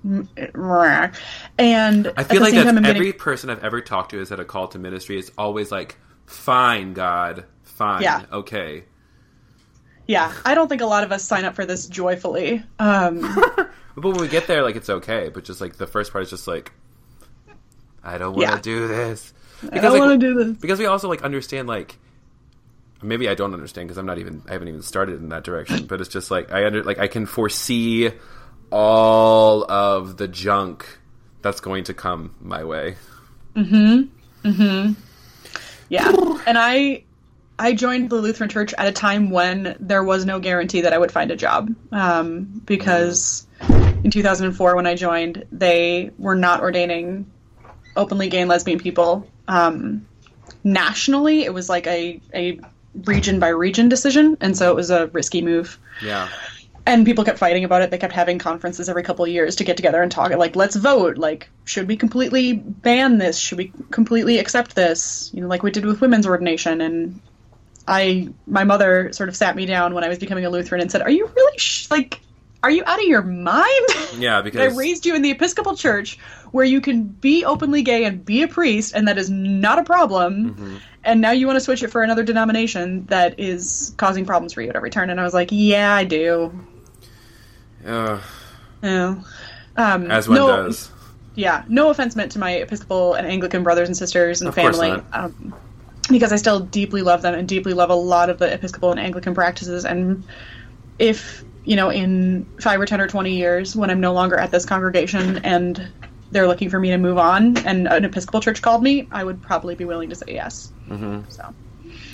And 1.59 2.13
I 2.17 2.25
feel 2.25 2.41
like 2.41 2.55
that's 2.55 2.65
time, 2.71 2.85
every 2.85 3.07
getting, 3.07 3.13
person 3.15 3.51
I've 3.51 3.63
ever 3.65 3.81
talked 3.81 4.11
to 4.13 4.21
is 4.21 4.33
at 4.33 4.41
a 4.41 4.45
call 4.45 4.69
to 4.69 4.79
ministry. 4.79 5.19
It's 5.19 5.31
always 5.39 5.71
like, 5.73 5.99
"Fine, 6.27 6.95
God, 6.95 7.45
fine, 7.63 8.03
Yeah. 8.03 8.25
okay." 8.33 8.85
yeah, 10.07 10.33
I 10.45 10.55
don't 10.55 10.69
think 10.69 10.81
a 10.83 10.87
lot 10.87 11.05
of 11.05 11.13
us 11.13 11.25
sign 11.25 11.45
up 11.45 11.55
for 11.55 11.65
this 11.65 11.87
joyfully. 11.87 12.63
Um, 12.79 13.21
But 13.95 14.09
when 14.09 14.21
we 14.23 14.29
get 14.29 14.47
there, 14.47 14.63
like 14.63 14.75
it's 14.77 14.89
okay. 14.89 15.29
But 15.29 15.45
just 15.45 15.61
like 15.61 15.77
the 15.77 15.87
first 15.87 16.13
part 16.13 16.25
is 16.25 16.31
just 16.31 16.49
like, 16.49 16.73
I 18.03 18.17
don't 18.19 18.35
want 18.35 18.49
to 18.49 18.55
Yeah. 18.55 18.61
do 18.61 18.89
this. 18.89 19.35
I 19.71 19.79
don't 19.79 19.93
like, 19.93 20.01
want 20.01 20.19
to 20.21 20.27
do 20.27 20.35
this. 20.45 20.57
because 20.57 20.79
we 20.79 20.87
also 20.87 21.09
like 21.11 21.23
understand 21.23 21.69
like 21.69 21.99
maybe 23.03 23.29
I 23.29 23.35
don't 23.35 23.55
understand 23.55 23.88
because 23.88 23.99
I'm 23.99 24.07
not 24.07 24.19
even 24.19 24.43
I 24.49 24.53
haven't 24.53 24.69
even 24.69 24.83
started 24.83 25.21
in 25.21 25.29
that 25.31 25.45
direction. 25.45 25.87
But 25.87 26.01
it's 26.01 26.11
just 26.11 26.31
like 26.31 26.53
I 26.53 26.67
under 26.67 26.83
like 26.83 26.99
I 26.99 27.09
can 27.09 27.27
foresee 27.27 28.11
all 28.71 29.71
of 29.71 30.17
the 30.17 30.29
junk 30.29 30.87
that's 31.43 31.61
going 31.61 31.85
to 31.85 31.95
come 31.95 32.35
my 32.41 32.65
way. 32.65 32.97
Mm-hmm. 33.55 34.49
Mm-hmm. 34.49 34.93
Yeah, 35.88 36.12
and 36.47 36.57
I 36.59 37.05
I 37.59 37.75
joined 37.75 38.11
the 38.11 38.17
Lutheran 38.17 38.49
Church 38.49 38.75
at 38.79 38.87
a 38.87 38.93
time 38.93 39.31
when 39.31 39.77
there 39.79 40.03
was 40.03 40.25
no 40.25 40.41
guarantee 40.41 40.81
that 40.81 40.93
I 40.93 40.99
would 40.99 41.12
find 41.12 41.31
a 41.31 41.37
job 41.37 41.75
um, 41.93 42.62
because 42.65 43.47
in 43.61 44.11
2004 44.11 44.75
when 44.75 44.87
I 44.87 44.95
joined 44.95 45.45
they 45.53 46.11
were 46.19 46.35
not 46.35 46.61
ordaining 46.61 47.31
openly 47.95 48.29
gay 48.29 48.41
and 48.41 48.49
lesbian 48.49 48.79
people 48.79 49.29
um, 49.49 50.07
nationally. 50.65 51.45
It 51.45 51.53
was 51.53 51.69
like 51.69 51.87
a 51.87 52.21
a 52.35 52.61
region 53.05 53.41
by 53.41 53.49
region 53.49 53.89
decision, 53.89 54.37
and 54.41 54.57
so 54.57 54.71
it 54.71 54.77
was 54.77 54.91
a 54.91 55.07
risky 55.09 55.43
move. 55.43 55.79
Yeah. 56.03 56.29
and 56.85 57.07
people 57.07 57.25
kept 57.25 57.39
fighting 57.39 57.65
about 57.65 57.83
it. 57.83 57.91
They 57.91 57.99
kept 57.99 58.13
having 58.13 58.39
conferences 58.39 58.89
every 58.89 59.03
couple 59.05 59.25
of 59.25 59.31
years 59.31 59.57
to 59.57 59.65
get 59.65 59.77
together 59.77 60.03
and 60.03 60.11
talk. 60.11 60.33
Like, 60.33 60.57
let's 60.57 60.75
vote. 60.77 61.17
Like, 61.17 61.49
should 61.65 61.87
we 61.87 61.97
completely 61.97 62.55
ban 62.55 63.19
this? 63.19 63.39
Should 63.39 63.59
we 63.59 63.73
completely 63.91 64.39
accept 64.39 64.75
this? 64.75 65.31
You 65.33 65.43
know, 65.43 65.47
like 65.49 65.63
we 65.63 65.71
did 65.71 65.85
with 65.87 66.01
women's 66.01 66.27
ordination. 66.27 66.81
And 66.81 67.21
I, 67.87 68.29
my 68.47 68.65
mother, 68.65 69.13
sort 69.13 69.29
of 69.29 69.37
sat 69.37 69.55
me 69.55 69.65
down 69.65 69.95
when 69.95 70.03
I 70.03 70.09
was 70.09 70.19
becoming 70.19 70.45
a 70.45 70.51
Lutheran 70.51 70.81
and 70.81 70.91
said, 70.91 71.03
"Are 71.03 71.11
you 71.11 71.31
really 71.35 71.59
sh- 71.59 71.89
like?" 71.91 72.21
Are 72.62 72.70
you 72.70 72.83
out 72.87 72.98
of 72.98 73.07
your 73.07 73.22
mind? 73.22 73.88
Yeah, 74.16 74.40
because 74.44 74.61
I 74.61 74.77
raised 74.77 75.05
you 75.05 75.14
in 75.14 75.22
the 75.22 75.31
Episcopal 75.31 75.77
Church 75.77 76.18
where 76.53 76.64
you 76.64 76.81
can 76.81 77.05
be 77.05 77.44
openly 77.44 77.83
gay 77.83 78.05
and 78.05 78.25
be 78.25 78.42
a 78.42 78.48
priest, 78.48 78.94
and 78.94 79.09
that 79.09 79.18
is 79.18 79.31
not 79.31 79.79
a 79.79 79.85
problem. 79.85 80.55
Mm-hmm. 80.55 80.77
And 81.05 81.20
now 81.20 81.33
you 81.33 81.46
want 81.46 81.57
to 81.57 81.61
switch 81.61 81.83
it 81.83 81.88
for 81.88 82.03
another 82.03 82.22
denomination 82.22 83.07
that 83.07 83.40
is 83.40 83.94
causing 83.96 84.25
problems 84.25 84.53
for 84.53 84.62
you 84.62 84.68
at 84.68 84.77
every 84.77 84.90
turn. 84.90 85.11
And 85.11 85.18
I 85.18 85.25
was 85.25 85.35
like, 85.35 85.48
yeah, 85.51 85.92
I 85.94 86.05
do. 86.05 86.53
uh, 87.85 88.20
Yeah. 88.83 89.22
Um, 89.77 90.11
as 90.11 90.29
one 90.29 90.37
no, 90.37 90.46
does. 90.48 90.90
Yeah. 91.35 91.64
No 91.68 91.90
offense 91.90 92.14
meant 92.14 92.33
to 92.33 92.38
my 92.38 92.53
Episcopal 92.53 93.14
and 93.14 93.27
Anglican 93.27 93.64
brothers 93.64 93.88
and 93.88 93.96
sisters 93.96 94.42
and 94.42 94.48
Of 94.48 94.55
family. 94.55 94.90
Um, 95.12 95.55
because 96.09 96.33
I 96.33 96.37
still 96.37 96.61
deeply 96.61 97.03
love 97.03 97.22
them 97.22 97.35
and 97.35 97.48
deeply 97.48 97.72
love 97.72 97.90
a 97.90 97.94
lot 97.94 98.29
of 98.31 98.38
the 98.38 98.53
Episcopal 98.53 98.90
and 98.90 99.01
Anglican 99.01 99.35
practices. 99.35 99.85
And 99.85 100.22
if, 100.98 101.42
you 101.64 101.77
know, 101.77 101.90
in 101.90 102.46
five 102.61 102.81
or 102.81 102.87
10 102.87 103.01
or 103.01 103.07
20 103.07 103.35
years, 103.35 103.77
when 103.77 103.90
I'm 103.90 104.01
no 104.01 104.12
longer 104.12 104.37
at 104.37 104.51
this 104.51 104.64
congregation 104.64 105.38
and 105.44 105.88
they're 106.31 106.48
looking 106.48 106.70
for 106.70 106.79
me 106.81 106.90
to 106.90 106.98
move 106.98 107.18
on 107.18 107.59
and 107.59 107.87
an 107.87 108.05
Episcopal 108.05 108.40
church 108.40 108.62
called 108.62 108.83
me, 108.83 109.07
I 109.12 109.22
would 109.22 109.42
probably 109.42 109.75
be 109.75 109.85
willing 109.85 110.09
to 110.11 110.14
say 110.14 110.27
yes. 110.29 110.72
Mm-hmm. 110.88 111.29
So. 111.29 111.55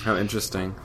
How 0.03 0.17
interesting. 0.17 0.75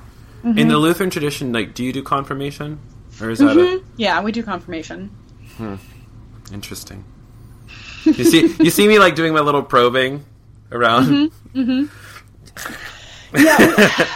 Mm-hmm. 0.44 0.58
In 0.58 0.68
the 0.68 0.78
Lutheran 0.78 1.10
tradition, 1.10 1.52
like, 1.52 1.74
do 1.74 1.84
you 1.84 1.92
do 1.92 2.02
confirmation, 2.02 2.78
or 3.20 3.30
is 3.30 3.38
that 3.38 3.56
a, 3.56 3.82
Yeah, 3.96 4.22
we 4.22 4.30
do 4.32 4.42
confirmation. 4.42 5.10
interesting? 6.52 7.04
You 8.04 8.24
see, 8.24 8.54
you 8.60 8.70
see 8.70 8.86
me 8.86 8.98
like 8.98 9.14
doing 9.14 9.32
my 9.32 9.40
little 9.40 9.62
probing 9.62 10.24
around. 10.70 11.30
Mm-hmm. 11.54 11.86
Yeah, 13.36 14.06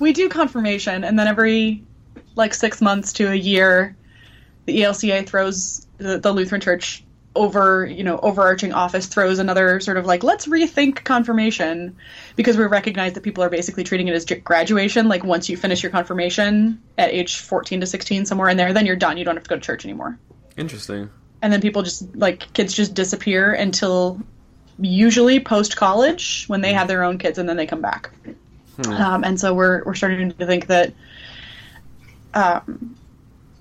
we, 0.00 0.08
we 0.08 0.12
do 0.12 0.28
confirmation, 0.28 1.04
and 1.04 1.16
then 1.16 1.28
every 1.28 1.84
like 2.36 2.54
six 2.54 2.80
months 2.80 3.12
to 3.14 3.30
a 3.30 3.34
year, 3.34 3.96
the 4.66 4.80
ELCA 4.80 5.26
throws 5.26 5.86
the, 5.98 6.18
the 6.18 6.32
Lutheran 6.32 6.60
Church 6.60 7.04
over, 7.36 7.84
you 7.84 8.04
know, 8.04 8.18
overarching 8.18 8.72
office 8.72 9.06
throws 9.06 9.38
another 9.38 9.80
sort 9.80 9.96
of 9.96 10.06
like 10.06 10.22
let's 10.22 10.46
rethink 10.46 11.02
confirmation 11.02 11.96
because 12.36 12.56
we 12.56 12.64
recognize 12.64 13.14
that 13.14 13.22
people 13.22 13.42
are 13.42 13.50
basically 13.50 13.84
treating 13.84 14.08
it 14.08 14.14
as 14.14 14.24
graduation. 14.24 15.08
Like 15.08 15.24
once 15.24 15.48
you 15.48 15.56
finish 15.56 15.82
your 15.82 15.90
confirmation 15.90 16.80
at 16.96 17.10
age 17.10 17.38
14 17.40 17.80
to 17.80 17.86
16, 17.86 18.26
somewhere 18.26 18.48
in 18.48 18.56
there, 18.56 18.72
then 18.72 18.86
you're 18.86 18.96
done. 18.96 19.16
You 19.16 19.24
don't 19.24 19.36
have 19.36 19.44
to 19.44 19.50
go 19.50 19.56
to 19.56 19.60
church 19.60 19.84
anymore. 19.84 20.18
Interesting. 20.56 21.10
And 21.42 21.52
then 21.52 21.60
people 21.60 21.82
just 21.82 22.14
like 22.14 22.52
kids 22.52 22.72
just 22.72 22.94
disappear 22.94 23.52
until 23.52 24.20
usually 24.78 25.40
post 25.40 25.76
college 25.76 26.44
when 26.46 26.60
they 26.60 26.72
have 26.72 26.88
their 26.88 27.02
own 27.02 27.18
kids 27.18 27.38
and 27.38 27.48
then 27.48 27.56
they 27.56 27.66
come 27.66 27.80
back. 27.80 28.10
Hmm. 28.76 28.92
Um, 28.92 29.24
and 29.24 29.38
so 29.38 29.54
we're 29.54 29.84
we're 29.84 29.94
starting 29.94 30.32
to 30.32 30.46
think 30.46 30.68
that 30.68 30.92
um, 32.34 32.96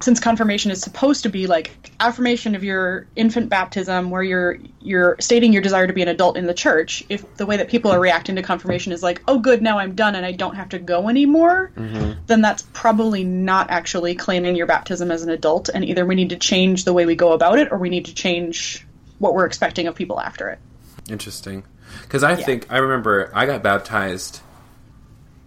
since 0.03 0.19
confirmation 0.19 0.69
is 0.69 0.81
supposed 0.81 1.23
to 1.23 1.29
be 1.29 1.47
like 1.47 1.91
affirmation 1.99 2.55
of 2.55 2.63
your 2.63 3.07
infant 3.15 3.49
baptism 3.49 4.09
where 4.09 4.21
you're 4.21 4.57
you're 4.81 5.15
stating 5.19 5.53
your 5.53 5.61
desire 5.61 5.87
to 5.87 5.93
be 5.93 6.01
an 6.01 6.09
adult 6.09 6.35
in 6.35 6.45
the 6.45 6.53
church 6.53 7.03
if 7.07 7.37
the 7.37 7.45
way 7.45 7.57
that 7.57 7.69
people 7.69 7.89
are 7.89 7.99
reacting 7.99 8.35
to 8.35 8.41
confirmation 8.41 8.91
is 8.91 9.01
like 9.01 9.21
oh 9.27 9.39
good 9.39 9.61
now 9.61 9.79
i'm 9.79 9.95
done 9.95 10.15
and 10.15 10.25
i 10.25 10.31
don't 10.31 10.55
have 10.55 10.69
to 10.69 10.77
go 10.77 11.07
anymore 11.07 11.71
mm-hmm. 11.75 12.19
then 12.27 12.41
that's 12.41 12.63
probably 12.73 13.23
not 13.23 13.69
actually 13.69 14.13
claiming 14.13 14.55
your 14.55 14.67
baptism 14.67 15.09
as 15.09 15.23
an 15.23 15.29
adult 15.29 15.69
and 15.69 15.85
either 15.85 16.05
we 16.05 16.15
need 16.15 16.29
to 16.29 16.37
change 16.37 16.83
the 16.83 16.93
way 16.93 17.05
we 17.05 17.15
go 17.15 17.31
about 17.31 17.57
it 17.57 17.71
or 17.71 17.77
we 17.77 17.89
need 17.89 18.05
to 18.05 18.13
change 18.13 18.85
what 19.19 19.33
we're 19.33 19.45
expecting 19.45 19.87
of 19.87 19.95
people 19.95 20.19
after 20.19 20.49
it 20.49 20.59
interesting 21.09 21.63
because 22.01 22.23
i 22.23 22.31
yeah. 22.31 22.45
think 22.45 22.67
i 22.69 22.77
remember 22.77 23.31
i 23.33 23.45
got 23.45 23.63
baptized 23.63 24.41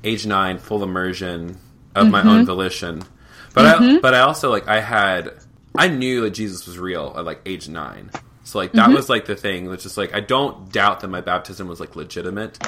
age 0.02 0.26
nine 0.26 0.56
full 0.56 0.82
immersion 0.82 1.58
of 1.94 2.04
mm-hmm. 2.04 2.10
my 2.10 2.22
own 2.22 2.46
volition 2.46 3.02
but 3.56 3.80
mm-hmm. 3.80 3.96
I 3.96 4.00
but 4.00 4.12
I 4.12 4.20
also 4.20 4.50
like 4.50 4.68
I 4.68 4.80
had 4.80 5.32
I 5.74 5.88
knew 5.88 6.20
that 6.20 6.32
Jesus 6.32 6.66
was 6.66 6.78
real 6.78 7.14
at 7.16 7.24
like 7.24 7.40
age 7.46 7.70
nine. 7.70 8.10
So 8.44 8.58
like 8.58 8.72
that 8.72 8.88
mm-hmm. 8.88 8.94
was 8.94 9.08
like 9.08 9.24
the 9.24 9.34
thing. 9.34 9.72
It's 9.72 9.82
just 9.82 9.96
like 9.96 10.14
I 10.14 10.20
don't 10.20 10.70
doubt 10.70 11.00
that 11.00 11.08
my 11.08 11.22
baptism 11.22 11.66
was 11.66 11.80
like 11.80 11.96
legitimate. 11.96 12.58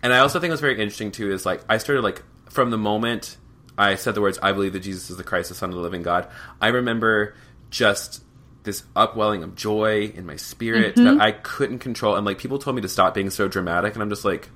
And 0.00 0.12
I 0.12 0.20
also 0.20 0.38
think 0.38 0.52
what's 0.52 0.60
very 0.60 0.80
interesting 0.80 1.10
too 1.10 1.32
is 1.32 1.44
like 1.44 1.60
I 1.68 1.78
started 1.78 2.02
like 2.02 2.22
from 2.48 2.70
the 2.70 2.78
moment 2.78 3.36
I 3.76 3.96
said 3.96 4.14
the 4.14 4.20
words 4.20 4.38
I 4.40 4.52
believe 4.52 4.74
that 4.74 4.80
Jesus 4.80 5.10
is 5.10 5.16
the 5.16 5.24
Christ, 5.24 5.48
the 5.48 5.56
Son 5.56 5.70
of 5.70 5.74
the 5.74 5.82
living 5.82 6.02
God, 6.02 6.28
I 6.60 6.68
remember 6.68 7.34
just 7.70 8.22
this 8.62 8.84
upwelling 8.94 9.42
of 9.42 9.56
joy 9.56 10.12
in 10.14 10.24
my 10.24 10.36
spirit 10.36 10.94
mm-hmm. 10.94 11.18
that 11.18 11.20
I 11.20 11.32
couldn't 11.32 11.80
control. 11.80 12.14
And 12.14 12.24
like 12.24 12.38
people 12.38 12.60
told 12.60 12.76
me 12.76 12.82
to 12.82 12.88
stop 12.88 13.12
being 13.12 13.30
so 13.30 13.48
dramatic, 13.48 13.94
and 13.94 14.02
I'm 14.02 14.10
just 14.10 14.24
like, 14.24 14.50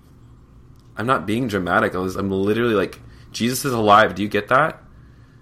I'm 0.97 1.07
not 1.07 1.27
being 1.27 1.49
dramatic. 1.49 1.97
I 1.97 1.99
was, 1.99 2.15
I'm 2.15 2.31
literally 2.31 2.75
like, 2.75 3.01
Jesus 3.33 3.65
is 3.65 3.73
alive. 3.73 4.15
Do 4.15 4.23
you 4.23 4.29
get 4.29 4.47
that? 4.49 4.81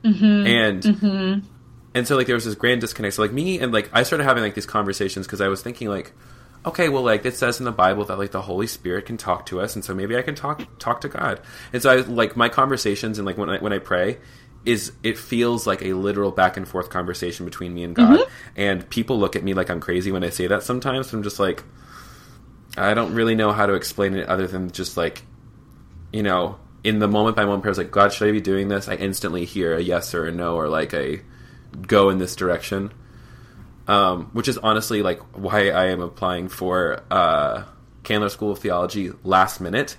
Mm-hmm. 0.04 0.46
And 0.46 0.82
mm-hmm. 0.82 1.46
and 1.94 2.06
so 2.06 2.16
like 2.16 2.26
there 2.26 2.36
was 2.36 2.44
this 2.44 2.54
grand 2.54 2.80
disconnect. 2.80 3.16
So 3.16 3.22
like 3.22 3.32
me 3.32 3.58
and 3.60 3.72
like 3.72 3.90
I 3.92 4.02
started 4.02 4.24
having 4.24 4.42
like 4.42 4.54
these 4.54 4.66
conversations 4.66 5.26
because 5.26 5.40
I 5.40 5.48
was 5.48 5.62
thinking 5.62 5.88
like, 5.88 6.12
okay, 6.64 6.88
well 6.88 7.02
like 7.02 7.24
it 7.24 7.34
says 7.34 7.58
in 7.58 7.64
the 7.64 7.72
Bible 7.72 8.04
that 8.06 8.18
like 8.18 8.30
the 8.30 8.42
Holy 8.42 8.66
Spirit 8.66 9.06
can 9.06 9.16
talk 9.16 9.46
to 9.46 9.60
us, 9.60 9.74
and 9.74 9.84
so 9.84 9.94
maybe 9.94 10.16
I 10.16 10.22
can 10.22 10.34
talk 10.34 10.62
talk 10.78 11.02
to 11.02 11.08
God. 11.08 11.40
And 11.72 11.82
so 11.82 11.90
I 11.90 11.96
like 11.96 12.36
my 12.36 12.48
conversations 12.48 13.18
and 13.18 13.26
like 13.26 13.36
when 13.36 13.50
I 13.50 13.58
when 13.58 13.72
I 13.72 13.78
pray 13.78 14.18
is 14.64 14.92
it 15.02 15.16
feels 15.16 15.66
like 15.66 15.82
a 15.82 15.94
literal 15.94 16.30
back 16.30 16.56
and 16.56 16.68
forth 16.68 16.90
conversation 16.90 17.46
between 17.46 17.74
me 17.74 17.82
and 17.82 17.94
God. 17.94 18.20
Mm-hmm. 18.20 18.30
And 18.56 18.90
people 18.90 19.18
look 19.18 19.36
at 19.36 19.42
me 19.42 19.54
like 19.54 19.70
I'm 19.70 19.80
crazy 19.80 20.12
when 20.12 20.24
I 20.24 20.30
say 20.30 20.46
that 20.48 20.62
sometimes. 20.62 21.10
So 21.10 21.16
I'm 21.16 21.22
just 21.22 21.38
like 21.38 21.64
I 22.76 22.94
don't 22.94 23.14
really 23.14 23.34
know 23.34 23.52
how 23.52 23.66
to 23.66 23.74
explain 23.74 24.14
it 24.14 24.28
other 24.28 24.46
than 24.46 24.70
just 24.70 24.96
like 24.96 25.22
you 26.12 26.22
know 26.22 26.58
in 26.82 26.98
the 26.98 27.08
moment 27.08 27.36
by 27.36 27.44
moment 27.44 27.62
prayer, 27.62 27.70
I 27.70 27.72
was 27.72 27.78
like, 27.78 27.90
God, 27.90 28.12
should 28.12 28.28
I 28.28 28.32
be 28.32 28.40
doing 28.40 28.68
this? 28.68 28.88
I 28.88 28.94
instantly 28.94 29.44
hear 29.44 29.74
a 29.74 29.80
yes 29.80 30.14
or 30.14 30.26
a 30.26 30.32
no 30.32 30.56
or 30.56 30.68
like 30.68 30.94
a 30.94 31.20
go 31.86 32.10
in 32.10 32.18
this 32.18 32.36
direction. 32.36 32.92
Um, 33.86 34.26
which 34.32 34.46
is 34.46 34.56
honestly 34.56 35.02
like 35.02 35.20
why 35.36 35.70
I 35.70 35.86
am 35.86 36.00
applying 36.00 36.48
for 36.48 37.02
uh, 37.10 37.64
Candler 38.04 38.28
School 38.28 38.52
of 38.52 38.60
Theology 38.60 39.10
last 39.24 39.60
minute 39.60 39.96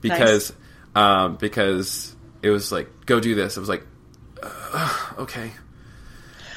because 0.00 0.52
nice. 0.96 1.04
um, 1.04 1.36
because 1.36 2.16
it 2.42 2.50
was 2.50 2.72
like 2.72 2.88
go 3.06 3.20
do 3.20 3.36
this. 3.36 3.56
It 3.56 3.60
was 3.60 3.68
like 3.68 3.86
uh, 4.42 5.12
okay, 5.18 5.52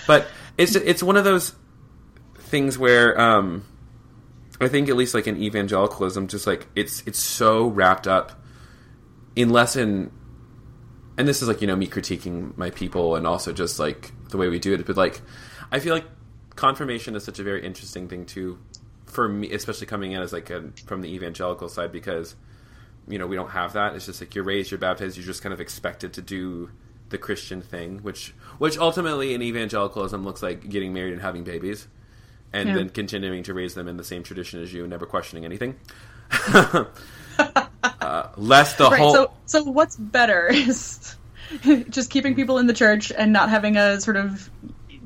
but 0.07 0.27
it's 0.57 0.75
it's 0.75 1.03
one 1.03 1.17
of 1.17 1.23
those 1.23 1.53
things 2.35 2.79
where 2.79 3.19
um, 3.19 3.63
I 4.59 4.67
think 4.67 4.89
at 4.89 4.95
least 4.95 5.13
like 5.13 5.27
in 5.27 5.37
evangelicalism, 5.37 6.27
just 6.27 6.47
like 6.47 6.67
it's 6.75 7.03
it's 7.05 7.19
so 7.19 7.67
wrapped 7.67 8.07
up 8.07 8.40
unless 9.37 9.75
in 9.75 10.11
and 11.17 11.27
this 11.27 11.41
is 11.41 11.47
like 11.47 11.61
you 11.61 11.67
know 11.67 11.75
me 11.75 11.87
critiquing 11.87 12.55
my 12.57 12.69
people 12.69 13.15
and 13.15 13.27
also 13.27 13.53
just 13.53 13.79
like 13.79 14.11
the 14.29 14.37
way 14.37 14.47
we 14.47 14.59
do 14.59 14.73
it 14.73 14.85
but 14.85 14.97
like 14.97 15.21
i 15.71 15.79
feel 15.79 15.93
like 15.93 16.05
confirmation 16.55 17.15
is 17.15 17.23
such 17.23 17.39
a 17.39 17.43
very 17.43 17.63
interesting 17.65 18.07
thing 18.07 18.25
too 18.25 18.59
for 19.05 19.27
me 19.27 19.51
especially 19.51 19.87
coming 19.87 20.13
in 20.13 20.21
as 20.21 20.33
like 20.33 20.49
a, 20.49 20.71
from 20.85 21.01
the 21.01 21.13
evangelical 21.13 21.69
side 21.69 21.91
because 21.91 22.35
you 23.07 23.17
know 23.17 23.27
we 23.27 23.35
don't 23.35 23.51
have 23.51 23.73
that 23.73 23.95
it's 23.95 24.05
just 24.05 24.21
like 24.21 24.35
you're 24.35 24.43
raised 24.43 24.71
you're 24.71 24.77
baptized 24.77 25.17
you're 25.17 25.25
just 25.25 25.41
kind 25.41 25.53
of 25.53 25.61
expected 25.61 26.13
to 26.13 26.21
do 26.21 26.69
the 27.09 27.17
christian 27.17 27.61
thing 27.61 27.99
which 28.03 28.33
which 28.57 28.77
ultimately 28.77 29.33
in 29.33 29.41
evangelicalism 29.41 30.23
looks 30.23 30.41
like 30.41 30.69
getting 30.69 30.93
married 30.93 31.13
and 31.13 31.21
having 31.21 31.43
babies 31.43 31.87
and 32.53 32.69
yeah. 32.69 32.75
then 32.75 32.89
continuing 32.89 33.43
to 33.43 33.53
raise 33.53 33.73
them 33.73 33.87
in 33.87 33.97
the 33.97 34.03
same 34.03 34.23
tradition 34.23 34.61
as 34.61 34.73
you 34.73 34.81
and 34.81 34.89
never 34.89 35.05
questioning 35.05 35.45
anything 35.45 35.75
uh, 38.01 38.29
less 38.37 38.75
the 38.75 38.89
right, 38.89 38.99
whole. 38.99 39.13
So, 39.13 39.31
so 39.45 39.63
what's 39.63 39.95
better 39.95 40.47
is 40.47 41.15
just 41.89 42.09
keeping 42.09 42.35
people 42.35 42.57
in 42.57 42.67
the 42.67 42.73
church 42.73 43.11
and 43.11 43.31
not 43.31 43.49
having 43.49 43.77
a 43.77 44.01
sort 44.01 44.17
of 44.17 44.49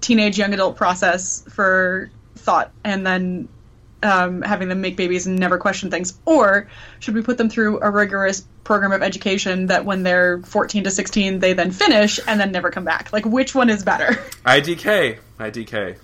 teenage 0.01 0.37
young 0.37 0.53
adult 0.53 0.77
process 0.77 1.43
for 1.49 2.09
thought, 2.35 2.71
and 2.83 3.05
then 3.05 3.47
um, 4.03 4.41
having 4.41 4.69
them 4.69 4.81
make 4.81 4.95
babies 4.95 5.27
and 5.27 5.39
never 5.39 5.57
question 5.57 5.89
things, 5.89 6.17
or 6.25 6.67
should 6.99 7.15
we 7.15 7.21
put 7.21 7.37
them 7.37 7.49
through 7.49 7.81
a 7.81 7.89
rigorous 7.89 8.45
program 8.63 8.91
of 8.91 9.03
education 9.03 9.67
that 9.67 9.85
when 9.85 10.03
they're 10.03 10.41
14 10.41 10.85
to 10.85 10.91
16 10.91 11.39
they 11.39 11.53
then 11.53 11.71
finish 11.71 12.19
and 12.27 12.39
then 12.39 12.51
never 12.51 12.69
come 12.69 12.85
back? 12.85 13.11
Like 13.11 13.25
which 13.25 13.55
one 13.55 13.69
is 13.69 13.83
better? 13.83 14.13
IDK, 14.45 15.19
IDK. 15.39 15.97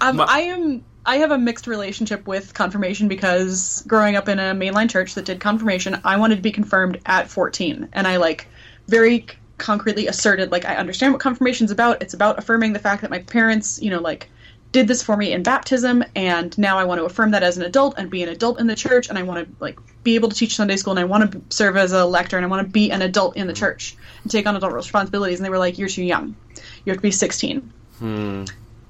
Um, 0.00 0.16
My- 0.16 0.24
I 0.24 0.40
am 0.40 0.84
I 1.06 1.18
have 1.18 1.30
a 1.30 1.38
mixed 1.38 1.66
relationship 1.66 2.26
with 2.26 2.54
confirmation 2.54 3.08
because 3.08 3.84
growing 3.86 4.16
up 4.16 4.28
in 4.28 4.38
a 4.38 4.54
mainline 4.54 4.88
church 4.88 5.14
that 5.14 5.26
did 5.26 5.40
confirmation, 5.40 6.00
I 6.04 6.16
wanted 6.16 6.36
to 6.36 6.42
be 6.42 6.52
confirmed 6.52 7.00
at 7.04 7.28
14, 7.28 7.90
and 7.92 8.06
I 8.06 8.16
like 8.16 8.46
very 8.88 9.26
concretely 9.58 10.06
asserted 10.06 10.50
like 10.50 10.64
I 10.64 10.76
understand 10.76 11.12
what 11.12 11.20
confirmation 11.20 11.66
is 11.66 11.70
about. 11.70 12.02
It's 12.02 12.14
about 12.14 12.38
affirming 12.38 12.72
the 12.72 12.78
fact 12.78 13.02
that 13.02 13.10
my 13.10 13.20
parents, 13.20 13.80
you 13.80 13.90
know, 13.90 14.00
like 14.00 14.28
did 14.72 14.88
this 14.88 15.02
for 15.02 15.16
me 15.16 15.32
in 15.32 15.42
baptism. 15.42 16.02
And 16.16 16.56
now 16.58 16.78
I 16.78 16.84
want 16.84 16.98
to 16.98 17.04
affirm 17.04 17.30
that 17.30 17.44
as 17.44 17.56
an 17.56 17.62
adult 17.62 17.94
and 17.96 18.10
be 18.10 18.22
an 18.22 18.28
adult 18.28 18.58
in 18.58 18.66
the 18.66 18.74
church. 18.74 19.08
And 19.08 19.16
I 19.16 19.22
want 19.22 19.46
to 19.46 19.54
like 19.60 19.78
be 20.02 20.16
able 20.16 20.30
to 20.30 20.34
teach 20.34 20.56
Sunday 20.56 20.76
school. 20.76 20.92
And 20.92 21.00
I 21.00 21.04
want 21.04 21.30
to 21.30 21.40
serve 21.54 21.76
as 21.76 21.92
a 21.92 22.04
lector. 22.04 22.36
And 22.36 22.44
I 22.44 22.48
want 22.48 22.66
to 22.66 22.72
be 22.72 22.90
an 22.90 23.00
adult 23.00 23.36
in 23.36 23.46
the 23.46 23.52
church 23.52 23.96
and 24.22 24.32
take 24.32 24.46
on 24.46 24.56
adult 24.56 24.72
responsibilities. 24.72 25.38
And 25.38 25.46
they 25.46 25.50
were 25.50 25.58
like 25.58 25.78
you're 25.78 25.88
too 25.88 26.02
young. 26.02 26.34
You 26.84 26.90
have 26.90 26.96
to 26.96 27.02
be 27.02 27.12
16. 27.12 27.72
Hmm 27.98 28.44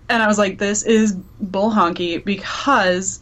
and 0.09 0.23
I 0.23 0.27
was 0.27 0.39
like, 0.39 0.59
this 0.59 0.83
is 0.83 1.13
bull 1.41 1.71
honky 1.71 2.23
because 2.23 3.21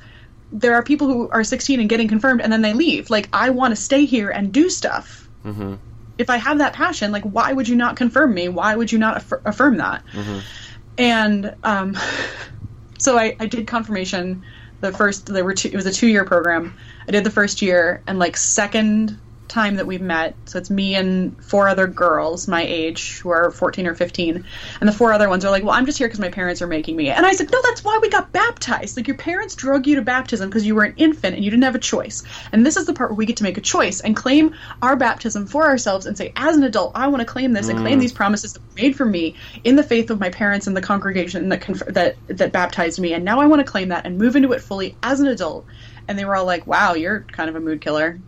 there 0.53 0.75
are 0.75 0.83
people 0.83 1.07
who 1.07 1.29
are 1.31 1.45
16 1.45 1.81
and 1.81 1.89
getting 1.89 2.09
confirmed 2.09 2.41
and 2.41 2.53
then 2.53 2.63
they 2.63 2.73
leave. 2.73 3.09
Like, 3.11 3.29
I 3.33 3.51
want 3.51 3.73
to 3.73 3.77
stay 3.77 4.05
here 4.05 4.31
and 4.31 4.53
do 4.53 4.69
stuff. 4.69 5.29
Mm-hmm. 5.45 5.75
If 6.19 6.29
I 6.29 6.37
have 6.37 6.59
that 6.59 6.75
passion, 6.75 7.11
like, 7.11 7.25
why 7.25 7.53
would 7.53 7.69
you 7.69 7.77
not 7.77 7.97
confirm 7.97 8.35
me? 8.35 8.49
Why 8.49 8.75
would 8.75 8.93
you 8.93 8.99
not 8.99 9.19
aff- 9.19 9.45
affirm 9.45 9.79
that? 9.79 10.05
Mm-hmm. 10.13 10.39
And 10.99 11.55
um, 11.63 11.97
so 12.99 13.17
I, 13.17 13.37
I 13.41 13.47
did 13.47 13.67
confirmation. 13.67 14.45
The 14.81 14.93
first, 14.93 15.27
there 15.27 15.45
were 15.45 15.55
two, 15.55 15.69
it 15.69 15.75
was 15.75 15.87
a 15.87 15.93
two 15.93 16.09
year 16.09 16.25
program. 16.25 16.77
I 17.07 17.13
did 17.13 17.25
the 17.25 17.31
first 17.31 17.63
year, 17.63 18.03
and 18.07 18.19
like 18.19 18.37
second 18.37 19.19
time 19.53 19.77
that 19.77 19.87
we've 19.87 20.01
met. 20.01 20.35
So 20.47 20.59
it's 20.59 20.71
me 20.71 20.95
and 20.95 21.43
four 21.45 21.69
other 21.69 21.87
girls 21.87 22.49
my 22.49 22.63
age 22.63 23.19
who 23.19 23.31
are 23.31 23.51
14 23.51 23.87
or 23.87 23.95
15. 23.95 24.45
And 24.81 24.89
the 24.89 24.93
four 24.93 25.13
other 25.13 25.29
ones 25.29 25.45
are 25.45 25.51
like, 25.51 25.63
well, 25.63 25.75
I'm 25.75 25.87
just 25.87 25.99
here 25.99 26.09
because 26.09 26.21
my 26.21 26.31
parents 26.31 26.63
are 26.63 26.67
making 26.67 26.97
me. 26.97 27.11
And 27.11 27.27
I 27.27 27.33
said, 27.33 27.51
no, 27.53 27.61
that's 27.63 27.85
why 27.85 27.99
we 28.01 28.09
got 28.09 28.33
baptized. 28.33 28.97
Like 28.97 29.07
your 29.07 29.17
parents 29.17 29.55
drug 29.55 29.87
you 29.87 29.97
to 29.97 30.03
baptism 30.03 30.49
because 30.49 30.67
you 30.67 30.75
were 30.75 30.85
an 30.85 30.95
infant 30.97 31.37
and 31.37 31.45
you 31.45 31.51
didn't 31.51 31.65
have 31.65 31.75
a 31.75 31.81
choice. 31.81 32.23
And 32.51 32.65
this 32.65 32.77
is 32.77 32.87
the 32.87 32.95
part 32.95 33.11
where 33.11 33.17
we 33.17 33.27
get 33.27 33.37
to 33.37 33.43
make 33.43 33.59
a 33.59 33.61
choice 33.61 34.01
and 34.01 34.17
claim 34.17 34.55
our 34.81 34.97
baptism 34.97 35.47
for 35.47 35.65
ourselves 35.65 36.07
and 36.07 36.17
say, 36.17 36.33
as 36.35 36.57
an 36.57 36.63
adult, 36.63 36.93
I 36.95 37.09
want 37.09 37.21
to 37.21 37.27
claim 37.27 37.53
this 37.53 37.67
mm. 37.67 37.71
and 37.71 37.79
claim 37.81 37.99
mm. 37.99 38.01
these 38.01 38.13
promises 38.13 38.55
that 38.55 38.63
were 38.63 38.75
made 38.83 38.97
for 38.97 39.05
me 39.05 39.37
in 39.65 39.77
the 39.77 39.83
faith 39.83 40.11
of 40.11 40.19
my 40.19 40.31
parents 40.31 40.67
and 40.67 40.77
the 40.77 40.83
congregation 40.83 41.51
that, 41.51 41.61
conf- 41.61 41.87
that, 41.89 42.17
that 42.29 42.53
baptized 42.53 42.99
me. 42.99 43.13
And 43.13 43.25
now 43.25 43.41
I 43.41 43.47
want 43.47 43.61
to 43.61 43.71
claim 43.71 43.89
that 43.89 44.07
and 44.07 44.17
move 44.17 44.35
into 44.35 44.53
it 44.53 44.63
fully 44.63 44.97
as 45.03 45.21
an 45.21 45.27
adult. 45.27 45.67
And 46.09 46.19
they 46.19 46.25
were 46.25 46.35
all 46.35 46.47
like, 46.47 46.67
wow, 46.67 46.95
you're 46.95 47.21
kind 47.21 47.51
of 47.51 47.57
a 47.57 47.61
mood 47.61 47.83
killer. 47.83 48.19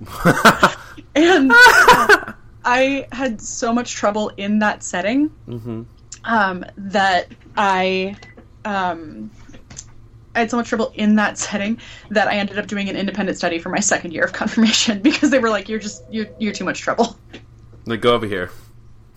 and 1.14 1.52
uh, 1.52 2.32
I 2.64 3.06
had 3.12 3.40
so 3.40 3.72
much 3.72 3.92
trouble 3.92 4.30
in 4.36 4.58
that 4.60 4.82
setting 4.82 5.30
mm-hmm. 5.48 5.82
um, 6.24 6.64
that 6.76 7.28
I 7.56 8.16
um, 8.64 9.30
I 10.34 10.40
had 10.40 10.50
so 10.50 10.56
much 10.56 10.68
trouble 10.68 10.92
in 10.94 11.16
that 11.16 11.38
setting 11.38 11.78
that 12.10 12.28
I 12.28 12.36
ended 12.36 12.58
up 12.58 12.66
doing 12.66 12.88
an 12.88 12.96
independent 12.96 13.36
study 13.36 13.58
for 13.58 13.68
my 13.68 13.80
second 13.80 14.12
year 14.12 14.24
of 14.24 14.32
confirmation 14.32 15.00
because 15.02 15.30
they 15.30 15.38
were 15.38 15.50
like, 15.50 15.68
"You're 15.68 15.78
just 15.78 16.02
you're 16.10 16.26
you're 16.38 16.52
too 16.52 16.64
much 16.64 16.80
trouble." 16.80 17.18
Like, 17.86 18.00
go 18.00 18.14
over 18.14 18.26
here. 18.26 18.50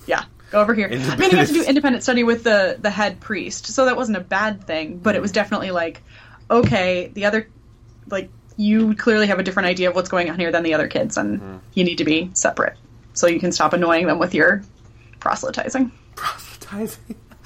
Yeah, 0.07 0.25
go 0.51 0.61
over 0.61 0.73
here. 0.73 0.87
I 0.87 1.15
mean, 1.17 1.31
you 1.31 1.37
have 1.37 1.47
to 1.47 1.53
do 1.53 1.63
independent 1.63 2.03
study 2.03 2.23
with 2.23 2.43
the 2.43 2.77
the 2.81 2.89
head 2.89 3.19
priest, 3.19 3.67
so 3.67 3.85
that 3.85 3.95
wasn't 3.95 4.17
a 4.17 4.21
bad 4.21 4.63
thing, 4.65 4.97
but 4.97 5.15
it 5.15 5.21
was 5.21 5.31
definitely 5.31 5.71
like, 5.71 6.01
okay, 6.49 7.11
the 7.13 7.25
other, 7.25 7.47
like, 8.09 8.29
you 8.57 8.95
clearly 8.95 9.27
have 9.27 9.39
a 9.39 9.43
different 9.43 9.67
idea 9.67 9.89
of 9.89 9.95
what's 9.95 10.09
going 10.09 10.29
on 10.29 10.39
here 10.39 10.51
than 10.51 10.63
the 10.63 10.73
other 10.73 10.87
kids, 10.87 11.17
and 11.17 11.39
Mm-hmm. 11.39 11.57
you 11.73 11.83
need 11.83 11.97
to 11.97 12.05
be 12.05 12.29
separate 12.33 12.77
so 13.13 13.27
you 13.27 13.39
can 13.39 13.51
stop 13.51 13.73
annoying 13.73 14.07
them 14.07 14.19
with 14.19 14.33
your 14.33 14.63
proselytizing. 15.19 15.91
Proselytizing. 16.15 17.15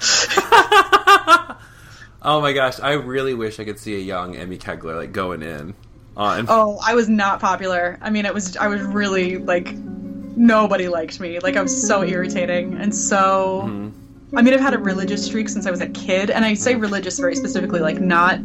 oh 2.22 2.40
my 2.40 2.52
gosh, 2.52 2.80
I 2.80 2.92
really 2.92 3.34
wish 3.34 3.60
I 3.60 3.64
could 3.64 3.78
see 3.78 3.94
a 3.96 4.00
young 4.00 4.36
Emmy 4.36 4.58
Kegler 4.58 4.96
like 4.96 5.12
going 5.12 5.42
in 5.42 5.74
on. 6.16 6.46
Oh, 6.48 6.78
I 6.84 6.94
was 6.94 7.08
not 7.08 7.40
popular. 7.40 7.98
I 8.00 8.10
mean, 8.10 8.26
it 8.26 8.34
was 8.34 8.56
I 8.56 8.68
was 8.68 8.82
really 8.82 9.38
like 9.38 9.72
nobody 9.72 10.88
liked 10.88 11.20
me. 11.20 11.38
Like 11.40 11.56
I 11.56 11.62
was 11.62 11.86
so 11.86 12.02
hmm. 12.02 12.08
irritating 12.08 12.74
and 12.74 12.94
so. 12.94 13.62
Hmm. 13.62 13.88
I 14.36 14.42
mean, 14.42 14.52
I've 14.52 14.60
had 14.60 14.74
a 14.74 14.78
religious 14.78 15.24
streak 15.24 15.48
since 15.48 15.66
I 15.66 15.70
was 15.70 15.80
a 15.80 15.88
kid, 15.88 16.28
and 16.30 16.44
I 16.44 16.52
say 16.54 16.74
hmm. 16.74 16.80
religious 16.80 17.18
very 17.18 17.34
specifically, 17.34 17.80
like 17.80 18.00
not 18.00 18.40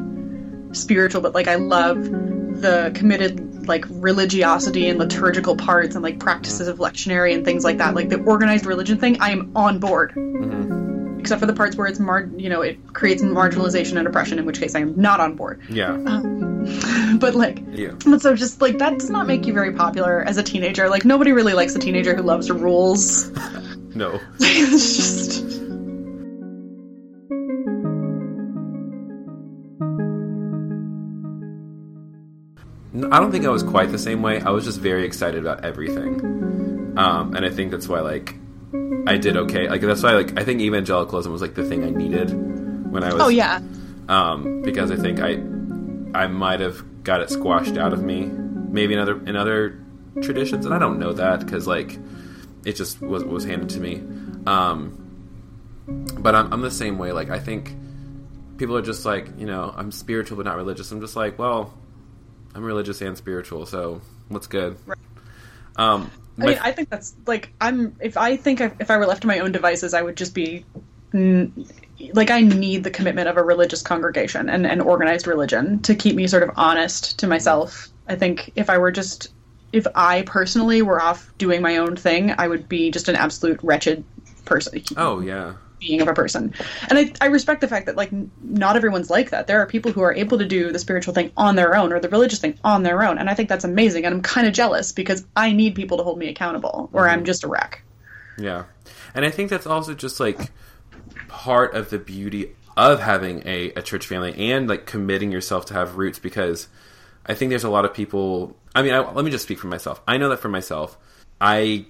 spiritual, 0.71 1.21
but 1.21 1.33
like 1.33 1.47
I 1.47 1.55
love 1.55 1.97
the 2.63 2.91
committed 2.95 3.67
like 3.67 3.85
religiosity 3.89 4.89
and 4.89 4.97
liturgical 4.97 5.55
parts 5.55 5.93
and 5.95 6.03
like 6.03 6.19
practices 6.19 6.67
of 6.67 6.79
lectionary 6.79 7.33
and 7.35 7.45
things 7.45 7.63
like 7.63 7.77
that. 7.77 7.93
Like 7.93 8.09
the 8.09 8.19
organized 8.23 8.65
religion 8.65 8.97
thing, 8.97 9.21
I 9.21 9.29
am 9.31 9.51
on 9.55 9.77
board. 9.79 10.13
Mm-hmm. 10.15 11.19
Except 11.19 11.39
for 11.39 11.45
the 11.45 11.53
parts 11.53 11.77
where 11.77 11.87
it's 11.87 11.99
mar, 11.99 12.27
you 12.35 12.49
know, 12.49 12.61
it 12.61 12.77
creates 12.93 13.21
marginalization 13.21 13.97
and 13.97 14.07
oppression, 14.07 14.39
in 14.39 14.45
which 14.45 14.59
case 14.59 14.75
I 14.75 14.79
am 14.79 14.99
not 14.99 15.21
on 15.21 15.35
board. 15.35 15.61
Yeah. 15.69 15.91
Um, 15.91 17.17
but 17.19 17.35
like, 17.35 17.59
Yeah. 17.71 17.91
but 18.05 18.21
so 18.21 18.35
just 18.35 18.59
like 18.59 18.79
that 18.79 18.99
does 18.99 19.09
not 19.09 19.27
make 19.27 19.45
you 19.45 19.53
very 19.53 19.71
popular 19.71 20.23
as 20.23 20.37
a 20.37 20.43
teenager. 20.43 20.89
Like 20.89 21.05
nobody 21.05 21.31
really 21.31 21.53
likes 21.53 21.75
a 21.75 21.79
teenager 21.79 22.15
who 22.15 22.23
loves 22.23 22.49
rules. 22.51 23.31
No. 23.95 24.19
it's 24.39 24.97
just 24.97 25.52
I 33.13 33.19
don't 33.19 33.31
think 33.31 33.45
I 33.45 33.49
was 33.49 33.61
quite 33.61 33.91
the 33.91 33.99
same 33.99 34.23
way. 34.23 34.41
I 34.41 34.49
was 34.49 34.65
just 34.65 34.79
very 34.79 35.05
excited 35.05 35.39
about 35.39 35.63
everything, 35.63 36.95
um, 36.97 37.35
and 37.35 37.45
I 37.45 37.51
think 37.51 37.69
that's 37.69 37.87
why 37.87 37.99
like 37.99 38.33
I 39.05 39.17
did 39.17 39.37
okay. 39.37 39.69
Like 39.69 39.81
that's 39.81 40.01
why 40.01 40.13
like 40.13 40.39
I 40.39 40.43
think 40.43 40.61
evangelicalism 40.61 41.31
was 41.31 41.39
like 41.39 41.53
the 41.53 41.63
thing 41.63 41.83
I 41.83 41.91
needed 41.91 42.31
when 42.91 43.03
I 43.03 43.13
was. 43.13 43.21
oh 43.21 43.27
yeah, 43.27 43.61
um, 44.09 44.63
because 44.63 44.89
I 44.89 44.95
think 44.95 45.19
I 45.19 45.33
I 46.19 46.25
might 46.25 46.59
have 46.59 47.03
got 47.03 47.21
it 47.21 47.29
squashed 47.29 47.77
out 47.77 47.93
of 47.93 48.01
me, 48.01 48.25
maybe 48.25 48.95
in 48.95 48.99
other 48.99 49.23
in 49.27 49.35
other 49.35 49.79
traditions, 50.23 50.65
and 50.65 50.73
I 50.73 50.79
don't 50.79 50.97
know 50.97 51.13
that 51.13 51.41
because 51.41 51.67
like 51.67 51.99
it 52.65 52.73
just 52.73 52.99
was 52.99 53.23
was 53.23 53.45
handed 53.45 53.69
to 53.69 53.79
me. 53.79 54.01
Um, 54.47 54.97
but 56.17 56.33
I'm, 56.33 56.51
I'm 56.51 56.61
the 56.61 56.71
same 56.71 56.97
way. 56.97 57.11
Like 57.11 57.29
I 57.29 57.37
think 57.37 57.75
people 58.57 58.75
are 58.75 58.81
just 58.81 59.05
like 59.05 59.27
you 59.37 59.45
know 59.45 59.71
I'm 59.77 59.91
spiritual 59.91 60.37
but 60.37 60.47
not 60.47 60.55
religious. 60.55 60.91
I'm 60.91 60.99
just 60.99 61.15
like 61.15 61.37
well 61.37 61.77
I'm 62.55 62.63
religious 62.63 63.01
and 63.01 63.17
spiritual, 63.17 63.65
so 63.65 64.01
what's 64.29 64.47
good? 64.47 64.77
Um, 65.75 66.11
I 66.39 66.45
mean, 66.45 66.59
I 66.61 66.71
think 66.71 66.89
that's 66.89 67.15
like 67.25 67.53
I'm. 67.61 67.95
If 67.99 68.17
I 68.17 68.37
think 68.37 68.61
I, 68.61 68.71
if 68.79 68.89
I 68.89 68.97
were 68.97 69.05
left 69.05 69.21
to 69.21 69.27
my 69.27 69.39
own 69.39 69.51
devices, 69.51 69.93
I 69.93 70.01
would 70.01 70.17
just 70.17 70.33
be 70.33 70.65
like 71.13 72.31
I 72.31 72.41
need 72.41 72.83
the 72.83 72.91
commitment 72.91 73.27
of 73.27 73.37
a 73.37 73.43
religious 73.43 73.81
congregation 73.81 74.49
and 74.49 74.65
an 74.65 74.81
organized 74.81 75.27
religion 75.27 75.79
to 75.83 75.95
keep 75.95 76.15
me 76.15 76.27
sort 76.27 76.43
of 76.43 76.51
honest 76.55 77.19
to 77.19 77.27
myself. 77.27 77.89
I 78.07 78.15
think 78.15 78.51
if 78.55 78.69
I 78.69 78.77
were 78.77 78.91
just 78.91 79.31
if 79.71 79.87
I 79.95 80.23
personally 80.23 80.81
were 80.81 81.01
off 81.01 81.31
doing 81.37 81.61
my 81.61 81.77
own 81.77 81.95
thing, 81.95 82.33
I 82.37 82.47
would 82.47 82.67
be 82.67 82.91
just 82.91 83.09
an 83.09 83.15
absolute 83.15 83.59
wretched 83.63 84.03
person. 84.45 84.83
oh 84.97 85.19
yeah, 85.19 85.53
being 85.83 86.01
of 86.01 86.07
a 86.07 86.13
person. 86.13 86.53
And 86.89 86.97
I, 86.97 87.11
I 87.21 87.27
respect 87.27 87.61
the 87.61 87.67
fact 87.67 87.85
that 87.85 87.95
like 87.95 88.11
not 88.41 88.75
everyone's 88.75 89.09
like 89.09 89.29
that. 89.31 89.47
There 89.47 89.59
are 89.61 89.65
people 89.65 89.91
who 89.91 90.01
are 90.01 90.13
able 90.13 90.37
to 90.37 90.45
do 90.45 90.71
the 90.71 90.79
spiritual 90.79 91.13
thing 91.13 91.31
on 91.37 91.55
their 91.55 91.75
own 91.75 91.93
or 91.93 91.99
the 91.99 92.09
religious 92.09 92.39
thing 92.39 92.57
on 92.63 92.83
their 92.83 93.03
own, 93.03 93.17
and 93.17 93.29
I 93.29 93.33
think 93.33 93.49
that's 93.49 93.63
amazing. 93.63 94.05
And 94.05 94.15
I'm 94.15 94.21
kind 94.21 94.47
of 94.47 94.53
jealous 94.53 94.91
because 94.91 95.25
I 95.35 95.51
need 95.51 95.75
people 95.75 95.97
to 95.97 96.03
hold 96.03 96.17
me 96.17 96.29
accountable, 96.29 96.89
or 96.93 97.07
I'm 97.07 97.19
mm-hmm. 97.19 97.25
just 97.25 97.43
a 97.43 97.47
wreck. 97.47 97.83
Yeah. 98.37 98.65
And 99.13 99.25
I 99.25 99.29
think 99.29 99.49
that's 99.49 99.67
also 99.67 99.93
just 99.93 100.19
like 100.19 100.51
part 101.27 101.75
of 101.75 101.89
the 101.89 101.99
beauty 101.99 102.55
of 102.75 102.99
having 102.99 103.43
a, 103.45 103.71
a 103.71 103.81
church 103.81 104.07
family 104.07 104.51
and 104.51 104.67
like 104.67 104.85
committing 104.85 105.31
yourself 105.31 105.65
to 105.67 105.73
have 105.73 105.97
roots 105.97 106.19
because 106.19 106.67
I 107.25 107.33
think 107.35 107.49
there's 107.49 107.63
a 107.63 107.69
lot 107.69 107.85
of 107.85 107.93
people. 107.93 108.55
I 108.75 108.81
mean, 108.81 108.93
I, 108.93 108.99
let 109.11 109.23
me 109.23 109.31
just 109.31 109.43
speak 109.43 109.59
for 109.59 109.67
myself. 109.67 110.01
I 110.07 110.17
know 110.17 110.29
that 110.29 110.39
for 110.39 110.49
myself, 110.49 110.97
I 111.39 111.85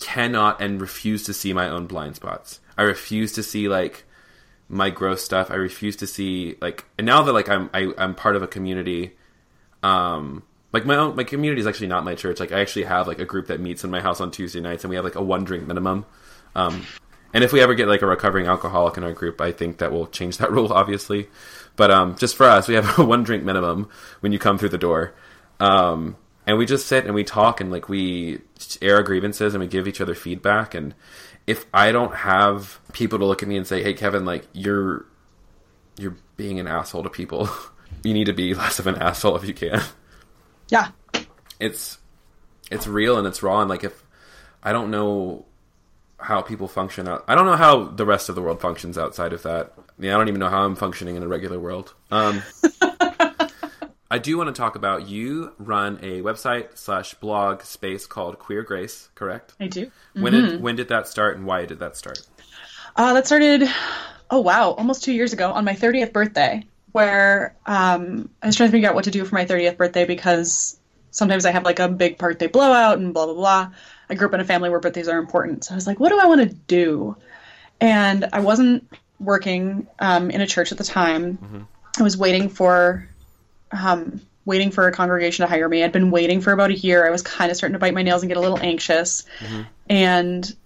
cannot 0.00 0.60
and 0.60 0.80
refuse 0.80 1.24
to 1.24 1.34
see 1.34 1.52
my 1.52 1.68
own 1.68 1.86
blind 1.86 2.16
spots. 2.16 2.60
I 2.76 2.82
refuse 2.82 3.32
to 3.32 3.42
see 3.42 3.68
like 3.68 4.04
my 4.68 4.90
gross 4.90 5.22
stuff. 5.22 5.50
I 5.50 5.54
refuse 5.54 5.96
to 5.96 6.06
see 6.06 6.56
like, 6.60 6.84
and 6.98 7.06
now 7.06 7.22
that 7.22 7.32
like 7.32 7.48
I'm 7.48 7.70
I, 7.72 7.92
I'm 7.98 8.14
part 8.14 8.36
of 8.36 8.42
a 8.42 8.46
community, 8.46 9.16
um, 9.82 10.42
like 10.72 10.84
my 10.84 10.96
own 10.96 11.16
my 11.16 11.24
community 11.24 11.60
is 11.60 11.66
actually 11.66 11.86
not 11.86 12.04
my 12.04 12.14
church. 12.14 12.40
Like 12.40 12.52
I 12.52 12.60
actually 12.60 12.84
have 12.84 13.06
like 13.06 13.18
a 13.18 13.24
group 13.24 13.46
that 13.46 13.60
meets 13.60 13.84
in 13.84 13.90
my 13.90 14.00
house 14.00 14.20
on 14.20 14.30
Tuesday 14.30 14.60
nights, 14.60 14.84
and 14.84 14.90
we 14.90 14.96
have 14.96 15.04
like 15.04 15.14
a 15.14 15.22
one 15.22 15.44
drink 15.44 15.66
minimum. 15.66 16.04
Um, 16.54 16.86
and 17.32 17.44
if 17.44 17.52
we 17.52 17.60
ever 17.60 17.74
get 17.74 17.88
like 17.88 18.02
a 18.02 18.06
recovering 18.06 18.46
alcoholic 18.46 18.96
in 18.96 19.04
our 19.04 19.12
group, 19.12 19.40
I 19.40 19.52
think 19.52 19.78
that 19.78 19.92
will 19.92 20.06
change 20.06 20.38
that 20.38 20.50
rule, 20.52 20.72
obviously. 20.72 21.28
But 21.76 21.90
um, 21.90 22.16
just 22.16 22.36
for 22.36 22.44
us, 22.44 22.68
we 22.68 22.74
have 22.74 22.98
a 22.98 23.04
one 23.04 23.22
drink 23.22 23.44
minimum 23.44 23.88
when 24.20 24.32
you 24.32 24.38
come 24.38 24.58
through 24.58 24.70
the 24.70 24.78
door. 24.78 25.14
Um, 25.60 26.16
and 26.46 26.56
we 26.56 26.64
just 26.66 26.86
sit 26.86 27.04
and 27.04 27.14
we 27.14 27.24
talk 27.24 27.60
and 27.60 27.70
like 27.70 27.88
we 27.88 28.40
air 28.80 28.96
our 28.96 29.02
grievances 29.02 29.54
and 29.54 29.60
we 29.60 29.66
give 29.66 29.88
each 29.88 30.00
other 30.00 30.14
feedback. 30.14 30.74
And 30.74 30.94
if 31.46 31.66
I 31.74 31.92
don't 31.92 32.14
have 32.14 32.78
people 32.92 33.18
to 33.18 33.24
look 33.24 33.42
at 33.42 33.48
me 33.48 33.56
and 33.56 33.66
say, 33.66 33.82
"Hey, 33.82 33.94
Kevin, 33.94 34.24
like 34.24 34.46
you're 34.52 35.06
you're 35.98 36.16
being 36.36 36.60
an 36.60 36.66
asshole 36.68 37.02
to 37.02 37.10
people," 37.10 37.48
you 38.02 38.14
need 38.14 38.26
to 38.26 38.32
be 38.32 38.54
less 38.54 38.78
of 38.78 38.86
an 38.86 38.96
asshole 38.96 39.36
if 39.36 39.44
you 39.44 39.54
can. 39.54 39.82
Yeah, 40.68 40.88
It's 41.60 41.98
it's 42.70 42.86
real 42.86 43.18
and 43.18 43.26
it's 43.26 43.42
raw. 43.42 43.60
And 43.60 43.70
like 43.70 43.84
if 43.84 44.02
I 44.62 44.72
don't 44.72 44.90
know 44.90 45.44
how 46.18 46.40
people 46.40 46.66
function 46.66 47.06
out, 47.06 47.24
I 47.28 47.34
don't 47.34 47.46
know 47.46 47.56
how 47.56 47.84
the 47.84 48.06
rest 48.06 48.28
of 48.28 48.34
the 48.34 48.42
world 48.42 48.60
functions 48.60 48.96
outside 48.98 49.32
of 49.32 49.42
that. 49.42 49.72
I 49.76 49.82
mean, 49.98 50.10
I 50.10 50.16
don't 50.16 50.28
even 50.28 50.40
know 50.40 50.48
how 50.48 50.64
I'm 50.64 50.76
functioning 50.76 51.16
in 51.16 51.22
a 51.22 51.28
regular 51.28 51.58
world. 51.58 51.94
Um, 52.10 52.42
I 54.10 54.18
do 54.18 54.38
want 54.38 54.54
to 54.54 54.58
talk 54.58 54.76
about 54.76 55.08
you 55.08 55.52
run 55.58 55.98
a 56.00 56.22
website 56.22 56.78
slash 56.78 57.14
blog 57.14 57.62
space 57.62 58.06
called 58.06 58.38
Queer 58.38 58.62
Grace, 58.62 59.08
correct? 59.14 59.54
I 59.58 59.66
do. 59.66 59.90
When 60.14 60.32
did 60.32 60.60
when 60.60 60.76
did 60.76 60.88
that 60.88 61.08
start 61.08 61.36
and 61.36 61.44
why 61.44 61.66
did 61.66 61.80
that 61.80 61.96
start? 61.96 62.20
Uh, 62.94 63.14
that 63.14 63.26
started, 63.26 63.68
oh 64.30 64.40
wow, 64.40 64.70
almost 64.70 65.02
two 65.02 65.12
years 65.12 65.32
ago 65.32 65.50
on 65.50 65.64
my 65.64 65.74
30th 65.74 66.12
birthday, 66.12 66.64
where 66.92 67.56
um, 67.66 68.30
I 68.42 68.46
was 68.46 68.56
trying 68.56 68.68
to 68.68 68.72
figure 68.72 68.88
out 68.88 68.94
what 68.94 69.04
to 69.04 69.10
do 69.10 69.24
for 69.24 69.34
my 69.34 69.44
30th 69.44 69.76
birthday 69.76 70.04
because 70.06 70.78
sometimes 71.10 71.44
I 71.44 71.50
have 71.50 71.64
like 71.64 71.80
a 71.80 71.88
big 71.88 72.16
birthday 72.16 72.46
blowout 72.46 72.98
and 72.98 73.12
blah, 73.12 73.26
blah, 73.26 73.34
blah. 73.34 73.70
I 74.08 74.14
grew 74.14 74.28
up 74.28 74.34
in 74.34 74.40
a 74.40 74.44
family 74.44 74.70
where 74.70 74.78
birthdays 74.78 75.08
are 75.08 75.18
important. 75.18 75.64
So 75.64 75.74
I 75.74 75.74
was 75.74 75.86
like, 75.86 75.98
what 75.98 76.10
do 76.10 76.18
I 76.20 76.26
want 76.26 76.42
to 76.42 76.54
do? 76.54 77.16
And 77.80 78.28
I 78.32 78.40
wasn't 78.40 78.88
working 79.18 79.88
um, 79.98 80.30
in 80.30 80.40
a 80.40 80.46
church 80.46 80.70
at 80.70 80.78
the 80.78 80.84
time. 80.84 81.66
I 81.98 82.02
was 82.02 82.16
waiting 82.16 82.48
for. 82.48 83.08
Um, 83.82 84.20
waiting 84.46 84.70
for 84.70 84.86
a 84.86 84.92
congregation 84.92 85.44
to 85.44 85.48
hire 85.48 85.68
me. 85.68 85.82
I'd 85.82 85.92
been 85.92 86.12
waiting 86.12 86.40
for 86.40 86.52
about 86.52 86.70
a 86.70 86.74
year. 86.74 87.06
I 87.06 87.10
was 87.10 87.20
kind 87.20 87.50
of 87.50 87.56
starting 87.56 87.72
to 87.74 87.80
bite 87.80 87.94
my 87.94 88.02
nails 88.02 88.22
and 88.22 88.30
get 88.30 88.38
a 88.38 88.40
little 88.40 88.60
anxious. 88.60 89.26
And 89.90 90.56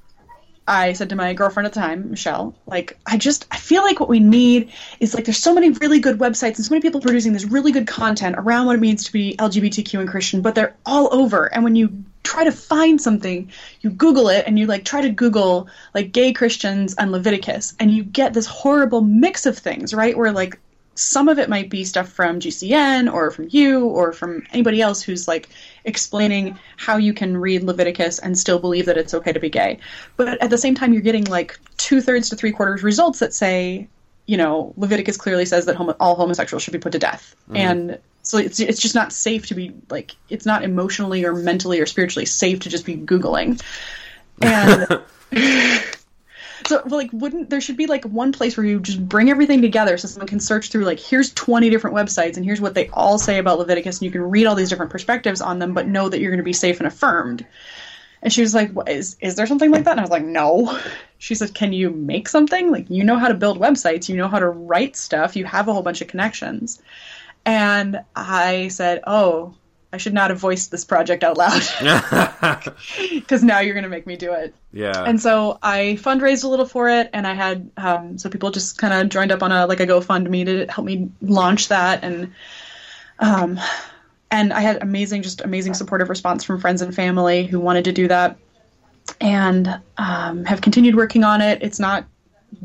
I 0.69 0.93
said 0.93 1.09
to 1.09 1.17
my 1.17 1.33
girlfriend 1.33 1.67
at 1.67 1.73
the 1.73 1.81
time, 1.81 2.11
Michelle, 2.11 2.55
like, 2.67 2.99
I 3.07 3.17
just, 3.17 3.47
I 3.51 3.57
feel 3.57 3.83
like 3.83 3.99
what 3.99 4.09
we 4.09 4.21
need 4.21 4.71
is 5.01 5.15
like, 5.15 5.25
there's 5.25 5.39
so 5.39 5.55
many 5.55 5.71
really 5.71 5.99
good 5.99 6.19
websites 6.19 6.57
and 6.57 6.65
so 6.65 6.71
many 6.71 6.83
people 6.83 7.01
producing 7.01 7.33
this 7.33 7.45
really 7.45 7.73
good 7.73 7.87
content 7.87 8.37
around 8.39 8.67
what 8.67 8.77
it 8.77 8.81
means 8.81 9.05
to 9.05 9.13
be 9.13 9.35
LGBTQ 9.39 9.99
and 9.99 10.09
Christian, 10.09 10.43
but 10.43 10.55
they're 10.55 10.77
all 10.85 11.13
over. 11.13 11.47
And 11.47 11.65
when 11.65 11.75
you 11.75 12.05
try 12.23 12.45
to 12.45 12.53
find 12.53 13.01
something, 13.01 13.51
you 13.81 13.91
Google 13.91 14.29
it 14.29 14.45
and 14.47 14.59
you 14.59 14.67
like 14.67 14.85
try 14.85 15.01
to 15.01 15.09
Google 15.09 15.69
like 15.95 16.13
gay 16.13 16.33
Christians 16.35 16.95
and 16.95 17.11
Leviticus, 17.11 17.75
and 17.81 17.91
you 17.91 18.05
get 18.05 18.35
this 18.35 18.47
horrible 18.47 19.01
mix 19.01 19.47
of 19.47 19.59
things, 19.59 19.95
right? 19.95 20.17
Where 20.17 20.31
like, 20.33 20.61
some 21.01 21.29
of 21.29 21.39
it 21.39 21.49
might 21.49 21.71
be 21.71 21.83
stuff 21.83 22.11
from 22.11 22.41
GCN 22.41 23.11
or 23.11 23.31
from 23.31 23.49
you 23.51 23.87
or 23.87 24.13
from 24.13 24.45
anybody 24.53 24.83
else 24.83 25.01
who's 25.01 25.27
like 25.27 25.49
explaining 25.87 26.59
how 26.77 26.99
you 26.99 27.15
can 27.15 27.39
read 27.39 27.63
Leviticus 27.63 28.19
and 28.19 28.39
still 28.39 28.59
believe 28.59 28.85
that 28.85 28.99
it's 28.99 29.15
okay 29.15 29.33
to 29.33 29.41
be 29.41 29.49
gay. 29.49 29.79
But 30.19 30.41
at 30.43 30.51
the 30.51 30.59
same 30.59 30.75
time, 30.75 30.93
you're 30.93 31.01
getting 31.01 31.25
like 31.25 31.59
two 31.79 32.03
thirds 32.03 32.29
to 32.29 32.37
three 32.37 32.53
quarters 32.53 32.83
results 32.83 33.19
that 33.21 33.33
say, 33.33 33.89
you 34.27 34.37
know, 34.37 34.75
Leviticus 34.77 35.17
clearly 35.17 35.47
says 35.47 35.65
that 35.65 35.75
homo- 35.75 35.97
all 35.99 36.17
homosexuals 36.17 36.63
should 36.63 36.75
be 36.75 36.79
put 36.79 36.93
to 36.93 36.99
death. 36.99 37.35
Mm-hmm. 37.45 37.57
And 37.57 37.99
so 38.23 38.37
it's, 38.37 38.61
it's 38.61 38.79
just 38.79 38.95
not 38.95 39.11
safe 39.11 39.47
to 39.47 39.55
be 39.55 39.73
like, 39.89 40.15
it's 40.29 40.45
not 40.45 40.65
emotionally 40.65 41.25
or 41.25 41.35
mentally 41.35 41.81
or 41.81 41.87
spiritually 41.87 42.27
safe 42.27 42.61
to 42.61 42.69
just 42.69 42.85
be 42.85 42.97
Googling. 42.97 43.63
And 44.43 45.03
So, 46.67 46.83
like, 46.87 47.11
wouldn't 47.13 47.51
there 47.51 47.61
should 47.61 47.77
be 47.77 47.87
like 47.87 48.05
one 48.05 48.33
place 48.33 48.57
where 48.57 48.67
you 48.67 48.81
just 48.81 49.07
bring 49.09 49.31
everything 49.31 49.63
together 49.63 49.97
so 49.99 50.09
someone 50.09 50.29
can 50.29 50.41
search 50.41 50.71
through 50.71 50.85
like 50.85 51.01
here's 51.01 51.33
20 51.35 51.71
different 51.71 51.97
websites 51.97 52.37
and 52.37 52.45
here's 52.45 52.61
what 52.61 52.75
they 52.75 52.89
all 52.89 53.19
say 53.19 53.39
about 53.39 53.59
Leviticus 53.59 53.99
and 53.99 54.07
you 54.07 54.11
can 54.11 54.23
read 54.23 54.47
all 54.47 54.55
these 54.55 54.69
different 54.69 54.91
perspectives 54.93 55.41
on 55.41 55.59
them, 55.59 55.75
but 55.75 55.89
know 55.89 56.09
that 56.09 56.21
you're 56.21 56.31
going 56.31 56.39
to 56.39 56.45
be 56.45 56.53
safe 56.53 56.79
and 56.79 56.87
affirmed. 56.87 57.47
And 58.23 58.33
she 58.33 58.43
was 58.43 58.55
like, 58.55 58.71
what, 58.73 58.89
"Is 58.89 59.17
is 59.21 59.35
there 59.37 59.47
something 59.47 59.71
like 59.71 59.85
that?" 59.85 59.93
And 59.93 60.01
I 60.01 60.03
was 60.03 60.11
like, 60.11 60.25
"No." 60.25 60.79
She 61.19 61.35
said, 61.35 61.55
"Can 61.55 61.73
you 61.73 61.91
make 61.91 62.29
something? 62.29 62.71
Like 62.71 62.89
you 62.89 63.05
know 63.05 63.19
how 63.19 63.29
to 63.29 63.35
build 63.35 63.59
websites, 63.59 64.09
you 64.09 64.17
know 64.17 64.29
how 64.29 64.39
to 64.39 64.49
write 64.49 64.97
stuff, 64.97 65.37
you 65.37 65.45
have 65.45 65.69
a 65.69 65.73
whole 65.73 65.83
bunch 65.83 66.01
of 66.01 66.09
connections." 66.09 66.81
And 67.47 68.01
I 68.15 68.69
said, 68.69 69.03
"Oh, 69.07 69.55
I 69.93 69.97
should 69.97 70.15
not 70.15 70.31
have 70.31 70.39
voiced 70.39 70.71
this 70.71 70.85
project 70.85 71.25
out 71.25 71.37
loud 71.37 71.63
because 73.13 73.43
now 73.43 73.61
you're 73.61 73.75
going 73.75 73.85
to 73.85 73.91
make 73.91 74.07
me 74.07 74.17
do 74.17 74.33
it." 74.33 74.55
yeah. 74.73 75.03
And 75.05 75.21
so 75.21 75.59
I 75.63 75.99
fundraised 76.01 76.45
a 76.45 76.49
little 76.49 76.67
for 76.67 76.89
it, 76.89 77.11
and 77.13 77.27
I 77.27 77.35
had 77.35 77.71
um, 77.77 78.19
so 78.19 78.29
people 78.29 78.51
just 78.51 78.79
kind 78.79 78.95
of 78.95 79.09
joined 79.09 79.33
up 79.33 79.43
on 79.43 79.53
a 79.53 79.67
like 79.67 79.81
a 79.81 79.87
GoFundMe 79.87 80.45
to 80.45 80.73
help 80.73 80.87
me 80.87 81.11
launch 81.23 81.69
that, 81.69 82.05
and 82.05 82.33
um, 83.19 83.59
and 84.31 84.53
I 84.53 84.61
had 84.61 84.83
amazing, 84.83 85.23
just 85.23 85.41
amazing 85.41 85.75
supportive 85.75 86.09
response 86.09 86.45
from 86.45 86.61
friends 86.61 86.83
and 86.83 86.95
family 86.95 87.47
who 87.47 87.59
wanted 87.59 87.85
to 87.85 87.93
do 87.93 88.09
that, 88.09 88.37
and 89.21 89.81
um, 89.99 90.45
have 90.45 90.61
continued 90.61 90.95
working 90.95 91.25
on 91.25 91.41
it. 91.41 91.63
It's 91.63 91.81
not 91.81 92.07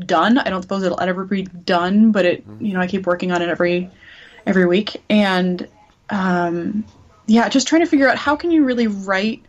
done. 0.00 0.38
I 0.38 0.50
don't 0.50 0.62
suppose 0.62 0.82
it'll 0.82 1.00
ever 1.00 1.24
be 1.24 1.42
done, 1.42 2.12
but 2.12 2.24
it 2.24 2.44
you 2.60 2.72
know 2.72 2.80
I 2.80 2.86
keep 2.86 3.06
working 3.06 3.32
on 3.32 3.42
it 3.42 3.48
every 3.48 3.90
every 4.46 4.66
week, 4.66 5.02
and 5.10 5.66
um, 6.10 6.84
yeah, 7.26 7.48
just 7.48 7.66
trying 7.66 7.82
to 7.82 7.86
figure 7.86 8.08
out 8.08 8.16
how 8.16 8.36
can 8.36 8.50
you 8.50 8.64
really 8.64 8.86
write 8.86 9.44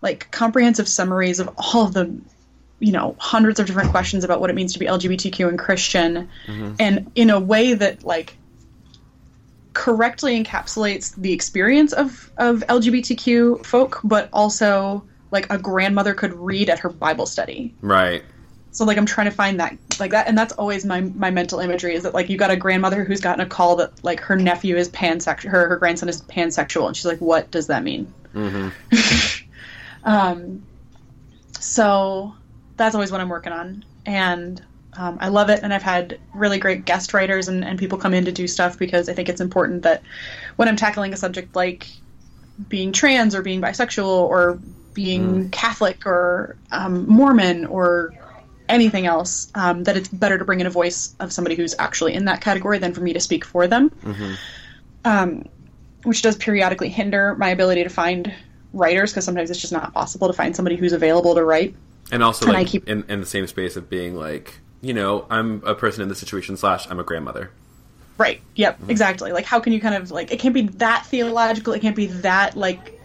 like 0.00 0.30
comprehensive 0.30 0.88
summaries 0.88 1.40
of 1.40 1.50
all 1.56 1.86
of 1.86 1.92
the 1.92 2.20
you 2.80 2.92
know 2.92 3.16
hundreds 3.18 3.58
of 3.58 3.66
different 3.66 3.90
questions 3.90 4.24
about 4.24 4.40
what 4.40 4.50
it 4.50 4.52
means 4.52 4.72
to 4.72 4.78
be 4.78 4.86
lgbtq 4.86 5.48
and 5.48 5.58
christian 5.58 6.28
mm-hmm. 6.46 6.74
and 6.78 7.10
in 7.14 7.30
a 7.30 7.40
way 7.40 7.74
that 7.74 8.04
like 8.04 8.36
correctly 9.72 10.42
encapsulates 10.42 11.14
the 11.16 11.32
experience 11.32 11.92
of 11.92 12.30
of 12.36 12.60
lgbtq 12.68 13.64
folk 13.66 14.00
but 14.04 14.28
also 14.32 15.04
like 15.30 15.50
a 15.52 15.58
grandmother 15.58 16.14
could 16.14 16.32
read 16.34 16.70
at 16.70 16.78
her 16.78 16.88
bible 16.88 17.26
study 17.26 17.74
right. 17.80 18.22
So 18.70 18.84
like 18.84 18.96
i'm 18.96 19.06
trying 19.06 19.26
to 19.26 19.34
find 19.34 19.60
that 19.60 19.76
like 19.98 20.10
that 20.10 20.28
and 20.28 20.36
that's 20.36 20.52
always 20.54 20.84
my 20.84 21.00
my 21.00 21.30
mental 21.30 21.58
imagery 21.60 21.94
is 21.94 22.02
that 22.02 22.14
like 22.14 22.28
you 22.28 22.36
got 22.36 22.50
a 22.50 22.56
grandmother 22.56 23.04
who's 23.04 23.20
gotten 23.20 23.40
a 23.40 23.48
call 23.48 23.76
that 23.76 23.92
like 24.04 24.20
her 24.20 24.36
nephew 24.36 24.76
is 24.76 24.88
pansexual 24.90 25.50
her 25.50 25.68
her 25.68 25.76
grandson 25.76 26.08
is 26.08 26.22
pansexual 26.22 26.86
and 26.86 26.96
she's 26.96 27.06
like 27.06 27.18
what 27.18 27.50
does 27.50 27.66
that 27.68 27.82
mean? 27.82 28.12
Um 30.04 30.64
so 31.58 32.34
that's 32.76 32.94
always 32.94 33.10
what 33.10 33.20
i'm 33.20 33.28
working 33.28 33.52
on 33.52 33.84
and 34.06 34.62
um, 34.96 35.18
i 35.20 35.28
love 35.28 35.50
it 35.50 35.60
and 35.64 35.74
i've 35.74 35.82
had 35.82 36.20
really 36.32 36.58
great 36.58 36.84
guest 36.84 37.12
writers 37.12 37.48
and, 37.48 37.64
and 37.64 37.78
people 37.78 37.98
come 37.98 38.14
in 38.14 38.24
to 38.24 38.32
do 38.32 38.46
stuff 38.46 38.78
because 38.78 39.08
i 39.08 39.12
think 39.12 39.28
it's 39.28 39.40
important 39.40 39.82
that 39.82 40.02
when 40.54 40.68
i'm 40.68 40.76
tackling 40.76 41.12
a 41.12 41.16
subject 41.16 41.56
like 41.56 41.88
being 42.68 42.92
trans 42.92 43.34
or 43.34 43.42
being 43.42 43.60
bisexual 43.60 44.06
or 44.06 44.58
being 44.94 45.48
Catholic 45.50 46.06
or 46.06 46.56
um, 46.72 47.08
Mormon 47.08 47.66
or 47.66 48.12
anything 48.68 49.06
else, 49.06 49.50
um, 49.54 49.84
that 49.84 49.96
it's 49.96 50.08
better 50.08 50.38
to 50.38 50.44
bring 50.44 50.60
in 50.60 50.66
a 50.66 50.70
voice 50.70 51.14
of 51.20 51.32
somebody 51.32 51.54
who's 51.56 51.74
actually 51.78 52.14
in 52.14 52.26
that 52.26 52.40
category 52.40 52.78
than 52.78 52.92
for 52.94 53.00
me 53.00 53.12
to 53.12 53.20
speak 53.20 53.44
for 53.44 53.66
them. 53.66 53.90
Um, 55.04 55.48
which 56.04 56.22
does 56.22 56.36
periodically 56.36 56.88
hinder 56.88 57.34
my 57.36 57.48
ability 57.50 57.82
to 57.82 57.88
find 57.90 58.32
writers 58.72 59.10
because 59.12 59.24
sometimes 59.24 59.50
it's 59.50 59.60
just 59.60 59.72
not 59.72 59.92
possible 59.94 60.26
to 60.28 60.32
find 60.32 60.54
somebody 60.54 60.76
who's 60.76 60.92
available 60.92 61.34
to 61.34 61.42
write. 61.44 61.74
And 62.12 62.22
also, 62.22 62.46
And 62.46 62.56
I 62.56 62.64
keep- 62.64 62.88
in, 62.88 63.04
in 63.08 63.20
the 63.20 63.26
same 63.26 63.46
space 63.46 63.76
of 63.76 63.90
being 63.90 64.14
like, 64.14 64.60
you 64.80 64.94
know, 64.94 65.26
I'm 65.28 65.62
a 65.64 65.74
person 65.74 66.02
in 66.02 66.08
this 66.08 66.18
situation, 66.18 66.56
slash, 66.56 66.86
I'm 66.88 67.00
a 67.00 67.04
grandmother. 67.04 67.50
Right. 68.16 68.40
Yep. 68.56 68.80
Exactly. 68.88 69.32
Like, 69.32 69.44
how 69.44 69.60
can 69.60 69.72
you 69.72 69.80
kind 69.80 69.94
of 69.94 70.10
like? 70.10 70.32
It 70.32 70.38
can't 70.40 70.54
be 70.54 70.62
that 70.62 71.06
theological. 71.06 71.72
It 71.72 71.80
can't 71.80 71.96
be 71.96 72.06
that 72.06 72.56
like 72.56 73.00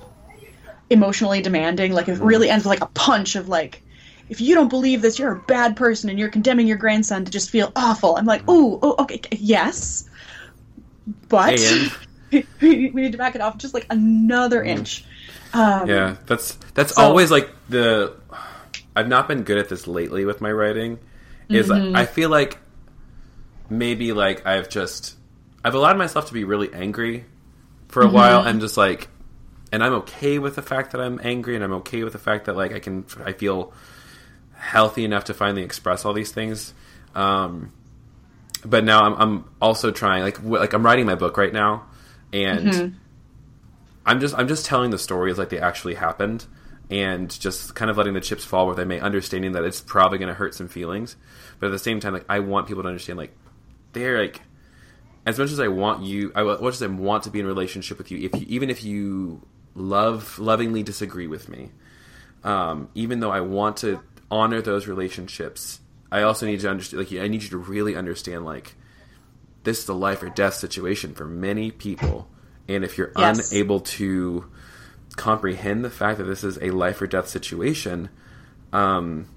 emotionally 0.90 1.42
demanding. 1.42 1.94
Like, 1.94 2.08
it 2.08 2.20
really 2.20 2.50
ends 2.50 2.66
with 2.66 2.80
like 2.80 2.82
a 2.82 2.92
punch 2.94 3.36
of 3.36 3.48
like, 3.48 3.82
if 4.30 4.40
you 4.42 4.56
don't 4.56 4.70
believe 4.70 5.02
this, 5.02 5.20
you're 5.20 5.34
a 5.34 5.40
bad 5.42 5.76
person, 5.76 6.10
and 6.10 6.18
you're 6.18 6.30
condemning 6.30 6.68
your 6.68 6.78
grandson 6.78 7.26
to 7.26 7.32
just 7.32 7.50
feel 7.50 7.72
awful. 7.76 8.16
I'm 8.16 8.26
like, 8.26 8.48
ooh, 8.50 8.80
oh, 8.82 8.96
okay, 9.00 9.22
yes, 9.32 10.10
but 11.30 11.60
we 12.32 12.90
need 12.94 13.12
to 13.12 13.18
back 13.18 13.36
it 13.36 13.42
off 13.42 13.58
just 13.58 13.74
like 13.74 13.86
another 13.90 14.64
inch. 14.64 15.04
Um, 15.54 15.88
Yeah, 15.88 16.16
that's 16.26 16.54
that's 16.74 16.96
So- 16.96 17.04
always 17.04 17.30
like 17.32 17.50
the. 17.70 18.16
I've 18.96 19.08
not 19.08 19.28
been 19.28 19.42
good 19.44 19.58
at 19.58 19.70
this 19.70 19.88
lately 19.88 20.24
with 20.26 20.40
my 20.42 20.52
writing. 20.52 21.00
Is 21.50 21.68
Mm-hmm. 21.70 21.96
I 21.96 22.06
feel 22.06 22.30
like 22.30 22.58
maybe 23.70 24.14
like 24.14 24.46
I've 24.46 24.70
just 24.70 25.16
I've 25.64 25.76
allowed 25.76 25.98
myself 25.98 26.28
to 26.28 26.34
be 26.34 26.44
really 26.44 26.74
angry 26.74 27.26
for 27.90 28.02
a 28.02 28.06
Mm-hmm. 28.06 28.16
while 28.16 28.42
and 28.44 28.62
just 28.62 28.78
like 28.78 29.10
and 29.72 29.84
I'm 29.84 29.94
okay 29.94 30.38
with 30.40 30.56
the 30.56 30.62
fact 30.62 30.92
that 30.92 31.02
I'm 31.02 31.20
angry 31.24 31.56
and 31.56 31.64
I'm 31.64 31.74
okay 31.74 32.04
with 32.04 32.14
the 32.14 32.20
fact 32.20 32.46
that 32.46 32.56
like 32.56 32.72
I 32.72 32.80
can 32.80 33.06
I 33.26 33.34
feel 33.34 33.74
healthy 34.64 35.04
enough 35.04 35.26
to 35.26 35.34
finally 35.34 35.64
express 35.64 36.06
all 36.06 36.14
these 36.14 36.32
things. 36.32 36.74
Um, 37.14 37.74
but 38.66 38.84
now 38.84 39.04
I'm, 39.04 39.14
I'm 39.22 39.46
also 39.62 39.92
trying 39.92 40.24
like 40.24 40.38
w- 40.38 40.58
like 40.58 40.74
I'm 40.74 40.86
writing 40.86 41.06
my 41.06 41.16
book 41.16 41.38
right 41.38 41.52
now 41.54 41.86
and 42.32 42.68
Mm-hmm. 42.68 42.96
I'm 44.06 44.20
just 44.20 44.36
I'm 44.38 44.48
just 44.48 44.66
telling 44.66 44.92
the 44.92 44.98
stories 44.98 45.38
like 45.38 45.50
they 45.50 45.60
actually 45.60 45.96
happened, 45.96 46.46
and 46.90 47.30
just 47.40 47.74
kind 47.76 47.90
of 47.90 47.98
letting 47.98 48.14
the 48.14 48.22
chips 48.22 48.44
fall 48.44 48.66
where 48.66 48.76
they 48.76 48.86
may, 48.86 49.00
understanding 49.00 49.54
that 49.54 49.64
it's 49.64 49.82
probably 49.82 50.18
going 50.18 50.28
to 50.28 50.34
hurt 50.34 50.54
some 50.54 50.68
feelings, 50.68 51.16
but 51.60 51.68
at 51.68 51.72
the 51.72 51.80
same 51.80 52.00
time, 52.00 52.14
like 52.14 52.26
I 52.28 52.40
want 52.40 52.68
people 52.68 52.84
to 52.84 52.90
understand, 52.90 53.18
like 53.18 53.32
they're 53.94 54.20
like 54.20 54.42
as 55.26 55.40
much 55.40 55.52
as 55.52 55.60
I 55.60 55.70
want 55.70 56.04
you, 56.04 56.32
I, 56.36 56.44
as 56.44 56.60
much 56.60 56.74
as 56.74 56.84
I 56.84 56.88
want 56.88 57.24
to 57.24 57.30
be 57.30 57.40
in 57.40 57.46
a 57.46 57.48
relationship 57.48 57.98
with 57.98 58.12
you, 58.12 58.18
if 58.20 58.34
you, 58.40 58.46
even 58.50 58.70
if 58.70 58.84
you 58.84 59.42
love 59.74 60.38
lovingly 60.38 60.84
disagree 60.84 61.28
with 61.28 61.48
me, 61.48 61.72
um, 62.44 62.90
even 62.96 63.22
though 63.22 63.32
I 63.32 63.40
want 63.40 63.78
to 63.78 64.02
honor 64.34 64.62
those 64.62 64.88
relationships, 64.88 65.80
I 66.12 66.24
also 66.24 66.46
need 66.48 66.60
to 66.62 66.70
understand. 66.70 67.04
Like 67.04 67.22
I 67.24 67.28
need 67.28 67.44
you 67.44 67.50
to 67.50 67.58
really 67.58 67.96
understand, 67.96 68.46
like 68.46 68.76
this 69.64 69.84
is 69.84 69.88
a 69.90 69.94
life 69.94 70.24
or 70.24 70.30
death 70.30 70.56
situation 70.56 71.14
for 71.14 71.26
many 71.26 71.72
people. 71.72 72.28
And 72.68 72.84
if 72.84 72.98
you're 72.98 73.12
Yes. 73.18 73.52
unable 73.52 73.82
to 73.82 74.46
comprehend 75.16 75.86
the 75.86 75.90
fact 75.90 76.18
that 76.18 76.24
this 76.26 76.44
is 76.44 76.58
a 76.62 76.72
life 76.72 77.02
or 77.02 77.08
death 77.08 77.28
situation, 77.28 78.10
um, 78.72 79.28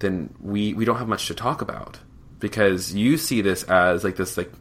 then 0.00 0.34
we, 0.40 0.72
we 0.74 0.84
don't 0.84 0.96
have 0.96 1.08
much 1.08 1.26
to 1.26 1.34
talk 1.34 1.60
about 1.60 1.98
because 2.40 2.94
you 2.94 3.16
see 3.18 3.40
this 3.42 3.62
as 3.64 4.04
like 4.04 4.16
this 4.16 4.36
like 4.36 4.52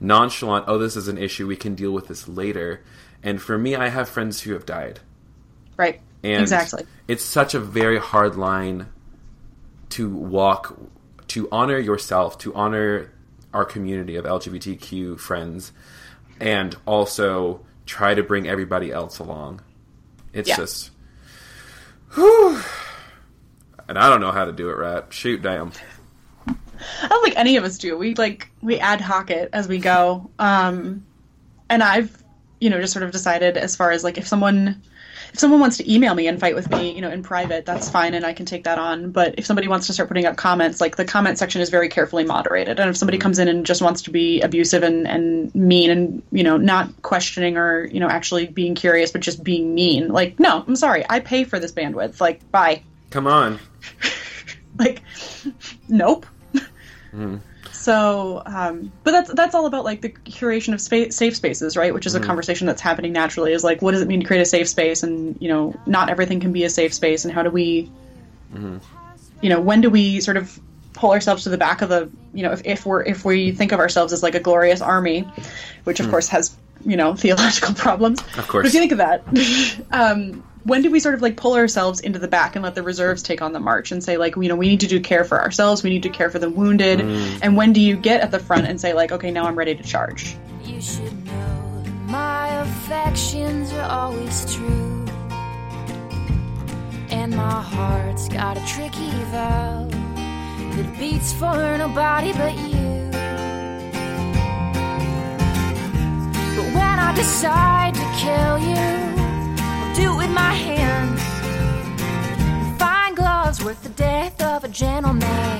nonchalant. 0.00 0.64
Oh, 0.68 0.78
this 0.78 0.96
is 0.96 1.08
an 1.08 1.18
issue. 1.18 1.46
We 1.46 1.56
can 1.56 1.74
deal 1.74 1.92
with 1.92 2.08
this 2.08 2.26
later. 2.26 2.82
And 3.22 3.40
for 3.40 3.56
me, 3.58 3.76
I 3.76 3.88
have 3.88 4.08
friends 4.08 4.40
who 4.40 4.54
have 4.54 4.66
died. 4.66 5.00
Right. 5.76 6.00
And 6.22 6.42
exactly. 6.42 6.84
It's 7.08 7.24
such 7.24 7.54
a 7.54 7.60
very 7.60 7.98
hard 7.98 8.36
line 8.36 8.86
to 9.90 10.08
walk, 10.08 10.78
to 11.28 11.48
honor 11.52 11.78
yourself, 11.78 12.38
to 12.38 12.54
honor 12.54 13.12
our 13.52 13.64
community 13.64 14.16
of 14.16 14.24
LGBTQ 14.24 15.18
friends, 15.18 15.72
and 16.40 16.76
also 16.86 17.60
try 17.86 18.14
to 18.14 18.22
bring 18.22 18.48
everybody 18.48 18.92
else 18.92 19.18
along. 19.18 19.60
It's 20.32 20.48
Yeah. 20.48 20.56
just, 20.56 20.90
whew. 22.14 22.60
and 23.88 23.98
I 23.98 24.08
don't 24.08 24.20
know 24.20 24.30
how 24.32 24.44
to 24.44 24.52
do 24.52 24.70
it 24.70 24.74
right. 24.76 25.04
Shoot, 25.12 25.42
damn. 25.42 25.72
I 26.46 27.08
don't 27.08 27.22
think 27.24 27.36
any 27.36 27.56
of 27.56 27.64
us 27.64 27.76
do. 27.78 27.98
We 27.98 28.14
like 28.14 28.48
we 28.62 28.78
ad 28.78 29.00
hoc 29.00 29.30
it 29.30 29.50
as 29.52 29.68
we 29.68 29.78
go. 29.78 30.30
Um, 30.38 31.04
and 31.68 31.82
I've 31.82 32.22
you 32.60 32.70
know 32.70 32.80
just 32.80 32.92
sort 32.92 33.02
of 33.02 33.10
decided 33.10 33.56
as 33.56 33.76
far 33.76 33.90
as 33.90 34.02
like 34.04 34.16
if 34.16 34.26
someone 34.26 34.80
if 35.32 35.38
someone 35.38 35.60
wants 35.60 35.76
to 35.78 35.92
email 35.92 36.14
me 36.14 36.26
and 36.26 36.38
fight 36.38 36.54
with 36.54 36.70
me, 36.70 36.92
you 36.94 37.00
know, 37.00 37.10
in 37.10 37.22
private, 37.22 37.66
that's 37.66 37.88
fine 37.88 38.14
and 38.14 38.24
I 38.24 38.32
can 38.32 38.46
take 38.46 38.64
that 38.64 38.78
on. 38.78 39.10
But 39.10 39.34
if 39.38 39.46
somebody 39.46 39.68
wants 39.68 39.86
to 39.86 39.92
start 39.92 40.08
putting 40.08 40.26
up 40.26 40.36
comments, 40.36 40.80
like 40.80 40.96
the 40.96 41.04
comment 41.04 41.38
section 41.38 41.60
is 41.60 41.70
very 41.70 41.88
carefully 41.88 42.24
moderated. 42.24 42.80
And 42.80 42.90
if 42.90 42.96
somebody 42.96 43.18
mm-hmm. 43.18 43.22
comes 43.22 43.38
in 43.38 43.48
and 43.48 43.64
just 43.64 43.82
wants 43.82 44.02
to 44.02 44.10
be 44.10 44.40
abusive 44.40 44.82
and, 44.82 45.06
and 45.06 45.54
mean 45.54 45.90
and, 45.90 46.22
you 46.32 46.42
know, 46.42 46.56
not 46.56 47.02
questioning 47.02 47.56
or, 47.56 47.86
you 47.86 48.00
know, 48.00 48.08
actually 48.08 48.46
being 48.46 48.74
curious, 48.74 49.12
but 49.12 49.20
just 49.20 49.44
being 49.44 49.74
mean, 49.74 50.08
like, 50.08 50.38
no, 50.40 50.64
I'm 50.66 50.76
sorry. 50.76 51.04
I 51.08 51.20
pay 51.20 51.44
for 51.44 51.58
this 51.58 51.72
bandwidth. 51.72 52.20
Like, 52.20 52.48
bye. 52.50 52.82
Come 53.10 53.26
on. 53.26 53.58
like 54.78 55.02
nope 55.88 56.26
mm-hmm. 56.54 57.36
So 57.80 58.42
um, 58.44 58.92
but 59.04 59.12
that's 59.12 59.32
that's 59.32 59.54
all 59.54 59.64
about 59.64 59.84
like 59.84 60.02
the 60.02 60.10
curation 60.10 60.74
of 60.74 60.82
spa- 60.82 61.08
safe 61.08 61.34
spaces 61.34 61.78
right? 61.78 61.94
Which 61.94 62.04
is 62.04 62.14
a 62.14 62.20
conversation 62.20 62.66
that's 62.66 62.82
happening 62.82 63.10
naturally 63.12 63.54
is 63.54 63.64
like 63.64 63.80
what 63.80 63.92
does 63.92 64.02
it 64.02 64.08
mean 64.08 64.20
to 64.20 64.26
create 64.26 64.42
a 64.42 64.44
safe 64.44 64.68
space? 64.68 65.02
And 65.02 65.40
you 65.40 65.48
know 65.48 65.74
not 65.86 66.10
everything 66.10 66.40
can 66.40 66.52
be 66.52 66.64
a 66.64 66.68
safe 66.68 66.92
space. 66.92 67.24
And 67.24 67.32
how 67.32 67.42
do 67.42 67.48
we 67.48 67.90
you 69.40 69.48
know 69.48 69.60
when 69.62 69.80
do 69.80 69.88
we 69.88 70.20
sort 70.20 70.36
of 70.36 70.60
pull 70.92 71.12
ourselves 71.12 71.44
to 71.44 71.48
the 71.48 71.56
back 71.56 71.80
of 71.80 71.88
the 71.88 72.10
you 72.34 72.42
know 72.42 72.52
if, 72.52 72.60
if 72.66 72.84
we're 72.84 73.02
if 73.02 73.24
we 73.24 73.52
think 73.52 73.72
of 73.72 73.80
ourselves 73.80 74.12
as 74.12 74.22
like 74.22 74.34
a 74.34 74.40
glorious 74.40 74.82
army 74.82 75.26
which 75.84 76.00
of 76.00 76.10
course 76.10 76.28
has 76.28 76.54
you 76.84 76.96
know 76.98 77.14
theological 77.14 77.74
problems. 77.86 78.20
Of 78.36 78.46
course. 78.46 78.64
but 78.64 78.66
if 78.66 78.74
you 78.74 78.80
think 78.80 78.92
of 78.92 78.98
that 78.98 79.86
um, 79.90 80.42
when 80.64 80.82
do 80.82 80.90
we 80.90 81.00
sort 81.00 81.14
of 81.14 81.22
like 81.22 81.36
pull 81.36 81.54
ourselves 81.54 82.00
into 82.00 82.18
the 82.18 82.28
back 82.28 82.56
and 82.56 82.62
let 82.62 82.74
the 82.74 82.82
reserves 82.82 83.22
take 83.22 83.42
on 83.42 83.52
the 83.52 83.60
march 83.60 83.92
and 83.92 84.04
say 84.04 84.16
like 84.16 84.36
you 84.36 84.48
know 84.48 84.56
we 84.56 84.68
need 84.68 84.80
to 84.80 84.86
do 84.86 85.00
care 85.00 85.24
for 85.24 85.40
ourselves 85.40 85.82
we 85.82 85.90
need 85.90 86.02
to 86.02 86.10
care 86.10 86.30
for 86.30 86.38
the 86.38 86.50
wounded? 86.50 87.00
Mm. 87.00 87.38
and 87.42 87.56
when 87.56 87.72
do 87.72 87.80
you 87.80 87.96
get 87.96 88.20
at 88.20 88.30
the 88.30 88.38
front 88.38 88.66
and 88.66 88.80
say 88.80 88.92
like 88.94 89.12
okay 89.12 89.30
now 89.30 89.44
i'm 89.46 89.56
ready 89.56 89.74
to 89.74 89.82
charge 89.82 90.36
you 90.64 90.80
should 90.80 91.26
know 91.26 91.60
my 92.10 92.48
affections 92.62 93.72
are 93.72 93.88
always 93.88 94.52
true. 94.52 95.06
And 97.08 97.36
my 97.36 97.62
heart's 97.62 98.28
got 98.28 98.56
a 98.56 98.66
tricky 98.66 99.10
valve 99.30 99.92
that 99.92 100.96
beats 100.98 101.32
for 101.32 101.78
nobody 101.78 102.32
but 102.32 102.52
you. 102.58 103.10
But 106.56 106.66
when 106.74 106.98
i 106.98 107.12
decide 107.14 107.94
to 107.94 108.06
kill 108.18 108.58
you 108.58 108.99
do 110.00 110.16
with 110.16 110.30
my 110.30 110.54
hands. 110.68 111.20
Fine 112.78 113.14
gloves 113.14 113.62
worth 113.64 113.82
the 113.82 113.90
death 113.90 114.40
of 114.40 114.64
a 114.64 114.68
gentleman. 114.68 115.58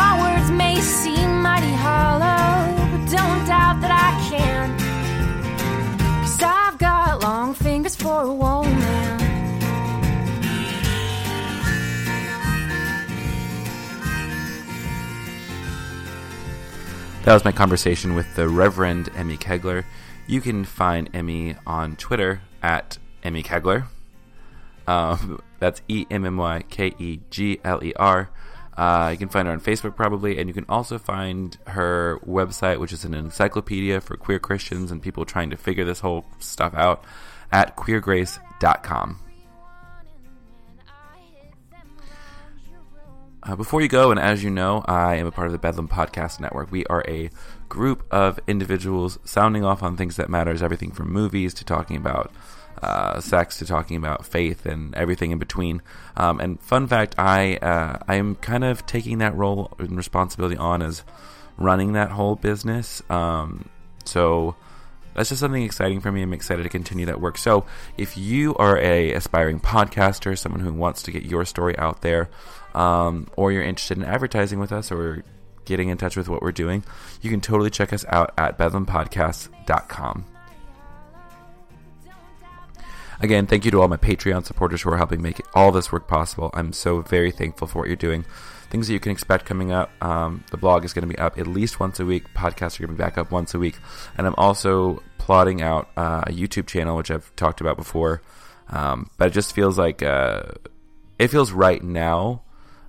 My 0.00 0.12
words 0.22 0.50
may 0.50 0.76
seem 0.80 1.42
mighty 1.42 1.74
hollow, 1.86 2.52
but 2.92 3.02
don't 3.16 3.42
doubt 3.52 3.76
that 3.82 3.92
I 4.08 4.12
can. 4.30 4.66
Cause 6.22 6.42
I've 6.42 6.78
got 6.78 7.22
long 7.22 7.52
fingers 7.54 7.96
for 7.96 8.22
a 8.22 8.32
woman. 8.32 9.18
That 17.24 17.34
was 17.34 17.44
my 17.44 17.52
conversation 17.52 18.14
with 18.14 18.34
the 18.34 18.48
Reverend 18.48 19.10
Emmy 19.14 19.36
Kegler. 19.36 19.84
You 20.32 20.40
can 20.40 20.64
find 20.64 21.10
Emmy 21.12 21.56
on 21.66 21.94
Twitter 21.96 22.40
at 22.62 22.96
Emmy 23.22 23.42
Kegler. 23.42 23.88
Um, 24.86 25.42
that's 25.58 25.82
E 25.88 26.06
M 26.10 26.24
M 26.24 26.38
Y 26.38 26.64
K 26.70 26.94
E 26.98 27.20
G 27.28 27.60
L 27.62 27.84
E 27.84 27.92
R. 27.96 28.30
Uh, 28.74 29.10
you 29.12 29.18
can 29.18 29.28
find 29.28 29.46
her 29.46 29.52
on 29.52 29.60
Facebook 29.60 29.94
probably, 29.94 30.38
and 30.38 30.48
you 30.48 30.54
can 30.54 30.64
also 30.70 30.96
find 30.96 31.58
her 31.66 32.18
website, 32.26 32.80
which 32.80 32.94
is 32.94 33.04
an 33.04 33.12
encyclopedia 33.12 34.00
for 34.00 34.16
queer 34.16 34.38
Christians 34.38 34.90
and 34.90 35.02
people 35.02 35.26
trying 35.26 35.50
to 35.50 35.56
figure 35.58 35.84
this 35.84 36.00
whole 36.00 36.24
stuff 36.38 36.72
out, 36.72 37.04
at 37.52 37.76
queergrace.com. 37.76 39.18
Uh, 43.44 43.56
before 43.56 43.82
you 43.82 43.88
go, 43.88 44.12
and 44.12 44.20
as 44.20 44.42
you 44.42 44.48
know, 44.48 44.84
I 44.86 45.16
am 45.16 45.26
a 45.26 45.32
part 45.32 45.48
of 45.48 45.52
the 45.52 45.58
Bedlam 45.58 45.88
Podcast 45.88 46.38
Network. 46.38 46.70
We 46.70 46.86
are 46.86 47.04
a 47.08 47.28
group 47.72 48.04
of 48.10 48.38
individuals 48.46 49.18
sounding 49.24 49.64
off 49.64 49.82
on 49.82 49.96
things 49.96 50.16
that 50.16 50.28
matters, 50.28 50.62
everything 50.62 50.90
from 50.90 51.10
movies 51.10 51.54
to 51.54 51.64
talking 51.64 51.96
about 51.96 52.30
uh, 52.82 53.18
sex 53.18 53.58
to 53.58 53.64
talking 53.64 53.96
about 53.96 54.26
faith 54.26 54.66
and 54.66 54.94
everything 54.94 55.30
in 55.30 55.38
between. 55.38 55.80
Um, 56.14 56.38
and 56.38 56.60
fun 56.60 56.86
fact, 56.86 57.14
I 57.16 57.56
uh, 57.56 57.98
I 58.06 58.16
am 58.16 58.34
kind 58.36 58.62
of 58.62 58.84
taking 58.84 59.18
that 59.18 59.34
role 59.34 59.72
and 59.78 59.96
responsibility 59.96 60.58
on 60.58 60.82
as 60.82 61.02
running 61.56 61.94
that 61.94 62.10
whole 62.10 62.36
business. 62.36 63.02
Um, 63.08 63.70
so 64.04 64.54
that's 65.14 65.30
just 65.30 65.40
something 65.40 65.62
exciting 65.62 66.02
for 66.02 66.12
me. 66.12 66.20
I'm 66.20 66.34
excited 66.34 66.64
to 66.64 66.68
continue 66.68 67.06
that 67.06 67.22
work. 67.22 67.38
So 67.38 67.64
if 67.96 68.18
you 68.18 68.54
are 68.56 68.76
a 68.78 69.14
aspiring 69.14 69.60
podcaster, 69.60 70.36
someone 70.36 70.60
who 70.60 70.74
wants 70.74 71.02
to 71.04 71.10
get 71.10 71.22
your 71.22 71.46
story 71.46 71.78
out 71.78 72.02
there, 72.02 72.28
um, 72.74 73.28
or 73.34 73.50
you're 73.50 73.62
interested 73.62 73.96
in 73.96 74.04
advertising 74.04 74.58
with 74.58 74.72
us, 74.72 74.92
or 74.92 75.24
getting 75.64 75.88
in 75.88 75.98
touch 75.98 76.16
with 76.16 76.28
what 76.28 76.42
we're 76.42 76.52
doing, 76.52 76.84
you 77.20 77.30
can 77.30 77.40
totally 77.40 77.70
check 77.70 77.92
us 77.92 78.04
out 78.08 78.32
at 78.36 78.58
bedlampodcast.com. 78.58 80.26
Again, 83.20 83.46
thank 83.46 83.64
you 83.64 83.70
to 83.70 83.80
all 83.80 83.86
my 83.86 83.96
Patreon 83.96 84.44
supporters 84.44 84.82
who 84.82 84.90
are 84.90 84.96
helping 84.96 85.22
make 85.22 85.40
all 85.54 85.70
this 85.70 85.92
work 85.92 86.08
possible. 86.08 86.50
I'm 86.54 86.72
so 86.72 87.02
very 87.02 87.30
thankful 87.30 87.68
for 87.68 87.78
what 87.78 87.86
you're 87.86 87.96
doing. 87.96 88.24
Things 88.68 88.88
that 88.88 88.94
you 88.94 89.00
can 89.00 89.12
expect 89.12 89.44
coming 89.44 89.70
up. 89.70 89.92
Um, 90.02 90.42
the 90.50 90.56
blog 90.56 90.84
is 90.84 90.92
going 90.92 91.08
to 91.08 91.14
be 91.14 91.18
up 91.18 91.38
at 91.38 91.46
least 91.46 91.78
once 91.78 92.00
a 92.00 92.04
week. 92.04 92.34
Podcasts 92.34 92.80
are 92.80 92.86
going 92.86 92.96
to 92.96 93.02
be 93.02 93.04
back 93.04 93.18
up 93.18 93.30
once 93.30 93.54
a 93.54 93.60
week. 93.60 93.76
And 94.16 94.26
I'm 94.26 94.34
also 94.36 95.02
plotting 95.18 95.62
out 95.62 95.88
uh, 95.96 96.24
a 96.26 96.32
YouTube 96.32 96.66
channel, 96.66 96.96
which 96.96 97.12
I've 97.12 97.34
talked 97.36 97.60
about 97.60 97.76
before. 97.76 98.22
Um, 98.70 99.08
but 99.18 99.28
it 99.28 99.34
just 99.34 99.54
feels 99.54 99.78
like 99.78 100.02
uh, 100.02 100.42
it 101.18 101.28
feels 101.28 101.52
right 101.52 101.82
now, 101.82 102.42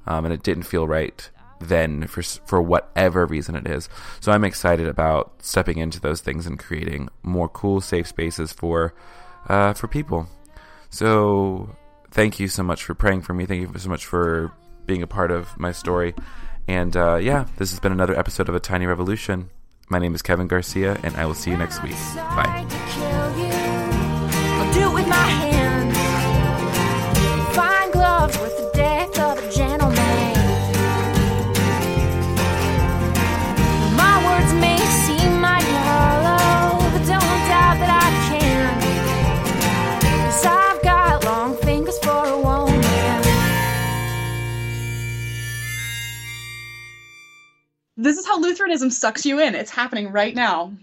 um, 0.08 0.26
and 0.26 0.34
it 0.34 0.42
didn't 0.42 0.64
feel 0.64 0.88
right 0.88 1.30
then 1.64 2.08
for 2.08 2.22
for 2.22 2.62
whatever 2.62 3.26
reason 3.26 3.56
it 3.56 3.68
is. 3.68 3.90
So 4.20 4.32
I'm 4.32 4.44
excited 4.44 4.88
about 4.88 5.34
stepping 5.42 5.78
into 5.78 6.00
those 6.00 6.22
things 6.22 6.46
and 6.46 6.60
creating 6.60 7.10
more 7.24 7.50
cool, 7.50 7.82
safe 7.82 8.08
spaces 8.08 8.54
for 8.54 8.94
uh, 9.48 9.74
for 9.74 9.88
people. 9.88 10.28
So 10.90 11.76
thank 12.12 12.40
you 12.40 12.48
so 12.48 12.64
much 12.64 12.84
for 12.84 12.94
praying 12.94 13.22
for 13.22 13.34
me. 13.34 13.46
Thank 13.46 13.62
you 13.62 13.80
so 13.80 13.90
much 13.90 14.06
for 14.06 14.52
being 14.86 15.02
a 15.02 15.08
part 15.08 15.32
of 15.32 15.58
my 15.58 15.72
story. 15.72 16.14
And 16.68 16.96
uh, 16.96 17.16
yeah, 17.16 17.48
this 17.58 17.72
has 17.72 17.80
been 17.80 17.92
another 17.92 18.18
episode 18.18 18.48
of 18.50 18.56
A 18.56 18.60
Tiny 18.60 18.86
Revolution. 18.86 19.50
My 19.90 20.00
name 20.00 20.16
is 20.16 20.22
Kevin 20.22 20.48
Garcia, 20.48 20.98
and 21.04 21.16
I 21.18 21.26
will 21.26 21.34
see 21.34 21.52
you 21.52 21.58
next 21.58 21.84
week. 21.84 21.96
Bye. 22.16 22.66
This 48.04 48.18
is 48.18 48.26
how 48.26 48.38
Lutheranism 48.38 48.90
sucks 48.90 49.26
you 49.26 49.40
in. 49.40 49.56
It's 49.56 49.72
happening 49.72 50.12
right 50.12 50.36
now. 50.36 50.74